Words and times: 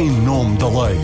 em 0.00 0.10
nome 0.10 0.56
da 0.56 0.68
lei. 0.68 0.96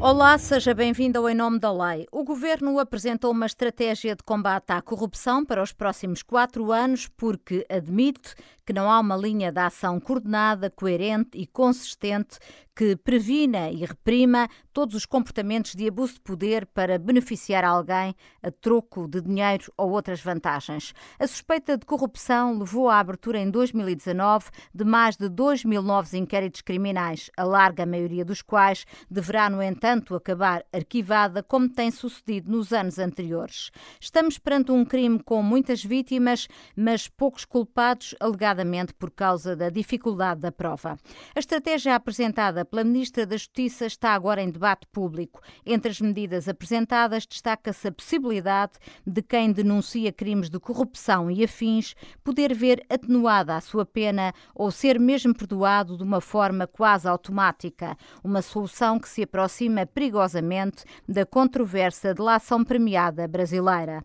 Olá, 0.00 0.36
seja 0.36 0.74
bem-vindo 0.74 1.18
ao 1.18 1.28
Em 1.28 1.34
Nome 1.34 1.58
da 1.58 1.70
Lei. 1.70 2.06
O 2.10 2.24
Governo 2.24 2.78
apresentou 2.78 3.30
uma 3.30 3.46
estratégia 3.46 4.16
de 4.16 4.22
combate 4.22 4.70
à 4.70 4.80
corrupção 4.80 5.44
para 5.44 5.62
os 5.62 5.72
próximos 5.72 6.22
quatro 6.22 6.72
anos 6.72 7.08
porque 7.08 7.64
admite 7.68 8.34
que 8.66 8.72
não 8.72 8.90
há 8.90 9.00
uma 9.00 9.16
linha 9.16 9.50
de 9.50 9.58
ação 9.58 9.98
coordenada, 9.98 10.70
coerente 10.70 11.38
e 11.38 11.46
consistente 11.46 12.38
que 12.74 12.96
previna 12.96 13.70
e 13.70 13.84
reprima 13.84 14.48
todos 14.72 14.94
os 14.94 15.04
comportamentos 15.04 15.74
de 15.74 15.86
abuso 15.86 16.14
de 16.14 16.20
poder 16.20 16.64
para 16.66 16.98
beneficiar 16.98 17.64
alguém 17.64 18.14
a 18.42 18.50
troco 18.50 19.06
de 19.06 19.20
dinheiro 19.20 19.70
ou 19.76 19.90
outras 19.90 20.20
vantagens. 20.22 20.94
A 21.18 21.26
suspeita 21.26 21.76
de 21.76 21.84
corrupção 21.84 22.58
levou 22.58 22.88
à 22.88 22.98
abertura 22.98 23.38
em 23.38 23.50
2019 23.50 24.46
de 24.74 24.84
mais 24.84 25.16
de 25.16 25.28
2 25.28 25.64
mil 25.64 25.82
novos 25.82 26.14
inquéritos 26.14 26.62
criminais, 26.62 27.30
a 27.36 27.44
larga 27.44 27.84
maioria 27.84 28.24
dos 28.24 28.40
quais 28.40 28.86
deverá, 29.10 29.50
no 29.50 29.62
entanto, 29.62 30.14
acabar 30.14 30.64
arquivada, 30.72 31.42
como 31.42 31.68
tem 31.68 31.90
sucedido 31.90 32.50
nos 32.50 32.72
anos 32.72 32.98
anteriores. 32.98 33.70
Estamos 34.00 34.38
perante 34.38 34.72
um 34.72 34.84
crime 34.84 35.22
com 35.22 35.42
muitas 35.42 35.84
vítimas, 35.84 36.48
mas 36.74 37.06
poucos 37.06 37.44
culpados, 37.44 38.14
alegadamente 38.18 38.61
por 38.94 39.10
causa 39.10 39.54
da 39.56 39.70
dificuldade 39.70 40.40
da 40.40 40.52
prova. 40.52 40.96
A 41.34 41.38
estratégia 41.38 41.94
apresentada 41.94 42.64
pela 42.64 42.84
Ministra 42.84 43.26
da 43.26 43.36
Justiça 43.36 43.86
está 43.86 44.14
agora 44.14 44.42
em 44.42 44.50
debate 44.50 44.86
público. 44.92 45.40
Entre 45.64 45.90
as 45.90 46.00
medidas 46.00 46.48
apresentadas, 46.48 47.26
destaca-se 47.26 47.88
a 47.88 47.92
possibilidade 47.92 48.72
de 49.06 49.22
quem 49.22 49.52
denuncia 49.52 50.12
crimes 50.12 50.50
de 50.50 50.58
corrupção 50.58 51.30
e 51.30 51.44
afins 51.44 51.94
poder 52.22 52.54
ver 52.54 52.84
atenuada 52.88 53.56
a 53.56 53.60
sua 53.60 53.84
pena 53.84 54.32
ou 54.54 54.70
ser 54.70 54.98
mesmo 54.98 55.34
perdoado 55.34 55.96
de 55.96 56.02
uma 56.02 56.20
forma 56.20 56.66
quase 56.66 57.08
automática. 57.08 57.96
Uma 58.22 58.42
solução 58.42 58.98
que 58.98 59.08
se 59.08 59.22
aproxima 59.22 59.86
perigosamente 59.86 60.84
da 61.08 61.26
controvérsia 61.26 62.14
de 62.14 62.22
ação 62.28 62.64
premiada 62.64 63.26
brasileira. 63.28 64.02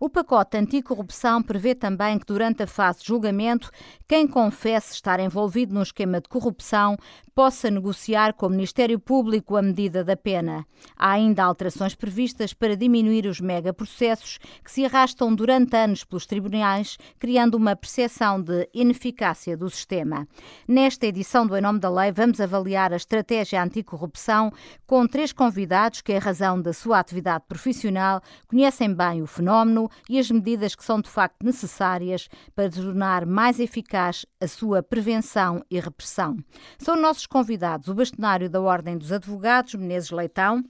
O 0.00 0.08
pacote 0.08 0.56
anticorrupção 0.56 1.42
prevê 1.42 1.74
também 1.74 2.18
que, 2.18 2.26
durante 2.26 2.62
a 2.62 2.66
fase 2.68 3.00
de 3.00 3.06
julgamento, 3.06 3.70
quem 4.06 4.28
confesse 4.28 4.94
estar 4.94 5.18
envolvido 5.18 5.74
num 5.74 5.82
esquema 5.82 6.20
de 6.20 6.28
corrupção 6.28 6.96
possa 7.34 7.70
negociar 7.70 8.34
com 8.34 8.46
o 8.46 8.50
Ministério 8.50 8.98
Público 8.98 9.56
a 9.56 9.62
medida 9.62 10.04
da 10.04 10.16
pena. 10.16 10.66
Há 10.96 11.12
ainda 11.12 11.44
alterações 11.44 11.94
previstas 11.94 12.52
para 12.52 12.76
diminuir 12.76 13.26
os 13.26 13.40
megaprocessos 13.40 14.38
que 14.64 14.70
se 14.70 14.84
arrastam 14.84 15.34
durante 15.34 15.76
anos 15.76 16.04
pelos 16.04 16.26
tribunais, 16.26 16.96
criando 17.18 17.56
uma 17.56 17.76
percepção 17.76 18.40
de 18.40 18.68
ineficácia 18.74 19.56
do 19.56 19.70
sistema. 19.70 20.26
Nesta 20.66 21.06
edição 21.06 21.46
do 21.46 21.56
Em 21.56 21.60
Nome 21.60 21.78
da 21.80 21.90
Lei, 21.90 22.12
vamos 22.12 22.40
avaliar 22.40 22.92
a 22.92 22.96
estratégia 22.96 23.62
anticorrupção 23.62 24.52
com 24.86 25.06
três 25.06 25.32
convidados 25.32 26.00
que, 26.00 26.12
em 26.12 26.18
razão 26.18 26.60
da 26.60 26.72
sua 26.72 26.98
atividade 26.98 27.44
profissional, 27.48 28.20
conhecem 28.48 28.92
bem 28.92 29.22
o 29.22 29.26
fenómeno 29.26 29.87
e 30.08 30.18
as 30.18 30.30
medidas 30.30 30.74
que 30.74 30.84
são 30.84 31.00
de 31.00 31.08
facto 31.08 31.44
necessárias 31.44 32.28
para 32.54 32.70
tornar 32.70 33.26
mais 33.26 33.60
eficaz 33.60 34.24
a 34.40 34.46
sua 34.46 34.82
prevenção 34.82 35.64
e 35.70 35.78
repressão. 35.80 36.36
São 36.78 36.96
nossos 36.96 37.26
convidados 37.26 37.88
o 37.88 37.94
bastonário 37.94 38.48
da 38.48 38.60
Ordem 38.60 38.96
dos 38.96 39.12
Advogados, 39.12 39.74
Menezes 39.74 40.10
Leitão, 40.10 40.64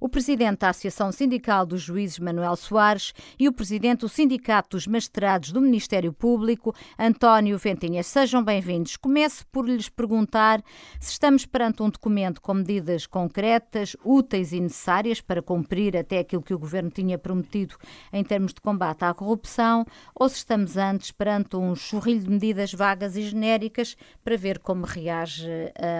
o 0.00 0.08
presidente 0.08 0.60
da 0.60 0.70
Associação 0.70 1.10
Sindical 1.10 1.64
dos 1.64 1.80
Juízes, 1.80 2.18
Manuel 2.18 2.56
Soares, 2.56 3.12
e 3.38 3.48
o 3.48 3.52
presidente 3.52 4.00
do 4.00 4.08
Sindicato 4.08 4.76
dos 4.76 4.86
Magistrados 4.86 5.52
do 5.52 5.60
Ministério 5.60 6.12
Público, 6.12 6.74
António 6.98 7.58
Ventinhas. 7.58 8.06
Sejam 8.06 8.42
bem-vindos. 8.42 8.96
Começo 8.96 9.46
por 9.48 9.68
lhes 9.68 9.88
perguntar 9.88 10.62
se 11.00 11.12
estamos 11.12 11.46
perante 11.46 11.82
um 11.82 11.90
documento 11.90 12.40
com 12.40 12.54
medidas 12.54 13.06
concretas, 13.06 13.96
úteis 14.04 14.52
e 14.52 14.60
necessárias 14.60 15.20
para 15.20 15.42
cumprir 15.42 15.96
até 15.96 16.18
aquilo 16.18 16.42
que 16.42 16.54
o 16.54 16.58
Governo 16.58 16.90
tinha 16.90 17.18
prometido 17.18 17.76
em 18.12 18.22
termos 18.22 18.52
de 18.52 18.60
combate 18.60 19.04
à 19.04 19.14
corrupção, 19.14 19.84
ou 20.14 20.28
se 20.28 20.36
estamos 20.36 20.76
antes 20.76 21.10
perante 21.10 21.56
um 21.56 21.74
churrilho 21.74 22.20
de 22.20 22.30
medidas 22.30 22.72
vagas 22.72 23.16
e 23.16 23.22
genéricas 23.22 23.96
para 24.22 24.36
ver 24.36 24.58
como 24.58 24.84
reage 24.84 25.48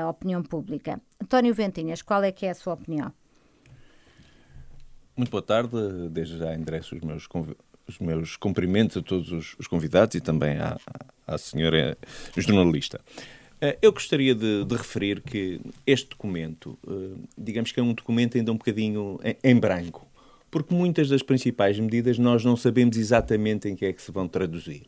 a 0.03 0.09
opinião 0.09 0.43
pública. 0.43 1.01
António 1.23 1.55
Ventinhas, 1.55 2.03
qual 2.03 2.23
é 2.23 2.31
que 2.31 2.47
é 2.47 2.51
a 2.51 2.55
sua 2.55 2.75
opinião? 2.75 3.13
Muito 5.17 5.31
boa 5.31 5.43
tarde. 5.43 5.71
Desde 6.11 6.37
já 6.37 6.55
endereço 6.55 6.95
os 6.95 7.01
meus, 7.01 7.27
os 7.89 7.99
meus 7.99 8.37
cumprimentos 8.37 8.99
a 8.99 9.03
todos 9.03 9.33
os, 9.33 9.57
os 9.59 9.67
convidados 9.67 10.15
e 10.15 10.21
também 10.21 10.59
à, 10.59 10.79
à 11.27 11.39
senhora 11.39 11.97
jornalista. 12.37 13.01
Eh, 13.61 13.79
eu 13.81 13.93
gostaria 13.93 14.35
de, 14.35 14.65
de, 14.65 14.77
referir 14.77 15.23
que 15.23 15.61
este 15.87 16.11
documento, 16.11 16.79
eh, 16.87 17.17
digamos 17.39 17.73
que 17.73 17.81
é 17.81 17.83
um 17.83 17.95
documento 17.95 18.37
ainda 18.37 18.53
um 18.53 18.57
bocadinho 18.57 19.19
em, 19.43 19.57
branco, 19.57 20.07
porque 20.51 20.75
muitas 20.75 21.09
das 21.09 21.23
principais 21.23 21.79
medidas 21.81 22.19
nós 22.19 22.45
não 22.45 22.55
sabemos 22.55 22.99
exatamente 22.99 23.69
em 23.69 23.75
que 23.75 23.87
é 23.87 23.93
que 23.95 24.03
se 24.03 24.13
vão 24.13 24.29
traduzir. 24.29 24.83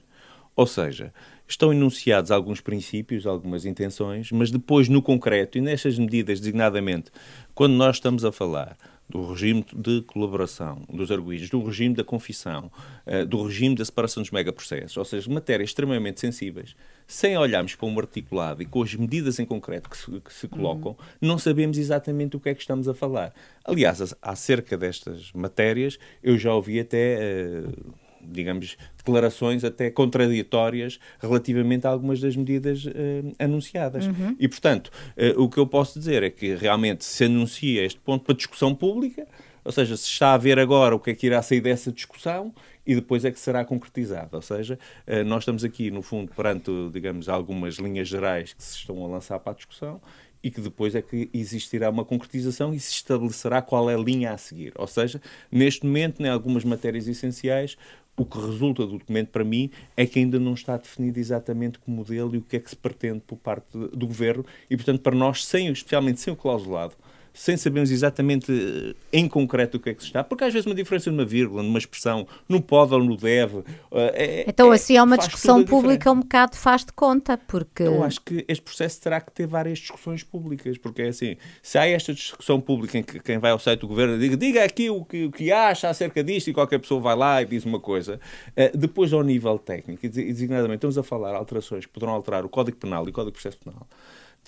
Ou 0.55 0.67
seja, 0.67 1.15
estão 1.47 1.73
enunciados 1.73 2.31
alguns 2.31 2.61
princípios, 2.61 3.27
algumas 3.27 3.65
intenções, 3.65 4.31
mas 4.33 4.51
depois, 4.51 4.89
no 4.89 5.01
concreto, 5.01 5.57
e 5.57 5.61
nestas 5.61 5.99
medidas, 5.99 6.41
designadamente, 6.41 7.11
quando 7.55 7.75
nós 7.75 7.97
estamos 7.97 8.25
a 8.25 8.33
falar 8.33 8.77
do 9.09 9.27
regime 9.33 9.65
de 9.75 10.03
colaboração 10.03 10.83
dos 10.93 11.11
arguídos, 11.11 11.49
do 11.49 11.65
regime 11.65 11.95
da 11.95 12.05
confissão, 12.05 12.71
uh, 13.07 13.25
do 13.25 13.43
regime 13.45 13.75
da 13.75 13.85
separação 13.85 14.23
dos 14.23 14.31
megaprocessos, 14.31 14.97
ou 14.97 15.05
seja, 15.05 15.31
matérias 15.31 15.71
extremamente 15.71 16.21
sensíveis, 16.21 16.77
sem 17.07 17.37
olharmos 17.37 17.75
para 17.75 17.87
um 17.87 17.99
articulado 17.99 18.63
e 18.63 18.67
com 18.67 18.83
as 18.83 18.95
medidas 18.95 19.39
em 19.39 19.47
concreto 19.47 19.89
que 19.89 19.97
se, 19.97 20.21
que 20.21 20.33
se 20.33 20.47
colocam, 20.47 20.93
uhum. 20.93 21.29
não 21.29 21.39
sabemos 21.39 21.79
exatamente 21.79 22.37
o 22.37 22.41
que 22.41 22.51
é 22.51 22.55
que 22.55 22.61
estamos 22.61 22.87
a 22.87 22.95
falar. 22.95 23.33
Aliás, 23.65 24.15
acerca 24.21 24.77
destas 24.77 25.33
matérias, 25.33 25.99
eu 26.23 26.37
já 26.37 26.53
ouvi 26.53 26.81
até. 26.81 27.65
Uh, 27.67 28.08
digamos, 28.31 28.77
declarações 28.97 29.65
até 29.65 29.91
contraditórias 29.91 30.99
relativamente 31.19 31.87
a 31.87 31.91
algumas 31.91 32.21
das 32.21 32.37
medidas 32.37 32.85
uh, 32.85 32.91
anunciadas. 33.39 34.07
Uhum. 34.07 34.37
E, 34.39 34.49
portanto, 34.49 34.91
uh, 35.17 35.43
o 35.43 35.49
que 35.49 35.59
eu 35.59 35.67
posso 35.67 35.99
dizer 35.99 36.23
é 36.23 36.31
que 36.31 36.55
realmente 36.55 37.05
se 37.05 37.25
anuncia 37.25 37.85
este 37.85 38.01
ponto 38.01 38.25
para 38.25 38.35
discussão 38.35 38.75
pública, 38.75 39.27
ou 39.65 39.73
seja, 39.73 39.97
se 39.97 40.09
está 40.09 40.35
a 40.35 40.39
ver 40.39 40.59
agora 40.59 40.95
o 40.95 41.01
que 41.01 41.11
é 41.11 41.15
que 41.15 41.27
irá 41.27 41.43
sair 41.43 41.61
dessa 41.61 41.93
discussão 41.93 42.55
e 42.87 42.95
depois 42.95 43.25
é 43.25 43.31
que 43.31 43.39
será 43.39 43.65
concretizado. 43.65 44.31
Ou 44.33 44.43
seja, 44.43 44.79
uh, 45.07 45.25
nós 45.25 45.43
estamos 45.43 45.65
aqui, 45.65 45.91
no 45.91 46.03
fundo, 46.03 46.33
perante, 46.35 46.71
digamos, 46.93 47.29
algumas 47.29 47.75
linhas 47.77 48.09
gerais 48.09 48.53
que 48.53 48.63
se 48.63 48.77
estão 48.77 49.05
a 49.05 49.09
lançar 49.09 49.39
para 49.39 49.53
a 49.53 49.57
discussão 49.57 50.01
e 50.43 50.51
que 50.51 50.61
depois 50.61 50.95
é 50.95 51.03
que 51.03 51.29
existirá 51.33 51.91
uma 51.91 52.05
concretização 52.05 52.73
e 52.73 52.81
se 52.81 52.93
estabelecerá 52.93 53.61
qual 53.61 53.91
é 53.91 53.95
a 53.95 53.99
linha 53.99 54.33
a 54.33 54.39
seguir. 54.39 54.73
Ou 54.77 54.87
seja, 54.87 55.21
neste 55.51 55.85
momento, 55.85 56.23
em 56.23 56.29
algumas 56.29 56.65
matérias 56.65 57.09
essenciais, 57.09 57.77
o 58.19 58.25
que 58.25 58.39
resulta 58.39 58.85
do 58.85 58.99
documento 58.99 59.29
para 59.29 59.45
mim 59.45 59.71
é 59.97 60.05
que 60.05 60.19
ainda 60.19 60.39
não 60.41 60.55
está 60.55 60.77
definido 60.77 61.19
exatamente 61.21 61.79
o 61.87 61.91
modelo 61.91 62.35
e 62.35 62.39
o 62.39 62.43
que 62.43 62.57
é 62.57 62.61
que 62.61 62.69
se 62.69 62.77
pretende 62.77 63.21
por 63.27 63.37
parte 63.37 63.67
do 63.73 64.07
governo. 64.07 64.45
E, 64.69 64.77
portanto, 64.77 65.01
para 65.01 65.15
nós, 65.15 65.45
sem, 65.45 65.69
especialmente 65.69 66.21
sem 66.21 66.33
o 66.33 66.37
clausulado, 66.37 66.95
sem 67.39 67.57
sabermos 67.57 67.93
exatamente 67.93 68.51
eh, 68.51 68.97
em 69.13 69.29
concreto 69.29 69.77
o 69.77 69.81
que 69.81 69.91
é 69.91 69.95
que 69.95 70.03
se 70.03 70.09
está, 70.09 70.25
porque 70.25 70.43
às 70.43 70.53
vezes 70.53 70.67
uma 70.67 70.75
diferença 70.75 71.09
numa 71.09 71.25
vírgula, 71.25 71.63
numa 71.63 71.79
expressão, 71.79 72.27
no 72.49 72.61
pode 72.61 72.93
ou 72.93 73.03
no 73.03 73.17
deve. 73.17 73.59
Eh, 73.93 74.43
é, 74.43 74.45
então, 74.49 74.73
é, 74.73 74.75
assim, 74.75 74.97
é 74.97 75.03
uma 75.03 75.17
discussão 75.17 75.65
pública 75.65 76.11
um 76.11 76.19
bocado 76.19 76.57
faz 76.57 76.85
de 76.85 76.93
conta, 76.93 77.39
porque. 77.39 77.85
Eu 77.85 78.03
acho 78.03 78.21
que 78.23 78.45
este 78.49 78.61
processo 78.61 79.01
terá 79.01 79.21
que 79.21 79.31
ter 79.31 79.47
várias 79.47 79.79
discussões 79.79 80.25
públicas, 80.25 80.77
porque 80.79 81.03
é 81.03 81.09
assim, 81.09 81.37
se 81.63 81.79
há 81.79 81.87
esta 81.87 82.13
discussão 82.13 82.61
pública 82.61 82.99
em 82.99 83.05
que 83.05 83.21
quem 83.21 83.39
vai 83.39 83.53
ao 83.53 83.59
site 83.61 83.81
do 83.81 83.87
governo 83.87 84.19
diga, 84.19 84.37
diga 84.37 84.65
aqui 84.65 84.91
o 84.91 85.05
que, 85.05 85.27
o 85.27 85.31
que 85.31 85.53
acha 85.53 85.89
acerca 85.89 86.25
disto 86.25 86.51
e 86.51 86.53
qualquer 86.53 86.81
pessoa 86.81 87.01
vai 87.01 87.15
lá 87.15 87.41
e 87.41 87.47
diz 87.47 87.65
uma 87.65 87.79
coisa, 87.79 88.19
eh, 88.57 88.73
depois 88.75 89.13
ao 89.13 89.23
nível 89.23 89.61
técnico, 89.61 90.05
e 90.05 90.09
designadamente 90.09 90.79
estamos 90.79 90.99
a 90.99 91.05
falar 91.05 91.37
alterações 91.37 91.87
que 91.87 91.93
poderão 91.93 92.15
alterar 92.15 92.45
o 92.45 92.49
Código 92.49 92.79
Penal 92.79 93.07
e 93.07 93.11
o 93.11 93.13
Código 93.13 93.31
de 93.31 93.41
Processo 93.41 93.59
Penal 93.59 93.87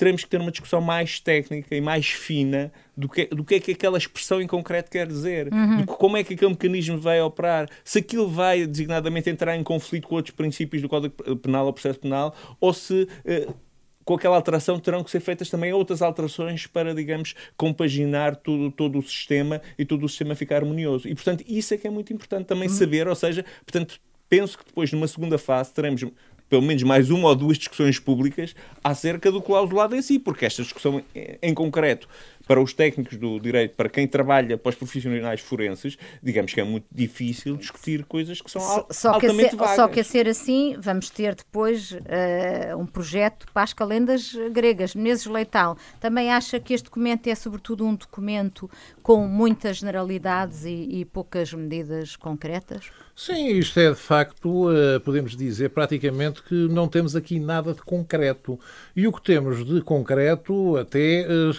teremos 0.00 0.24
que 0.24 0.30
ter 0.30 0.40
uma 0.40 0.50
discussão 0.50 0.80
mais 0.80 1.20
técnica 1.20 1.76
e 1.76 1.80
mais 1.80 2.06
fina 2.06 2.72
do 2.96 3.06
que, 3.06 3.26
do 3.26 3.44
que 3.44 3.56
é 3.56 3.60
que 3.60 3.72
aquela 3.72 3.98
expressão 3.98 4.40
em 4.40 4.46
concreto 4.46 4.90
quer 4.90 5.06
dizer, 5.06 5.52
uhum. 5.52 5.84
como 5.84 6.16
é 6.16 6.24
que 6.24 6.32
aquele 6.32 6.52
mecanismo 6.52 6.98
vai 6.98 7.20
operar, 7.20 7.68
se 7.84 7.98
aquilo 7.98 8.26
vai 8.26 8.66
designadamente 8.66 9.28
entrar 9.28 9.54
em 9.54 9.62
conflito 9.62 10.08
com 10.08 10.14
outros 10.14 10.34
princípios 10.34 10.80
do 10.80 10.88
Código 10.88 11.14
Penal 11.36 11.66
ou 11.66 11.72
Processo 11.74 12.00
Penal, 12.00 12.34
ou 12.58 12.72
se. 12.72 13.02
Uh, 13.26 13.54
com 14.02 14.14
aquela 14.14 14.34
alteração 14.34 14.80
terão 14.80 15.04
que 15.04 15.10
ser 15.10 15.20
feitas 15.20 15.50
também 15.50 15.72
outras 15.72 16.02
alterações 16.02 16.66
para, 16.66 16.92
digamos, 16.94 17.34
compaginar 17.56 18.34
todo, 18.34 18.70
todo 18.72 18.98
o 18.98 19.02
sistema 19.02 19.60
e 19.78 19.84
todo 19.84 20.04
o 20.04 20.08
sistema 20.08 20.34
ficar 20.34 20.56
harmonioso. 20.56 21.06
E, 21.06 21.14
portanto, 21.14 21.44
isso 21.46 21.74
é 21.74 21.76
que 21.76 21.86
é 21.86 21.90
muito 21.90 22.12
importante 22.12 22.46
também 22.46 22.68
uhum. 22.68 22.74
saber, 22.74 23.06
ou 23.06 23.14
seja, 23.14 23.44
portanto, 23.64 24.00
penso 24.28 24.58
que 24.58 24.64
depois, 24.64 24.90
numa 24.90 25.06
segunda 25.06 25.38
fase, 25.38 25.72
teremos 25.72 26.02
pelo 26.50 26.62
menos 26.62 26.82
mais 26.82 27.10
uma 27.10 27.28
ou 27.28 27.36
duas 27.36 27.56
discussões 27.56 27.98
públicas 28.00 28.54
acerca 28.82 29.30
do 29.30 29.40
clausulado 29.40 29.94
em 29.94 30.02
si, 30.02 30.18
porque 30.18 30.44
esta 30.44 30.62
discussão 30.62 31.00
em 31.40 31.54
concreto 31.54 32.08
para 32.46 32.60
os 32.60 32.72
técnicos 32.72 33.16
do 33.16 33.38
direito, 33.38 33.74
para 33.74 33.88
quem 33.88 34.06
trabalha, 34.06 34.58
para 34.58 34.70
os 34.70 34.74
profissionais 34.74 35.40
forenses, 35.40 35.96
digamos 36.22 36.52
que 36.52 36.60
é 36.60 36.64
muito 36.64 36.86
difícil 36.90 37.56
discutir 37.56 38.04
coisas 38.04 38.40
que 38.40 38.50
são 38.50 38.60
só, 38.60 38.86
só 38.90 39.14
altamente 39.14 39.50
que 39.50 39.56
vagas. 39.56 39.76
Só 39.76 39.88
que 39.88 40.00
a 40.00 40.04
ser 40.04 40.28
assim, 40.28 40.76
vamos 40.78 41.10
ter 41.10 41.34
depois 41.34 41.92
uh, 41.92 42.76
um 42.78 42.86
projeto 42.86 43.46
para 43.52 43.62
as 43.62 43.72
calendas 43.72 44.34
gregas, 44.52 44.94
Menezes 44.94 45.26
Leitão. 45.26 45.76
Também 46.00 46.30
acha 46.30 46.58
que 46.58 46.74
este 46.74 46.84
documento 46.84 47.26
é 47.28 47.34
sobretudo 47.34 47.84
um 47.84 47.94
documento 47.94 48.70
com 49.02 49.26
muitas 49.26 49.78
generalidades 49.78 50.64
e, 50.64 51.00
e 51.00 51.04
poucas 51.04 51.52
medidas 51.52 52.16
concretas? 52.16 52.90
Sim, 53.14 53.48
isto 53.48 53.78
é 53.78 53.90
de 53.90 53.96
facto, 53.96 54.72
eh, 54.72 54.98
podemos 55.00 55.36
dizer 55.36 55.68
praticamente 55.70 56.42
que 56.42 56.54
não 56.54 56.88
temos 56.88 57.14
aqui 57.14 57.38
nada 57.38 57.74
de 57.74 57.82
concreto. 57.82 58.58
E 58.96 59.06
o 59.06 59.12
que 59.12 59.20
temos 59.20 59.62
de 59.62 59.82
concreto 59.82 60.76
até 60.78 61.20
eh, 61.20 61.52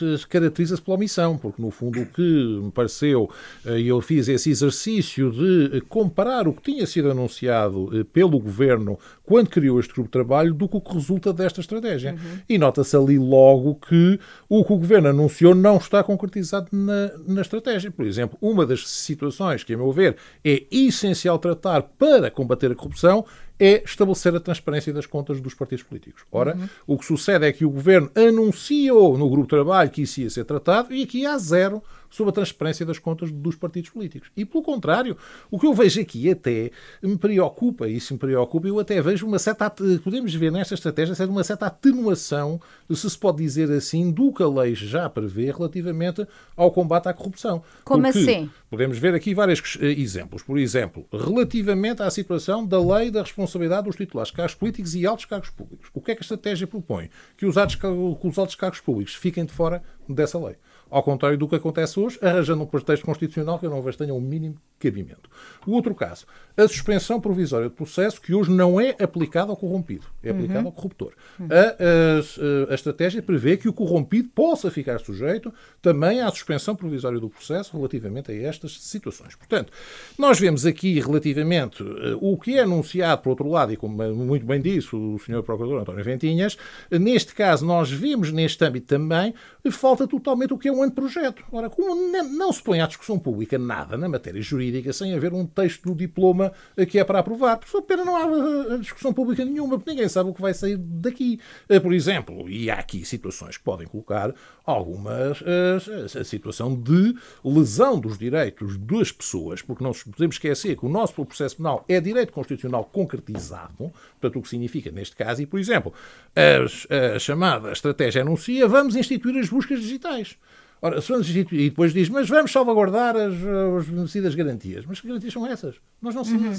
pela 0.84 0.98
omissão, 0.98 1.38
porque 1.38 1.62
no 1.62 1.72
fundo 1.72 2.02
o 2.02 2.06
que 2.06 2.22
me 2.22 2.72
pareceu, 2.72 3.30
eh, 3.66 3.80
e 3.80 3.88
eu 3.88 4.02
fiz 4.02 4.28
esse 4.28 4.50
exercício 4.50 5.32
de 5.32 5.82
comparar 5.90 6.48
o 6.48 6.54
que 6.54 6.62
tinha 6.72 6.86
sido 6.86 7.12
anunciado 7.12 7.90
pelo 8.12 8.40
governo 8.40 8.98
quando 9.24 9.50
criou 9.50 9.80
este 9.80 9.94
grupo 9.94 10.08
de 10.08 10.12
trabalho 10.12 10.54
do 10.54 10.68
que 10.68 10.78
o 10.78 10.82
que 10.82 10.94
resulta 10.94 11.32
desta 11.32 11.62
estratégia. 11.62 12.14
Uhum. 12.14 12.40
E 12.50 12.58
nota-se 12.58 12.96
ali 12.96 13.18
logo 13.18 13.76
que 13.76 14.20
o 14.50 14.64
que 14.66 14.74
o 14.74 14.78
governo 14.78 15.10
anunciou 15.10 15.56
não 15.56 15.78
está 15.78 16.04
concretizado 16.04 16.68
na, 16.72 17.12
na 17.26 17.42
estratégia. 17.42 17.92
Por 17.92 18.06
exemplo, 18.06 18.38
uma 18.42 18.66
das 18.66 18.88
situações 18.88 19.64
que, 19.64 19.74
a 19.74 19.78
meu 19.78 19.92
ver, 19.92 20.18
é 20.44 20.64
essencial 20.70 21.40
tratar 21.40 21.82
para 21.82 22.30
combater 22.30 22.72
a 22.72 22.76
corrupção 22.76 23.26
é 23.64 23.84
estabelecer 23.86 24.36
a 24.36 24.40
transparência 24.40 24.92
das 24.92 25.06
contas 25.06 25.40
dos 25.40 25.54
partidos 25.54 25.84
políticos. 25.84 26.24
Ora, 26.32 26.56
uhum. 26.56 26.68
o 26.88 26.98
que 26.98 27.06
sucede 27.06 27.46
é 27.46 27.54
que 27.54 27.64
o 27.64 27.70
governo 27.70 28.10
anunciou 28.16 29.16
no 29.20 29.30
grupo 29.30 29.44
de 29.44 29.50
trabalho 29.50 29.92
que 29.92 30.02
isso 30.02 30.20
ia 30.20 30.32
ser 30.32 30.46
tratado 30.46 30.92
e 30.92 31.04
aqui 31.04 31.28
há 31.28 31.38
zero 31.38 31.84
sobre 32.12 32.30
a 32.30 32.34
transparência 32.34 32.86
das 32.86 33.00
contas 33.00 33.32
dos 33.32 33.56
partidos 33.56 33.90
políticos. 33.90 34.30
E, 34.38 34.46
pelo 34.46 34.64
contrário, 34.64 35.18
o 35.50 35.58
que 35.58 35.66
eu 35.66 35.74
vejo 35.74 36.00
aqui 36.00 36.30
até 36.30 36.70
me 37.02 37.18
preocupa, 37.18 37.88
e 37.88 37.96
isso 37.96 38.14
me 38.14 38.20
preocupa, 38.20 38.68
eu 38.68 38.80
até 38.80 39.02
vejo 39.02 39.26
uma 39.26 39.40
certa, 39.40 39.74
podemos 40.04 40.34
ver 40.36 40.52
nesta 40.52 40.76
estratégia, 40.76 41.16
uma 41.28 41.44
certa 41.44 41.68
atenuação, 41.68 42.62
se 42.92 43.10
se 43.10 43.18
pode 43.18 43.38
dizer 43.38 43.72
assim, 43.72 44.12
do 44.12 44.34
que 44.34 44.44
a 44.44 44.48
lei 44.48 44.76
já 44.76 45.10
prevê 45.10 45.52
relativamente 45.52 46.28
ao 46.56 46.72
combate 46.72 47.08
à 47.08 47.14
corrupção. 47.14 47.64
Como 47.84 48.04
Porque 48.04 48.20
assim? 48.20 48.50
Podemos 48.70 48.98
ver 48.98 49.14
aqui 49.14 49.34
vários 49.34 49.78
eh, 49.82 49.88
exemplos. 49.92 50.44
Por 50.44 50.58
exemplo, 50.58 51.06
relativamente 51.12 52.02
à 52.02 52.10
situação 52.10 52.66
da 52.66 52.80
lei 52.80 53.12
da 53.12 53.22
responsabilidade 53.22 53.88
dos 53.88 53.96
titulares 53.96 54.30
de 54.32 54.38
cargos 54.38 54.56
políticos 54.56 54.96
e 54.96 55.06
altos 55.06 55.26
cargos 55.26 55.50
públicos. 55.50 55.90
O 55.94 56.02
que 56.02 56.12
é 56.12 56.16
que 56.16 56.22
a 56.22 56.24
estratégia 56.24 56.68
propõe? 56.68 57.10
Que 57.38 57.46
os 57.46 57.58
altos, 57.58 57.76
que 57.76 57.88
os 57.88 58.38
altos 58.38 58.56
cargos 58.56 58.80
públicos 58.80 59.16
fiquem 59.16 59.46
de 59.46 59.52
fora 59.52 59.84
dessa 60.14 60.40
lei. 60.40 60.56
Ao 60.92 61.02
contrário 61.02 61.38
do 61.38 61.48
que 61.48 61.56
acontece 61.56 61.98
hoje, 61.98 62.20
arranjando 62.22 62.64
um 62.64 62.66
pretexto 62.66 63.06
constitucional 63.06 63.58
que 63.58 63.66
eu 63.66 63.70
não 63.70 63.82
vejo 63.82 63.98
tenha 63.98 64.14
um 64.14 64.20
mínimo 64.20 64.58
cabimento. 64.78 65.30
O 65.66 65.72
outro 65.72 65.96
caso, 65.96 66.26
a 66.58 66.68
suspensão 66.68 67.22
provisória 67.22 67.70
de 67.70 67.76
processo, 67.76 68.20
que 68.20 68.34
hoje 68.34 68.52
não 68.52 68.82
é 68.82 68.96
aplicada 69.00 69.52
ao 69.52 69.56
corrompido, 69.56 70.06
é 70.22 70.32
aplicada 70.32 70.60
uhum. 70.60 70.66
ao 70.66 70.72
corruptor. 70.74 71.14
Uhum. 71.40 71.48
A, 71.50 72.70
a, 72.70 72.72
a, 72.72 72.76
estratégia 72.76 73.22
prevê 73.22 73.56
que 73.56 73.70
o 73.70 73.74
corrompido 73.74 74.30
possa 74.36 74.70
ficar 74.70 75.00
sujeito 75.00 75.54
também 75.82 76.20
à 76.20 76.30
suspensão 76.30 76.76
provisória 76.76 77.20
do 77.20 77.30
processo 77.30 77.78
relativamente 77.78 78.32
a 78.32 78.36
estas 78.36 78.82
situações. 78.82 79.36
Portanto, 79.36 79.72
nós 80.18 80.40
vemos 80.40 80.66
aqui 80.66 81.00
relativamente 81.00 81.84
uh, 81.84 82.18
o 82.20 82.38
que 82.38 82.58
é 82.58 82.64
anunciado, 82.64 83.22
por 83.22 83.30
outro 83.30 83.48
lado, 83.48 83.72
e 83.72 83.78
como 83.78 84.14
muito 84.14 84.46
bem 84.46 84.60
disse 84.60 84.94
o 84.94 85.18
Sr. 85.20 85.42
Procurador 85.44 85.82
António 85.82 86.04
Ventinhas, 86.04 86.58
neste 86.92 87.34
caso 87.34 87.66
nós 87.66 87.90
vemos 87.90 88.32
neste 88.32 88.64
âmbito 88.66 88.88
também, 88.88 89.34
falta 89.72 90.01
totalmente 90.08 90.54
o 90.54 90.58
que 90.58 90.68
é 90.68 90.72
um 90.72 90.84
anteprojeto. 90.84 91.44
Ora, 91.52 91.70
como 91.70 91.96
não 91.96 92.52
se 92.52 92.62
põe 92.62 92.82
à 92.82 92.88
discussão 92.88 93.18
pública 93.20 93.58
nada 93.58 93.98
na 93.98 94.10
matéria 94.10 94.42
jurídica 94.42 94.92
sem 94.94 95.14
haver 95.14 95.34
um 95.34 95.46
texto 95.46 95.84
do 95.90 95.96
diploma 95.96 96.52
que 96.90 97.00
é 97.00 97.04
para 97.04 97.20
aprovar, 97.20 97.58
por 97.58 97.68
sua 97.68 97.82
pena 97.82 98.04
não 98.04 98.16
há 98.16 98.76
eh, 98.76 98.78
discussão 98.78 99.14
pública 99.14 99.44
nenhuma, 99.46 99.78
porque 99.78 99.92
ninguém 99.92 100.10
sabe 100.10 100.30
o 100.30 100.34
que 100.34 100.42
vai 100.42 100.54
sair 100.54 100.78
daqui. 100.78 101.40
Eh, 101.70 101.80
por 101.80 101.94
exemplo, 101.94 102.50
e 102.50 102.70
há 102.70 102.76
aqui 102.76 103.06
situações 103.06 103.58
que 103.58 103.64
podem 103.64 103.88
colocar 103.88 104.34
algumas 104.66 105.42
a, 105.42 106.20
eh, 106.20 106.24
situação 106.24 106.76
de 106.76 107.16
lesão 107.44 108.00
dos 108.00 108.18
direitos 108.18 108.78
das 108.78 109.12
pessoas, 109.12 109.62
porque 109.62 109.84
não 109.84 109.92
podemos 109.92 110.36
esquecer 110.36 110.76
que 110.76 110.86
o 110.86 110.90
nosso 110.90 111.26
processo 111.26 111.58
penal 111.58 111.86
é 111.88 112.00
direito 112.00 112.32
constitucional 112.32 112.86
concretizado, 112.86 113.92
portanto, 114.20 114.40
o 114.40 114.42
que 114.42 114.50
significa 114.50 114.92
neste 114.92 115.16
caso, 115.16 115.42
e 115.42 115.46
por 115.46 115.60
exemplo, 115.60 115.94
a, 116.36 117.16
a 117.16 117.20
chamada 117.20 117.72
estratégia 117.72 118.22
anuncia 118.22 118.68
vamos 118.68 118.96
instituir 118.96 119.38
as 119.38 119.50
buscas 119.50 119.80
digitais. 119.92 120.38
Ora, 120.84 120.98
e 120.98 121.70
depois 121.70 121.94
diz, 121.94 122.10
mas 122.10 122.28
vamos 122.28 122.52
salvaguardar 122.52 123.16
as, 123.16 123.36
as 123.36 123.88
necessidades 123.88 124.34
garantias. 124.34 124.84
Mas 124.84 125.00
que 125.00 125.08
garantias 125.08 125.32
são 125.32 125.46
essas? 125.46 125.76
Nós 126.02 126.16
não 126.16 126.24
uhum. 126.24 126.54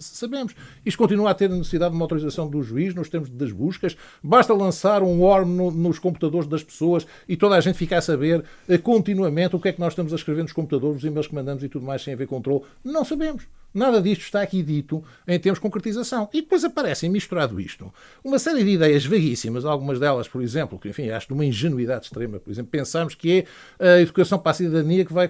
sabemos. 0.00 0.52
Isto 0.84 0.98
continua 0.98 1.30
a 1.30 1.34
ter 1.34 1.48
necessidade 1.48 1.92
de 1.92 1.96
uma 1.96 2.04
autorização 2.04 2.50
do 2.50 2.60
juiz 2.60 2.92
nos 2.92 3.08
termos 3.08 3.30
das 3.30 3.52
buscas. 3.52 3.96
Basta 4.20 4.52
lançar 4.52 5.00
um 5.04 5.22
ORM 5.22 5.48
no, 5.48 5.70
nos 5.70 6.00
computadores 6.00 6.48
das 6.48 6.64
pessoas 6.64 7.06
e 7.28 7.36
toda 7.36 7.54
a 7.54 7.60
gente 7.60 7.78
fica 7.78 7.96
a 7.96 8.00
saber 8.00 8.44
eh, 8.68 8.78
continuamente 8.78 9.54
o 9.54 9.60
que 9.60 9.68
é 9.68 9.72
que 9.72 9.78
nós 9.78 9.92
estamos 9.92 10.12
a 10.12 10.16
escrever 10.16 10.42
nos 10.42 10.52
computadores, 10.52 10.96
os 10.96 11.04
e-mails 11.04 11.28
que 11.28 11.34
mandamos 11.36 11.62
e 11.62 11.68
tudo 11.68 11.86
mais 11.86 12.02
sem 12.02 12.12
haver 12.12 12.26
controle. 12.26 12.64
Não 12.84 13.04
sabemos. 13.04 13.46
Nada 13.72 14.00
disto 14.00 14.22
está 14.22 14.40
aqui 14.42 14.62
dito 14.62 15.04
em 15.26 15.38
termos 15.38 15.58
de 15.58 15.62
concretização. 15.62 16.28
E 16.32 16.40
depois 16.40 16.64
aparecem, 16.64 17.10
misturado 17.10 17.60
isto, 17.60 17.92
uma 18.24 18.38
série 18.38 18.64
de 18.64 18.70
ideias 18.70 19.04
vaguíssimas, 19.04 19.64
algumas 19.64 20.00
delas, 20.00 20.26
por 20.26 20.42
exemplo, 20.42 20.78
que 20.78 20.88
enfim, 20.88 21.10
acho 21.10 21.28
de 21.28 21.34
uma 21.34 21.44
ingenuidade 21.44 22.06
extrema, 22.06 22.38
por 22.38 22.50
exemplo, 22.50 22.70
pensarmos 22.70 23.14
que 23.14 23.46
é 23.78 23.94
a 23.96 24.00
educação 24.00 24.38
para 24.38 24.52
a 24.52 24.54
cidadania 24.54 25.04
que 25.04 25.12
vai 25.12 25.28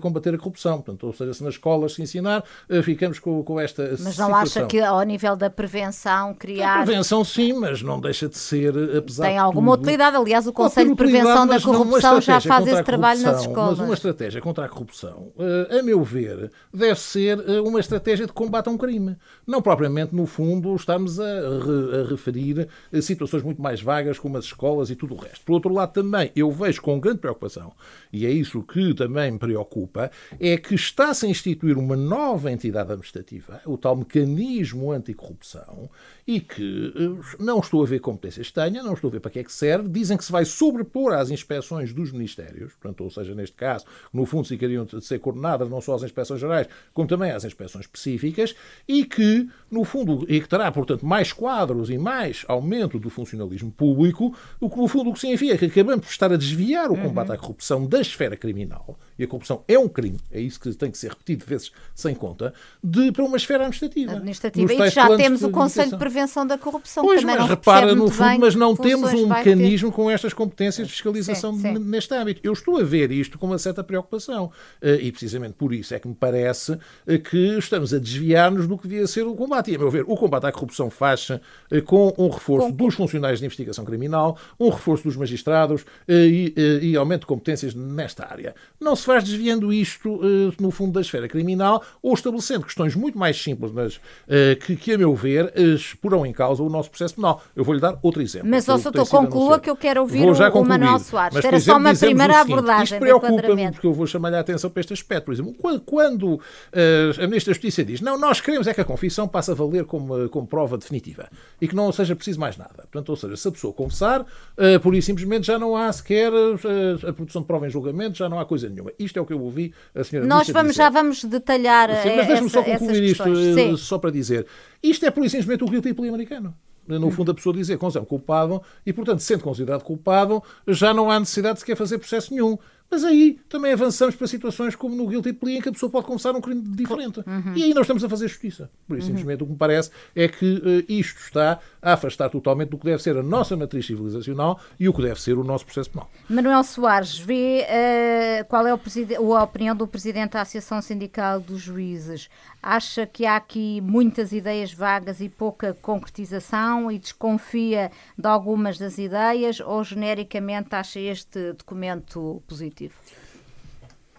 combater 0.00 0.34
a 0.34 0.38
corrupção. 0.38 0.80
Portanto, 0.80 1.06
ou 1.06 1.12
seja, 1.12 1.34
se 1.34 1.44
nas 1.44 1.54
escolas 1.54 1.92
se 1.92 2.02
ensinar, 2.02 2.42
eh, 2.68 2.82
ficamos 2.82 3.18
com, 3.18 3.42
com 3.42 3.60
esta 3.60 3.82
Mas 3.82 3.98
situação. 3.98 4.28
não 4.28 4.34
acha 4.34 4.66
que 4.66 4.80
ao 4.80 5.02
nível 5.02 5.36
da 5.36 5.50
prevenção 5.50 6.34
criar... 6.34 6.80
A 6.80 6.84
prevenção 6.84 7.24
sim, 7.24 7.52
mas 7.52 7.82
não 7.82 8.00
deixa 8.00 8.28
de 8.28 8.38
ser, 8.38 8.74
apesar 8.96 9.24
Tem 9.24 9.38
alguma 9.38 9.72
tudo, 9.72 9.82
utilidade. 9.82 10.16
Aliás, 10.16 10.46
o 10.46 10.52
Conselho 10.52 10.90
de 10.90 10.96
Prevenção 10.96 11.46
da 11.46 11.60
Corrupção 11.60 12.20
já 12.20 12.40
faz 12.40 12.66
esse 12.66 12.82
trabalho 12.82 13.20
nas 13.20 13.42
escolas. 13.42 13.78
Mas 13.78 13.86
uma 13.86 13.94
estratégia 13.94 14.40
contra 14.40 14.64
a 14.64 14.68
corrupção, 14.68 15.32
eh, 15.38 15.78
a 15.78 15.82
meu 15.82 16.02
ver, 16.02 16.50
deve 16.72 16.98
ser 16.98 17.38
eh, 17.38 17.49
uma 17.58 17.80
estratégia 17.80 18.26
de 18.26 18.32
combate 18.32 18.68
a 18.68 18.70
um 18.70 18.78
crime. 18.78 19.16
Não 19.46 19.60
propriamente, 19.60 20.14
no 20.14 20.26
fundo, 20.26 20.74
estamos 20.76 21.18
a, 21.18 21.24
re, 21.24 22.00
a 22.00 22.08
referir 22.08 22.68
a 22.92 23.00
situações 23.02 23.42
muito 23.42 23.60
mais 23.60 23.80
vagas, 23.80 24.18
como 24.18 24.36
as 24.36 24.44
escolas 24.44 24.90
e 24.90 24.96
tudo 24.96 25.14
o 25.14 25.18
resto. 25.18 25.44
Por 25.44 25.54
outro 25.54 25.72
lado, 25.72 25.92
também, 25.92 26.30
eu 26.36 26.50
vejo 26.50 26.80
com 26.82 27.00
grande 27.00 27.18
preocupação, 27.18 27.72
e 28.12 28.26
é 28.26 28.30
isso 28.30 28.62
que 28.62 28.94
também 28.94 29.32
me 29.32 29.38
preocupa, 29.38 30.10
é 30.38 30.56
que 30.56 30.74
está-se 30.74 31.26
a 31.26 31.28
instituir 31.28 31.78
uma 31.78 31.96
nova 31.96 32.52
entidade 32.52 32.92
administrativa, 32.92 33.60
o 33.66 33.76
tal 33.76 33.96
mecanismo 33.96 34.92
anticorrupção, 34.92 35.90
e 36.26 36.40
que 36.40 36.92
eh, 36.96 37.36
não 37.40 37.58
estou 37.58 37.82
a 37.82 37.86
ver 37.86 37.98
competências 37.98 38.52
tenha, 38.52 38.82
não 38.82 38.92
estou 38.92 39.08
a 39.08 39.12
ver 39.12 39.20
para 39.20 39.30
que 39.30 39.40
é 39.40 39.44
que 39.44 39.52
serve. 39.52 39.88
Dizem 39.88 40.16
que 40.16 40.24
se 40.24 40.30
vai 40.30 40.44
sobrepor 40.44 41.12
às 41.12 41.30
inspeções 41.30 41.92
dos 41.92 42.12
ministérios, 42.12 42.72
portanto, 42.74 43.02
ou 43.02 43.10
seja, 43.10 43.34
neste 43.34 43.56
caso, 43.56 43.84
no 44.12 44.24
fundo, 44.24 44.46
se 44.46 44.56
queriam 44.56 44.86
ser 45.00 45.18
coordenadas 45.18 45.68
não 45.68 45.80
só 45.80 45.96
às 45.96 46.02
inspeções 46.02 46.40
gerais, 46.40 46.68
como 46.92 47.08
também 47.08 47.32
às 47.32 47.39
inspeções 47.44 47.84
específicas, 47.84 48.54
e 48.86 49.04
que, 49.04 49.48
no 49.70 49.84
fundo, 49.84 50.24
e 50.28 50.40
que 50.40 50.48
terá, 50.48 50.70
portanto, 50.70 51.04
mais 51.04 51.32
quadros 51.32 51.90
e 51.90 51.98
mais 51.98 52.44
aumento 52.48 52.98
do 52.98 53.10
funcionalismo 53.10 53.70
público, 53.70 54.34
o 54.60 54.68
que, 54.68 54.76
no 54.76 54.88
fundo, 54.88 55.10
o 55.10 55.12
que 55.12 55.20
significa 55.20 55.56
que 55.56 55.66
acabamos 55.66 56.06
por 56.06 56.12
estar 56.12 56.32
a 56.32 56.36
desviar 56.36 56.90
o 56.90 56.96
combate 56.96 57.28
uhum. 57.28 57.34
à 57.34 57.38
corrupção 57.38 57.86
da 57.86 58.00
esfera 58.00 58.36
criminal, 58.36 58.98
e 59.18 59.24
a 59.24 59.26
corrupção 59.26 59.64
é 59.68 59.78
um 59.78 59.88
crime, 59.88 60.18
é 60.30 60.40
isso 60.40 60.58
que 60.58 60.72
tem 60.74 60.90
que 60.90 60.98
ser 60.98 61.10
repetido 61.10 61.44
vezes 61.44 61.72
sem 61.94 62.14
conta, 62.14 62.52
de, 62.82 63.12
para 63.12 63.24
uma 63.24 63.36
esfera 63.36 63.64
administrativa. 63.64 64.12
Administrativa. 64.12 64.86
E 64.86 64.90
já 64.90 65.16
temos 65.16 65.42
o 65.42 65.50
Conselho 65.50 65.90
de 65.90 65.96
Prevenção 65.96 66.46
da 66.46 66.56
Corrupção. 66.56 67.04
Pois, 67.04 67.22
mas 67.22 67.48
repara, 67.48 67.94
no 67.94 68.08
fundo, 68.08 68.38
mas 68.38 68.54
não 68.54 68.74
temos 68.76 69.12
um 69.12 69.26
mecanismo 69.26 69.92
com 69.92 70.10
estas 70.10 70.32
competências 70.32 70.86
de 70.86 70.92
fiscalização 70.92 71.52
neste 71.52 72.14
âmbito. 72.14 72.40
Eu 72.42 72.52
estou 72.52 72.78
a 72.78 72.82
ver 72.82 73.10
isto 73.10 73.38
com 73.38 73.46
uma 73.46 73.58
certa 73.58 73.82
preocupação. 73.84 74.50
Eh, 74.80 75.00
e 75.02 75.12
precisamente 75.12 75.54
por 75.54 75.72
isso 75.72 75.94
é 75.94 75.98
que 75.98 76.08
me 76.08 76.14
parece 76.14 76.78
eh, 77.06 77.18
que 77.30 77.58
estamos 77.58 77.94
a 77.94 77.98
desviar-nos 77.98 78.66
do 78.66 78.76
que 78.76 78.88
devia 78.88 79.06
ser 79.06 79.22
o 79.22 79.34
combate. 79.36 79.70
E, 79.70 79.76
a 79.76 79.78
meu 79.78 79.90
ver, 79.90 80.04
o 80.06 80.16
combate 80.16 80.46
à 80.46 80.52
corrupção 80.52 80.90
faz-se 80.90 81.40
eh, 81.70 81.80
com 81.80 82.12
um 82.18 82.28
reforço 82.28 82.68
com... 82.68 82.72
dos 82.72 82.94
funcionários 82.94 83.38
de 83.38 83.46
investigação 83.46 83.84
criminal, 83.84 84.36
um 84.58 84.68
reforço 84.68 85.04
dos 85.04 85.16
magistrados 85.16 85.84
e, 86.08 86.52
e 86.82 86.96
aumento 86.96 87.20
de 87.20 87.26
competências 87.26 87.72
nesta 87.72 88.26
área. 88.26 88.54
Não 88.80 88.96
se 88.96 89.04
faz 89.04 89.22
desviando 89.22 89.72
isto, 89.72 90.20
eh, 90.22 90.52
no 90.60 90.72
fundo, 90.72 90.92
da 90.92 91.00
esfera 91.00 91.28
criminal 91.28 91.82
ou 92.02 92.14
estabelecendo 92.14 92.64
questões 92.64 92.96
muito 92.96 93.16
mais 93.16 93.40
simples, 93.40 93.70
mas 93.70 94.00
eh, 94.28 94.56
que, 94.56 94.74
que, 94.74 94.92
a 94.92 94.98
meu 94.98 95.14
ver, 95.14 95.52
exporão 95.56 96.26
em 96.26 96.32
causa 96.32 96.62
o 96.62 96.68
nosso 96.68 96.90
processo 96.90 97.14
penal. 97.14 97.42
Eu 97.54 97.62
vou-lhe 97.62 97.80
dar 97.80 97.96
outro 98.02 98.20
exemplo. 98.20 98.48
Mas, 98.48 98.68
ó, 98.68 98.76
doutor, 98.76 99.08
conclua 99.08 99.60
que 99.60 99.70
eu 99.70 99.76
quero 99.76 100.00
ouvir 100.00 100.20
vou 100.20 100.32
o, 100.32 100.60
o 100.60 100.64
Manuel 100.64 100.98
Soares. 100.98 101.34
Mas, 101.34 101.44
Era 101.44 101.56
exemplo, 101.56 101.74
só 101.74 101.88
uma 101.88 101.96
primeira 101.96 102.34
seguinte, 102.34 102.52
abordagem. 102.52 102.84
Isto 102.84 102.98
preocupa-me, 102.98 103.70
porque 103.70 103.86
eu 103.86 103.92
vou 103.92 104.06
chamar-lhe 104.06 104.36
a 104.36 104.40
atenção 104.40 104.68
para 104.68 104.80
este 104.80 104.92
aspecto. 104.92 105.26
Por 105.26 105.34
exemplo, 105.34 105.54
quando, 105.54 105.80
quando 105.80 106.34
uh, 106.34 107.19
a 107.20 107.26
Ministra 107.26 107.52
da 107.52 107.54
Justiça 107.54 107.84
diz: 107.84 108.00
não, 108.00 108.18
nós 108.18 108.40
queremos 108.40 108.66
é 108.66 108.74
que 108.74 108.80
a 108.80 108.84
confissão 108.84 109.28
passe 109.28 109.50
a 109.50 109.54
valer 109.54 109.84
como, 109.84 110.28
como 110.30 110.46
prova 110.46 110.78
definitiva 110.78 111.28
e 111.60 111.68
que 111.68 111.74
não 111.74 111.92
seja 111.92 112.16
preciso 112.16 112.40
mais 112.40 112.56
nada. 112.56 112.88
Portanto, 112.90 113.10
ou 113.10 113.16
seja, 113.16 113.36
se 113.36 113.48
a 113.48 113.50
pessoa 113.52 113.72
confessar, 113.72 114.22
uh, 114.22 114.80
por 114.82 114.94
isso 114.94 115.06
simplesmente 115.06 115.46
já 115.46 115.58
não 115.58 115.76
há 115.76 115.92
sequer 115.92 116.32
uh, 116.32 117.08
a 117.08 117.12
produção 117.12 117.42
de 117.42 117.46
prova 117.46 117.66
em 117.66 117.70
julgamento, 117.70 118.16
já 118.16 118.28
não 118.28 118.40
há 118.40 118.44
coisa 118.44 118.68
nenhuma. 118.68 118.92
Isto 118.98 119.18
é 119.18 119.22
o 119.22 119.26
que 119.26 119.32
eu 119.32 119.40
ouvi 119.40 119.74
a 119.94 120.02
senhora 120.02 120.26
Nós 120.26 120.48
vamos, 120.48 120.74
já 120.74 120.88
vamos 120.88 121.24
detalhar. 121.24 121.90
Sim, 122.02 122.16
mas 122.16 122.26
deixe-me 122.26 122.50
só 122.50 122.62
concluir 122.62 123.02
isto, 123.04 123.76
só 123.76 123.98
para 123.98 124.10
dizer: 124.10 124.46
isto 124.82 125.04
é 125.04 125.10
por 125.10 125.24
isso 125.24 125.36
simplesmente 125.36 125.64
o 125.64 125.68
guilty 125.68 125.92
plea 125.92 126.08
americano 126.08 126.54
no 126.98 127.10
fundo, 127.10 127.30
a 127.30 127.34
pessoa 127.34 127.54
dizer 127.54 127.78
que 127.78 127.84
é 127.84 128.00
um 128.00 128.04
culpado 128.04 128.62
e, 128.84 128.92
portanto, 128.92 129.20
sendo 129.20 129.42
considerado 129.42 129.82
culpado, 129.82 130.42
já 130.66 130.92
não 130.92 131.10
há 131.10 131.20
necessidade 131.20 131.54
de 131.54 131.60
sequer 131.60 131.76
fazer 131.76 131.98
processo 131.98 132.32
nenhum. 132.32 132.58
Mas 132.90 133.04
aí 133.04 133.38
também 133.48 133.72
avançamos 133.72 134.16
para 134.16 134.26
situações 134.26 134.74
como 134.74 134.96
no 134.96 135.06
guilty 135.06 135.32
plea, 135.32 135.58
em 135.58 135.60
que 135.60 135.68
a 135.68 135.72
pessoa 135.72 135.90
pode 135.90 136.06
confessar 136.06 136.34
um 136.34 136.40
crime 136.40 136.60
diferente. 136.62 137.20
Uhum. 137.20 137.54
E 137.54 137.62
aí 137.62 137.72
nós 137.72 137.82
estamos 137.82 138.02
a 138.02 138.08
fazer 138.08 138.26
justiça. 138.26 138.70
Por 138.88 138.98
isso, 138.98 139.06
uhum. 139.06 139.16
simplesmente, 139.16 139.42
o 139.42 139.46
que 139.46 139.52
me 139.52 139.58
parece 139.58 139.90
é 140.14 140.26
que 140.26 140.56
uh, 140.56 140.92
isto 140.92 141.20
está 141.20 141.60
a 141.80 141.92
afastar 141.92 142.28
totalmente 142.28 142.70
do 142.70 142.78
que 142.78 142.84
deve 142.84 143.02
ser 143.02 143.16
a 143.16 143.22
nossa 143.22 143.56
matriz 143.56 143.86
civilizacional 143.86 144.60
e 144.78 144.88
o 144.88 144.92
que 144.92 145.02
deve 145.02 145.20
ser 145.20 145.38
o 145.38 145.44
nosso 145.44 145.64
processo 145.64 145.90
penal. 145.90 146.10
Manuel 146.28 146.64
Soares, 146.64 147.18
vê 147.18 147.64
uh, 147.64 148.44
qual 148.46 148.66
é 148.66 148.70
a 148.70 149.42
opinião 149.44 149.76
do 149.76 149.86
Presidente 149.86 150.32
da 150.32 150.42
Associação 150.42 150.82
Sindical 150.82 151.40
dos 151.40 151.60
Juízes. 151.60 152.28
Acha 152.62 153.06
que 153.06 153.24
há 153.24 153.36
aqui 153.36 153.80
muitas 153.80 154.32
ideias 154.32 154.72
vagas 154.72 155.20
e 155.20 155.28
pouca 155.28 155.72
concretização 155.80 156.92
e 156.92 156.98
desconfia 156.98 157.90
de 158.18 158.26
algumas 158.26 158.76
das 158.76 158.98
ideias 158.98 159.60
ou 159.60 159.82
genericamente 159.82 160.74
acha 160.74 161.00
este 161.00 161.54
documento 161.54 162.42
positivo? 162.46 162.94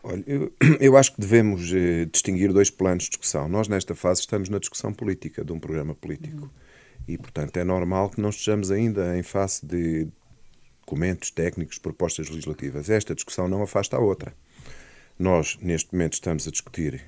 Olha, 0.03 0.23
eu, 0.25 0.51
eu, 0.79 0.97
acho 0.97 1.13
que 1.13 1.21
devemos 1.21 1.71
eh, 1.71 2.05
distinguir 2.05 2.51
dois 2.51 2.71
planos 2.71 3.03
de 3.03 3.11
discussão. 3.11 3.47
Nós, 3.47 3.67
nesta 3.67 3.93
fase, 3.93 4.21
estamos 4.21 4.49
na 4.49 4.57
discussão 4.57 4.91
política, 4.91 5.45
de 5.45 5.51
um 5.51 5.59
programa 5.59 5.93
político. 5.93 6.43
Uhum. 6.43 6.49
E, 7.07 7.17
portanto, 7.17 7.57
é 7.57 7.63
normal 7.63 8.09
que 8.09 8.19
não 8.19 8.29
estejamos 8.29 8.71
ainda 8.71 9.17
em 9.17 9.23
face 9.23 9.63
de 9.65 10.07
documentos 10.81 11.29
técnicos, 11.29 11.77
propostas 11.77 12.29
legislativas. 12.29 12.89
Esta 12.89 13.13
discussão 13.13 13.47
não 13.47 13.61
afasta 13.61 13.95
a 13.95 13.99
outra. 13.99 14.33
Nós, 15.17 15.57
neste 15.61 15.93
momento, 15.93 16.13
estamos 16.13 16.47
a 16.47 16.51
discutir 16.51 17.03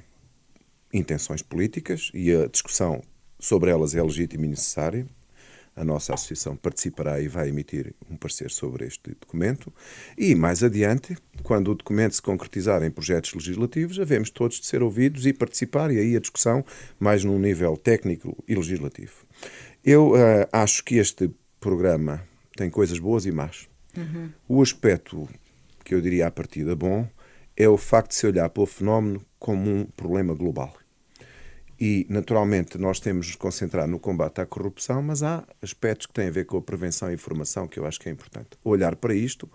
intenções 0.94 1.42
políticas 1.42 2.12
e 2.14 2.32
a 2.32 2.48
discussão 2.48 3.02
sobre 3.40 3.72
elas 3.72 3.96
é 3.96 4.02
legítima 4.02 4.46
e 4.46 4.50
necessária 4.50 5.08
a 5.76 5.84
nossa 5.84 6.14
associação 6.14 6.56
participará 6.56 7.20
e 7.20 7.28
vai 7.28 7.50
emitir 7.50 7.94
um 8.10 8.16
parecer 8.16 8.52
sobre 8.52 8.86
este 8.86 9.12
documento. 9.20 9.74
E 10.18 10.36
mais 10.36 10.64
adiante, 10.64 11.18
quando 11.42 11.72
o 11.72 11.76
documento 11.76 12.14
se 12.14 12.22
concretizar 12.22 12.84
em 12.84 12.92
projetos 12.92 13.34
legislativos, 13.34 14.00
havemos 14.00 14.30
todos 14.30 14.60
de 14.60 14.66
ser 14.66 14.84
ouvidos 14.84 15.26
e 15.26 15.34
participar, 15.34 15.92
e 15.92 16.00
aí 16.00 16.16
a 16.16 16.20
discussão 16.20 16.64
mais 17.00 17.24
num 17.24 17.40
nível 17.40 17.76
técnico 17.76 18.44
e 18.48 18.56
legislativo. 18.56 19.26
Eu 19.84 20.12
uh, 20.12 20.48
acho 20.52 20.84
que 20.84 20.96
este 20.96 21.30
programa 21.60 22.24
tem 22.56 22.70
coisas 22.70 23.00
boas 23.00 23.26
e 23.26 23.32
más. 23.32 23.68
Uhum. 23.98 24.30
O 24.48 24.62
aspecto 24.62 25.28
que 25.84 25.96
eu 25.96 26.02
diria 26.02 26.28
à 26.28 26.32
partida 26.32 26.76
bom 26.76 27.08
é 27.58 27.68
o 27.68 27.78
facto 27.78 28.10
de 28.10 28.16
se 28.16 28.28
olhar 28.28 28.50
para 28.50 28.64
o 28.64 28.66
fenómeno 28.66 29.24
como 29.40 29.70
um 29.70 29.86
problema 29.86 30.34
global. 30.34 30.74
E, 31.80 32.06
naturalmente, 32.10 32.78
nós 32.78 33.00
temos 33.00 33.26
de 33.26 33.32
nos 33.32 33.36
concentrar 33.38 33.88
no 33.88 34.00
combate 34.00 34.42
à 34.42 34.46
corrupção, 34.46 35.02
mas 35.02 35.24
há 35.24 35.44
aspectos 35.62 36.08
que 36.08 36.14
têm 36.14 36.28
a 36.28 36.32
ver 36.32 36.46
com 36.46 36.58
a 36.58 36.62
prevenção 36.62 37.12
e 37.12 37.14
informação 37.14 37.68
que 37.68 37.80
eu 37.80 37.86
acho 37.86 38.00
que 38.00 38.10
é 38.10 38.12
importante. 38.12 38.50
Olhar 38.64 38.96
para 38.96 39.14
isto 39.14 39.50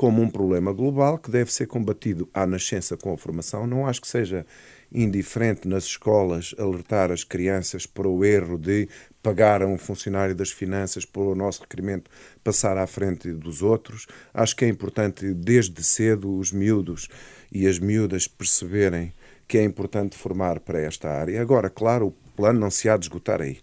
como 0.00 0.22
um 0.22 0.30
problema 0.30 0.72
global 0.72 1.18
que 1.18 1.30
deve 1.30 1.52
ser 1.52 1.66
combatido 1.66 2.26
à 2.32 2.46
nascença 2.46 2.96
com 2.96 3.12
a 3.12 3.18
formação. 3.18 3.66
Não 3.66 3.86
acho 3.86 4.00
que 4.00 4.08
seja 4.08 4.46
indiferente 4.90 5.68
nas 5.68 5.84
escolas 5.84 6.54
alertar 6.58 7.12
as 7.12 7.22
crianças 7.22 7.84
para 7.84 8.08
o 8.08 8.24
erro 8.24 8.56
de 8.56 8.88
pagar 9.22 9.60
a 9.60 9.66
um 9.66 9.76
funcionário 9.76 10.34
das 10.34 10.50
finanças 10.50 11.04
por 11.04 11.26
o 11.26 11.34
nosso 11.34 11.60
requerimento 11.60 12.10
passar 12.42 12.78
à 12.78 12.86
frente 12.86 13.30
dos 13.30 13.62
outros. 13.62 14.06
Acho 14.32 14.56
que 14.56 14.64
é 14.64 14.68
importante, 14.68 15.34
desde 15.34 15.82
cedo, 15.84 16.34
os 16.34 16.50
miúdos 16.50 17.08
e 17.52 17.66
as 17.66 17.78
miúdas 17.78 18.26
perceberem 18.26 19.12
que 19.50 19.58
é 19.58 19.64
importante 19.64 20.16
formar 20.16 20.60
para 20.60 20.80
esta 20.80 21.10
área. 21.10 21.42
Agora, 21.42 21.68
claro, 21.68 22.06
o 22.06 22.12
plano 22.36 22.60
não 22.60 22.70
se 22.70 22.88
há 22.88 22.96
de 22.96 23.06
esgotar 23.06 23.42
aí. 23.42 23.58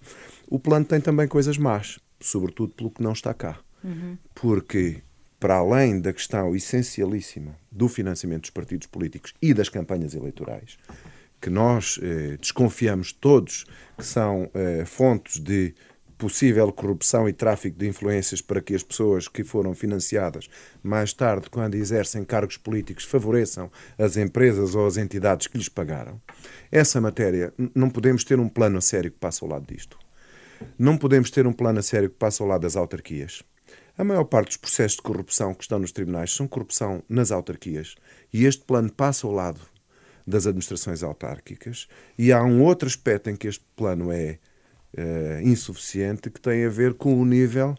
O 0.46 0.60
plano 0.60 0.84
tem 0.84 1.00
também 1.00 1.30
coisas 1.30 1.58
más, 1.58 1.98
sobretudo 2.20 2.74
pelo 2.74 2.92
que 2.92 3.02
não 3.02 3.14
está 3.14 3.34
cá. 3.34 3.58
Uhum. 3.82 4.18
Porque, 4.36 4.98
para 5.40 5.56
além 5.56 6.02
da 6.02 6.12
questão 6.12 6.54
essencialíssima 6.54 7.56
do 7.72 7.88
financiamento 7.88 8.42
dos 8.42 8.50
partidos 8.50 8.86
políticos 8.86 9.34
e 9.42 9.54
das 9.54 9.70
campanhas 9.70 10.14
eleitorais, 10.14 10.78
que 11.40 11.50
nós 11.50 11.98
eh, 12.04 12.36
desconfiamos 12.38 13.14
todos 13.14 13.66
que 13.98 14.06
são 14.06 14.52
eh, 14.54 14.84
fontes 14.84 15.40
de 15.40 15.74
possível 16.18 16.72
corrupção 16.72 17.30
e 17.30 17.34
tráfico 17.34 17.78
de 17.78 17.88
influências 17.88 18.42
para 18.42 18.62
que 18.62 18.74
as 18.74 18.84
pessoas 18.84 19.28
que 19.28 19.44
foram 19.44 19.74
financiadas 19.74 20.50
mais 20.82 21.14
tarde, 21.14 21.50
quando 21.50 21.76
exercem 21.76 22.24
cargos 22.24 22.58
políticos, 22.58 23.04
favoreçam 23.04 23.72
as 23.98 24.18
empresas 24.18 24.76
ou 24.76 24.88
as 24.88 24.98
entidades 24.98 25.48
que 25.48 25.58
lhes 25.58 25.70
pagaram. 25.70 26.20
Essa 26.72 27.00
matéria, 27.00 27.54
não 27.76 27.90
podemos 27.90 28.24
ter 28.24 28.40
um 28.40 28.50
plano 28.50 28.78
a 28.78 28.82
sério 28.82 29.12
que 29.12 29.20
passe 29.20 29.44
ao 29.44 29.50
lado 29.50 29.66
disto. 29.72 29.98
Não 30.78 30.98
podemos 30.98 31.30
ter 31.30 31.46
um 31.46 31.54
plano 31.54 31.80
a 31.80 31.84
sério 31.84 32.10
que 32.10 32.18
passe 32.18 32.42
ao 32.42 32.48
lado 32.48 32.62
das 32.62 32.76
autarquias. 32.76 33.44
A 33.98 34.04
maior 34.04 34.26
parte 34.26 34.50
dos 34.50 34.58
processos 34.58 34.98
de 34.98 35.02
corrupção 35.02 35.54
que 35.54 35.64
estão 35.64 35.80
nos 35.80 35.92
tribunais 35.92 36.32
são 36.32 36.48
corrupção 36.48 37.04
nas 37.10 37.32
autarquias 37.32 37.96
e 38.32 38.46
este 38.46 38.64
plano 38.64 38.92
passa 38.92 39.26
ao 39.26 39.34
lado 39.34 39.60
das 40.26 40.46
administrações 40.46 41.02
autárquicas. 41.02 41.88
E 42.18 42.32
há 42.32 42.44
um 42.44 42.62
outro 42.62 42.88
aspecto 42.88 43.30
em 43.30 43.36
que 43.36 43.48
este 43.48 43.66
plano 43.76 44.12
é 44.12 44.40
uh, 44.96 45.42
insuficiente 45.42 46.30
que 46.30 46.40
tem 46.40 46.66
a 46.66 46.70
ver 46.70 46.94
com 46.94 47.20
o 47.20 47.26
nível 47.26 47.76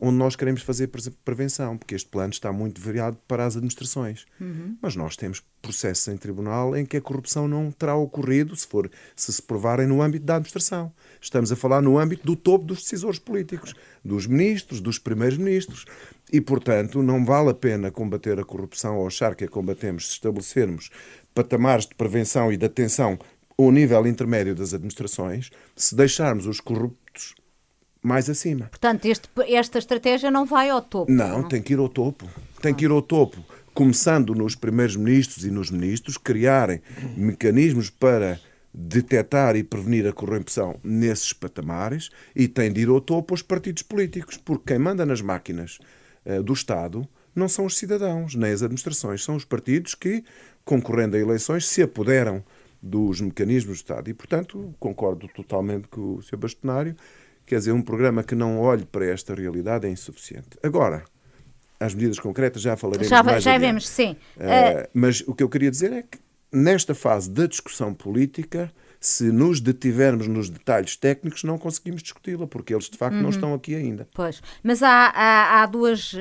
onde 0.00 0.16
nós 0.16 0.34
queremos 0.34 0.62
fazer 0.62 0.90
prevenção, 1.24 1.76
porque 1.76 1.94
este 1.94 2.08
plano 2.08 2.32
está 2.32 2.50
muito 2.50 2.80
variado 2.80 3.18
para 3.28 3.44
as 3.44 3.54
administrações. 3.54 4.24
Uhum. 4.40 4.76
Mas 4.80 4.96
nós 4.96 5.14
temos 5.14 5.42
processos 5.60 6.08
em 6.08 6.16
tribunal 6.16 6.74
em 6.74 6.86
que 6.86 6.96
a 6.96 7.00
corrupção 7.00 7.46
não 7.46 7.70
terá 7.70 7.94
ocorrido 7.94 8.56
se, 8.56 8.66
for, 8.66 8.90
se 9.14 9.30
se 9.30 9.42
provarem 9.42 9.86
no 9.86 10.00
âmbito 10.00 10.24
da 10.24 10.36
administração. 10.36 10.90
Estamos 11.20 11.52
a 11.52 11.56
falar 11.56 11.82
no 11.82 11.98
âmbito 11.98 12.24
do 12.24 12.34
topo 12.34 12.64
dos 12.64 12.80
decisores 12.80 13.18
políticos, 13.18 13.74
dos 14.02 14.26
ministros, 14.26 14.80
dos 14.80 14.98
primeiros 14.98 15.36
ministros. 15.36 15.84
E, 16.32 16.40
portanto, 16.40 17.02
não 17.02 17.24
vale 17.24 17.50
a 17.50 17.54
pena 17.54 17.90
combater 17.90 18.40
a 18.40 18.44
corrupção 18.44 18.96
ou 18.96 19.06
achar 19.06 19.34
que 19.34 19.44
a 19.44 19.48
combatemos 19.48 20.06
se 20.06 20.12
estabelecermos 20.14 20.88
patamares 21.34 21.86
de 21.86 21.94
prevenção 21.94 22.50
e 22.50 22.56
de 22.56 22.64
atenção 22.64 23.18
o 23.66 23.70
nível 23.70 24.06
intermédio 24.06 24.54
das 24.54 24.72
administrações 24.72 25.50
se 25.76 25.94
deixarmos 25.94 26.46
os 26.46 26.60
corruptos 26.60 27.34
mais 28.02 28.30
acima. 28.30 28.66
Portanto, 28.66 29.04
este, 29.04 29.28
esta 29.48 29.78
estratégia 29.78 30.30
não 30.30 30.46
vai 30.46 30.70
ao 30.70 30.80
topo. 30.80 31.12
Não, 31.12 31.42
não, 31.42 31.48
tem 31.48 31.60
que 31.60 31.74
ir 31.74 31.78
ao 31.78 31.88
topo. 31.88 32.26
Tem 32.62 32.74
que 32.74 32.86
ir 32.86 32.90
ao 32.90 33.02
topo. 33.02 33.44
Começando 33.74 34.34
nos 34.34 34.54
primeiros 34.54 34.96
ministros 34.96 35.44
e 35.44 35.50
nos 35.50 35.70
ministros, 35.70 36.16
criarem 36.16 36.80
mecanismos 37.16 37.90
para 37.90 38.40
detectar 38.72 39.56
e 39.56 39.62
prevenir 39.62 40.06
a 40.06 40.12
corrupção 40.12 40.78
nesses 40.82 41.32
patamares 41.32 42.08
e 42.34 42.48
tem 42.48 42.72
de 42.72 42.80
ir 42.80 42.88
ao 42.88 43.00
topo 43.00 43.34
os 43.34 43.42
partidos 43.42 43.82
políticos, 43.82 44.36
porque 44.36 44.72
quem 44.72 44.78
manda 44.78 45.04
nas 45.04 45.20
máquinas 45.20 45.78
uh, 46.24 46.42
do 46.42 46.52
Estado 46.52 47.06
não 47.34 47.48
são 47.48 47.66
os 47.66 47.76
cidadãos, 47.76 48.34
nem 48.34 48.52
as 48.52 48.62
administrações, 48.62 49.22
são 49.22 49.36
os 49.36 49.44
partidos 49.44 49.94
que, 49.94 50.24
concorrendo 50.64 51.16
a 51.16 51.20
eleições, 51.20 51.66
se 51.66 51.82
apoderam 51.82 52.42
dos 52.82 53.20
mecanismos 53.20 53.78
do 53.78 53.80
Estado. 53.80 54.10
E, 54.10 54.14
portanto, 54.14 54.74
concordo 54.78 55.28
totalmente 55.28 55.88
com 55.88 56.16
o 56.16 56.22
Sr. 56.22 56.36
Bastonário. 56.36 56.96
Quer 57.44 57.58
dizer, 57.58 57.72
um 57.72 57.82
programa 57.82 58.22
que 58.22 58.34
não 58.34 58.58
olhe 58.60 58.84
para 58.84 59.06
esta 59.06 59.34
realidade 59.34 59.86
é 59.86 59.90
insuficiente. 59.90 60.50
Agora, 60.62 61.04
as 61.78 61.94
medidas 61.94 62.18
concretas 62.18 62.62
já 62.62 62.76
falaremos 62.76 63.08
já, 63.08 63.22
mais 63.22 63.42
Já 63.42 63.58
vemos, 63.58 63.88
sim. 63.88 64.16
Uh, 64.36 64.88
mas 64.94 65.22
o 65.26 65.34
que 65.34 65.42
eu 65.42 65.48
queria 65.48 65.70
dizer 65.70 65.92
é 65.92 66.02
que, 66.02 66.18
nesta 66.52 66.94
fase 66.94 67.30
da 67.30 67.46
discussão 67.46 67.94
política, 67.94 68.72
se 69.00 69.32
nos 69.32 69.60
detivermos 69.60 70.28
nos 70.28 70.50
detalhes 70.50 70.94
técnicos, 70.94 71.42
não 71.42 71.56
conseguimos 71.56 72.02
discuti-la, 72.02 72.46
porque 72.46 72.74
eles 72.74 72.90
de 72.90 72.98
facto 72.98 73.16
uhum. 73.16 73.22
não 73.22 73.30
estão 73.30 73.54
aqui 73.54 73.74
ainda. 73.74 74.06
Pois, 74.12 74.42
mas 74.62 74.82
há, 74.82 75.06
há, 75.14 75.62
há 75.62 75.66
duas 75.66 76.12
uh, 76.12 76.18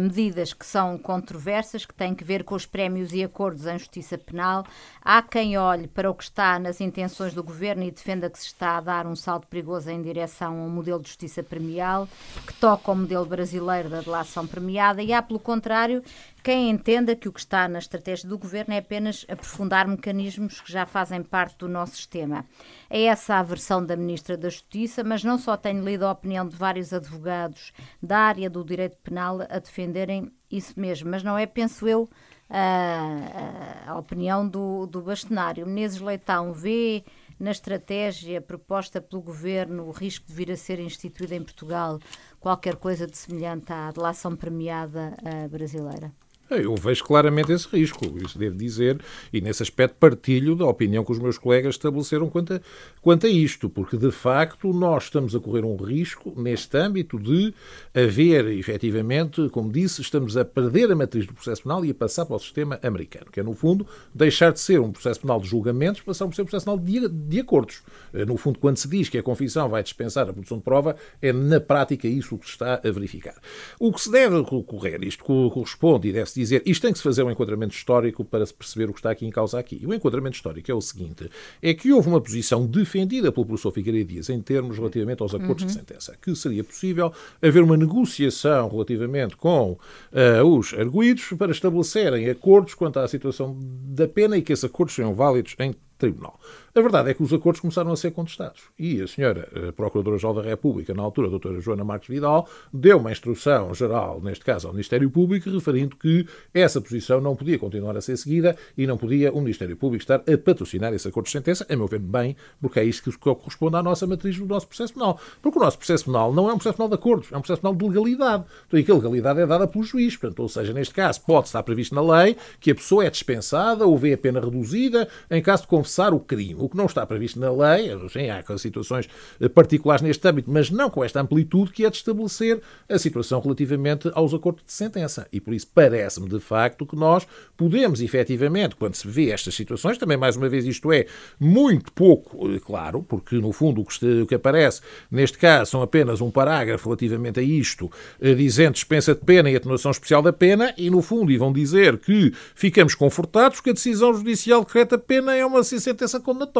medidas 0.00 0.54
que 0.54 0.64
são 0.64 0.96
controversas, 0.96 1.84
que 1.84 1.92
têm 1.92 2.14
que 2.14 2.24
ver 2.24 2.42
com 2.42 2.54
os 2.54 2.64
prémios 2.64 3.12
e 3.12 3.22
acordos 3.22 3.66
em 3.66 3.78
justiça 3.78 4.16
penal. 4.16 4.64
Há 5.04 5.20
quem 5.20 5.58
olhe 5.58 5.86
para 5.88 6.10
o 6.10 6.14
que 6.14 6.24
está 6.24 6.58
nas 6.58 6.80
intenções 6.80 7.34
do 7.34 7.42
governo 7.42 7.82
e 7.82 7.90
defenda 7.90 8.30
que 8.30 8.38
se 8.38 8.46
está 8.46 8.78
a 8.78 8.80
dar 8.80 9.06
um 9.06 9.14
salto 9.14 9.46
perigoso 9.46 9.90
em 9.90 10.00
direção 10.00 10.58
a 10.58 10.64
um 10.64 10.70
modelo 10.70 11.02
de 11.02 11.08
justiça 11.08 11.42
premial, 11.42 12.08
que 12.46 12.54
toca 12.54 12.90
ao 12.90 12.96
modelo 12.96 13.26
brasileiro 13.26 13.90
da 13.90 14.00
delação 14.00 14.46
premiada, 14.46 15.02
e 15.02 15.12
há, 15.12 15.20
pelo 15.20 15.38
contrário, 15.38 16.02
quem 16.42 16.70
entenda 16.70 17.14
que 17.14 17.28
o 17.28 17.32
que 17.32 17.40
está 17.40 17.68
na 17.68 17.78
estratégia 17.78 18.28
do 18.28 18.36
governo 18.38 18.74
é 18.74 18.78
apenas 18.78 19.24
aprofundar 19.28 19.86
mecanismos 19.86 20.60
que 20.60 20.72
já 20.72 20.84
fazem 20.84 21.22
parte 21.22 21.58
do 21.58 21.68
nosso 21.68 21.96
sistema. 21.96 22.44
É 22.90 23.04
essa 23.04 23.36
a 23.36 23.42
versão 23.42 23.84
da 23.84 23.96
Ministra 23.96 24.36
da 24.36 24.48
Justiça, 24.48 25.04
mas 25.04 25.22
não 25.22 25.38
só 25.38 25.56
tenho 25.56 25.84
lido 25.84 26.04
a 26.04 26.12
opinião 26.12 26.46
de 26.46 26.56
vários 26.56 26.92
advogados 26.92 27.72
da 28.02 28.18
área 28.18 28.50
do 28.50 28.64
direito 28.64 28.96
penal 28.98 29.40
a 29.48 29.58
defenderem 29.58 30.32
isso 30.50 30.78
mesmo, 30.78 31.10
mas 31.10 31.22
não 31.22 31.38
é, 31.38 31.46
penso 31.46 31.86
eu, 31.86 32.10
a, 32.50 33.90
a 33.92 33.98
opinião 33.98 34.46
do, 34.46 34.86
do 34.86 35.00
bastonário. 35.00 35.66
Menezes 35.66 36.00
Leitão 36.00 36.52
vê 36.52 37.04
na 37.38 37.50
estratégia 37.50 38.40
proposta 38.40 39.00
pelo 39.00 39.22
governo 39.22 39.86
o 39.86 39.90
risco 39.90 40.26
de 40.26 40.32
vir 40.32 40.50
a 40.50 40.56
ser 40.56 40.78
instituída 40.78 41.34
em 41.34 41.42
Portugal 41.42 41.98
qualquer 42.38 42.76
coisa 42.76 43.06
de 43.06 43.16
semelhante 43.16 43.72
à 43.72 43.90
delação 43.90 44.36
premiada 44.36 45.14
uh, 45.22 45.48
brasileira? 45.48 46.12
Eu 46.56 46.74
vejo 46.74 47.04
claramente 47.04 47.52
esse 47.52 47.68
risco, 47.68 48.04
isso 48.24 48.38
devo 48.38 48.56
dizer, 48.56 49.00
e 49.32 49.40
nesse 49.40 49.62
aspecto 49.62 49.96
partilho 49.98 50.54
da 50.54 50.66
opinião 50.66 51.04
que 51.04 51.12
os 51.12 51.18
meus 51.18 51.38
colegas 51.38 51.74
estabeleceram 51.74 52.28
quanto 52.28 52.54
a, 52.54 52.60
quanto 53.00 53.26
a 53.26 53.28
isto, 53.28 53.68
porque 53.68 53.96
de 53.96 54.10
facto 54.10 54.72
nós 54.72 55.04
estamos 55.04 55.34
a 55.34 55.40
correr 55.40 55.64
um 55.64 55.76
risco 55.76 56.32
neste 56.36 56.76
âmbito 56.76 57.18
de 57.18 57.54
haver, 57.94 58.46
efetivamente, 58.46 59.48
como 59.50 59.70
disse, 59.70 60.00
estamos 60.00 60.36
a 60.36 60.44
perder 60.44 60.90
a 60.92 60.96
matriz 60.96 61.26
do 61.26 61.34
processo 61.34 61.62
penal 61.62 61.84
e 61.84 61.90
a 61.90 61.94
passar 61.94 62.26
para 62.26 62.36
o 62.36 62.38
sistema 62.38 62.78
americano, 62.82 63.26
que 63.30 63.40
é, 63.40 63.42
no 63.42 63.54
fundo, 63.54 63.86
deixar 64.14 64.52
de 64.52 64.60
ser 64.60 64.80
um 64.80 64.92
processo 64.92 65.20
penal 65.20 65.40
de 65.40 65.48
julgamentos, 65.48 66.00
passar 66.00 66.26
a 66.26 66.32
ser 66.32 66.42
um 66.42 66.44
processo 66.44 66.64
penal 66.64 66.78
de, 66.78 67.08
de 67.08 67.40
acordos. 67.40 67.82
Eh, 68.12 68.24
no 68.24 68.36
fundo, 68.36 68.58
quando 68.58 68.76
se 68.76 68.88
diz 68.88 69.08
que 69.08 69.18
a 69.18 69.22
confissão 69.22 69.68
vai 69.68 69.82
dispensar 69.82 70.28
a 70.28 70.32
produção 70.32 70.58
de 70.58 70.64
prova, 70.64 70.96
é 71.20 71.32
na 71.32 71.60
prática 71.60 72.06
isso 72.08 72.38
que 72.38 72.46
se 72.46 72.52
está 72.52 72.74
a 72.74 72.90
verificar. 72.90 73.34
O 73.78 73.92
que 73.92 74.00
se 74.00 74.10
deve 74.10 74.36
ocorrer, 74.36 75.02
isto 75.02 75.24
corresponde 75.24 76.08
e 76.08 76.12
deve-se 76.12 76.40
dizer, 76.42 76.62
isto 76.66 76.82
tem 76.82 76.92
que 76.92 76.98
se 76.98 77.04
fazer 77.04 77.22
um 77.22 77.30
enquadramento 77.30 77.74
histórico 77.74 78.24
para 78.24 78.44
se 78.44 78.52
perceber 78.54 78.90
o 78.90 78.92
que 78.92 78.98
está 78.98 79.10
aqui 79.10 79.26
em 79.26 79.30
causa 79.30 79.58
aqui. 79.58 79.78
E 79.80 79.86
o 79.86 79.94
enquadramento 79.94 80.36
histórico 80.36 80.70
é 80.70 80.74
o 80.74 80.80
seguinte, 80.80 81.30
é 81.60 81.74
que 81.74 81.92
houve 81.92 82.08
uma 82.08 82.20
posição 82.20 82.66
defendida 82.66 83.32
pelo 83.32 83.46
professor 83.46 83.72
Figueiredo 83.72 84.12
Dias 84.12 84.28
em 84.28 84.40
termos 84.40 84.76
relativamente 84.76 85.22
aos 85.22 85.34
acordos 85.34 85.62
uhum. 85.62 85.68
de 85.68 85.74
sentença, 85.74 86.16
que 86.20 86.34
seria 86.34 86.64
possível 86.64 87.12
haver 87.40 87.62
uma 87.62 87.76
negociação 87.76 88.68
relativamente 88.68 89.36
com 89.36 89.72
uh, 89.72 90.44
os 90.44 90.74
arguídos 90.74 91.24
para 91.38 91.52
estabelecerem 91.52 92.28
acordos 92.28 92.74
quanto 92.74 92.98
à 92.98 93.08
situação 93.08 93.56
da 93.60 94.08
pena 94.08 94.36
e 94.36 94.42
que 94.42 94.52
esses 94.52 94.64
acordos 94.64 94.94
sejam 94.94 95.14
válidos 95.14 95.54
em 95.58 95.74
tribunal. 95.98 96.38
A 96.74 96.80
verdade 96.80 97.10
é 97.10 97.14
que 97.14 97.22
os 97.22 97.30
acordos 97.34 97.60
começaram 97.60 97.92
a 97.92 97.96
ser 97.96 98.12
contestados. 98.12 98.62
E 98.78 99.02
a 99.02 99.06
senhora 99.06 99.46
eh, 99.54 99.72
Procuradora-Geral 99.72 100.36
da 100.36 100.40
República, 100.40 100.94
na 100.94 101.02
altura, 101.02 101.26
a 101.26 101.30
doutora 101.30 101.60
Joana 101.60 101.84
Marques 101.84 102.08
Vidal, 102.08 102.48
deu 102.72 102.96
uma 102.96 103.12
instrução 103.12 103.74
geral, 103.74 104.22
neste 104.22 104.42
caso 104.42 104.68
ao 104.68 104.72
Ministério 104.72 105.10
Público, 105.10 105.50
referindo 105.50 105.96
que 105.96 106.26
essa 106.54 106.80
posição 106.80 107.20
não 107.20 107.36
podia 107.36 107.58
continuar 107.58 107.94
a 107.94 108.00
ser 108.00 108.16
seguida 108.16 108.56
e 108.74 108.86
não 108.86 108.96
podia 108.96 109.30
o 109.30 109.42
Ministério 109.42 109.76
Público 109.76 110.02
estar 110.02 110.22
a 110.26 110.38
patrocinar 110.38 110.94
esse 110.94 111.06
acordo 111.06 111.26
de 111.26 111.32
sentença, 111.32 111.66
a 111.68 111.76
meu 111.76 111.86
ver, 111.86 111.98
bem, 111.98 112.34
porque 112.58 112.80
é 112.80 112.84
isso 112.84 113.02
que 113.02 113.12
corresponde 113.18 113.76
à 113.76 113.82
nossa 113.82 114.06
matriz 114.06 114.38
do 114.38 114.46
nosso 114.46 114.66
processo 114.66 114.94
penal. 114.94 115.20
Porque 115.42 115.58
o 115.58 115.60
nosso 115.62 115.76
processo 115.76 116.06
penal 116.06 116.32
não 116.32 116.48
é 116.48 116.54
um 116.54 116.56
processo 116.56 116.78
penal 116.78 116.88
de 116.88 116.94
acordos, 116.94 117.30
é 117.32 117.36
um 117.36 117.42
processo 117.42 117.60
penal 117.60 117.74
de 117.74 117.86
legalidade. 117.86 118.44
Então, 118.66 118.80
e 118.80 118.82
que 118.82 118.90
a 118.90 118.94
legalidade 118.94 119.40
é 119.40 119.46
dada 119.46 119.68
pelo 119.68 119.84
juiz. 119.84 120.16
Portanto, 120.16 120.40
ou 120.40 120.48
seja, 120.48 120.72
neste 120.72 120.94
caso, 120.94 121.20
pode 121.20 121.48
estar 121.48 121.62
previsto 121.62 121.94
na 121.94 122.00
lei 122.00 122.34
que 122.58 122.70
a 122.70 122.74
pessoa 122.74 123.04
é 123.04 123.10
dispensada 123.10 123.84
ou 123.86 123.98
vê 123.98 124.14
a 124.14 124.18
pena 124.18 124.40
reduzida 124.40 125.06
em 125.30 125.42
caso 125.42 125.64
de 125.64 125.68
confessar 125.68 126.14
o 126.14 126.18
crime. 126.18 126.61
O 126.64 126.68
que 126.68 126.76
não 126.76 126.86
está 126.86 127.04
previsto 127.04 127.40
na 127.40 127.50
lei, 127.50 127.90
sim, 128.08 128.28
há 128.30 128.42
situações 128.58 129.08
eh, 129.40 129.48
particulares 129.48 130.02
neste 130.02 130.26
âmbito, 130.28 130.50
mas 130.50 130.70
não 130.70 130.88
com 130.88 131.04
esta 131.04 131.20
amplitude 131.20 131.72
que 131.72 131.84
é 131.84 131.90
de 131.90 131.96
estabelecer 131.96 132.60
a 132.88 132.98
situação 132.98 133.40
relativamente 133.40 134.10
aos 134.14 134.32
acordos 134.32 134.64
de 134.64 134.72
sentença. 134.72 135.26
E 135.32 135.40
por 135.40 135.54
isso 135.54 135.68
parece-me, 135.74 136.28
de 136.28 136.40
facto, 136.40 136.86
que 136.86 136.96
nós 136.96 137.26
podemos, 137.56 138.00
efetivamente, 138.00 138.76
quando 138.76 138.94
se 138.94 139.08
vê 139.08 139.30
estas 139.30 139.54
situações, 139.54 139.98
também, 139.98 140.16
mais 140.16 140.36
uma 140.36 140.48
vez, 140.48 140.64
isto 140.66 140.92
é 140.92 141.06
muito 141.38 141.92
pouco 141.92 142.48
eh, 142.50 142.60
claro, 142.60 143.02
porque, 143.02 143.36
no 143.36 143.52
fundo, 143.52 143.80
o 143.80 143.84
que, 143.84 144.22
o 144.22 144.26
que 144.26 144.34
aparece 144.34 144.80
neste 145.10 145.38
caso 145.38 145.70
são 145.72 145.82
apenas 145.82 146.20
um 146.20 146.30
parágrafo 146.30 146.88
relativamente 146.88 147.40
a 147.40 147.42
isto, 147.42 147.90
eh, 148.20 148.34
dizendo 148.34 148.74
dispensa 148.74 149.14
de 149.14 149.20
pena 149.20 149.50
e 149.50 149.56
atenuação 149.56 149.90
especial 149.90 150.22
da 150.22 150.32
pena, 150.32 150.72
e, 150.78 150.90
no 150.90 151.02
fundo, 151.02 151.32
e 151.32 151.36
vão 151.36 151.52
dizer 151.52 151.98
que 151.98 152.32
ficamos 152.54 152.94
confortados 152.94 153.60
que 153.60 153.70
a 153.70 153.72
decisão 153.72 154.14
judicial 154.14 154.64
decreta 154.64 154.98
pena 154.98 155.34
é 155.34 155.44
uma 155.44 155.62
sentença 155.62 156.20
condenatória. 156.20 156.51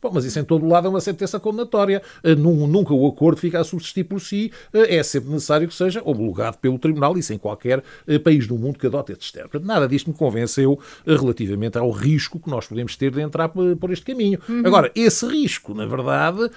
Bom, 0.00 0.10
mas 0.12 0.24
isso 0.24 0.38
em 0.38 0.44
todo 0.44 0.66
lado 0.66 0.86
é 0.86 0.90
uma 0.90 1.00
sentença 1.00 1.38
condenatória. 1.38 2.02
Eh, 2.22 2.34
nunca 2.34 2.92
o 2.92 3.06
acordo 3.06 3.38
fica 3.38 3.60
a 3.60 3.64
subsistir 3.64 4.04
por 4.04 4.20
si. 4.20 4.52
Eh, 4.72 4.96
é 4.96 5.02
sempre 5.02 5.30
necessário 5.30 5.68
que 5.68 5.74
seja 5.74 6.02
homologado 6.04 6.58
pelo 6.58 6.78
Tribunal, 6.78 7.16
isso 7.16 7.32
em 7.32 7.38
qualquer 7.38 7.82
eh, 8.06 8.18
país 8.18 8.46
do 8.46 8.56
mundo 8.56 8.78
que 8.78 8.86
adote 8.86 9.12
este 9.12 9.24
sistema. 9.24 9.48
Nada 9.62 9.88
disto 9.88 10.10
me 10.10 10.16
convenceu 10.16 10.78
relativamente 11.06 11.78
ao 11.78 11.90
risco 11.90 12.38
que 12.38 12.50
nós 12.50 12.66
podemos 12.66 12.96
ter 12.96 13.10
de 13.10 13.20
entrar 13.20 13.48
por 13.48 13.90
este 13.90 14.04
caminho. 14.04 14.38
Uhum. 14.48 14.62
Agora, 14.64 14.90
esse 14.94 15.26
risco, 15.26 15.74
na 15.74 15.86
verdade, 15.86 16.50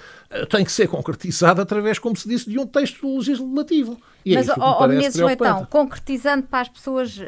tem 0.48 0.64
que 0.64 0.72
ser 0.72 0.88
concretizado 0.88 1.60
através, 1.60 1.98
como 1.98 2.16
se 2.16 2.28
disse, 2.28 2.48
de 2.50 2.58
um 2.58 2.66
texto 2.66 3.16
legislativo. 3.16 3.98
E 4.24 4.34
é 4.34 4.36
Mas, 4.36 4.48
ó, 4.50 4.86
Menezes 4.86 5.20
Leitão, 5.20 5.64
concretizando 5.66 6.44
para 6.44 6.60
as 6.60 6.68
pessoas 6.68 7.18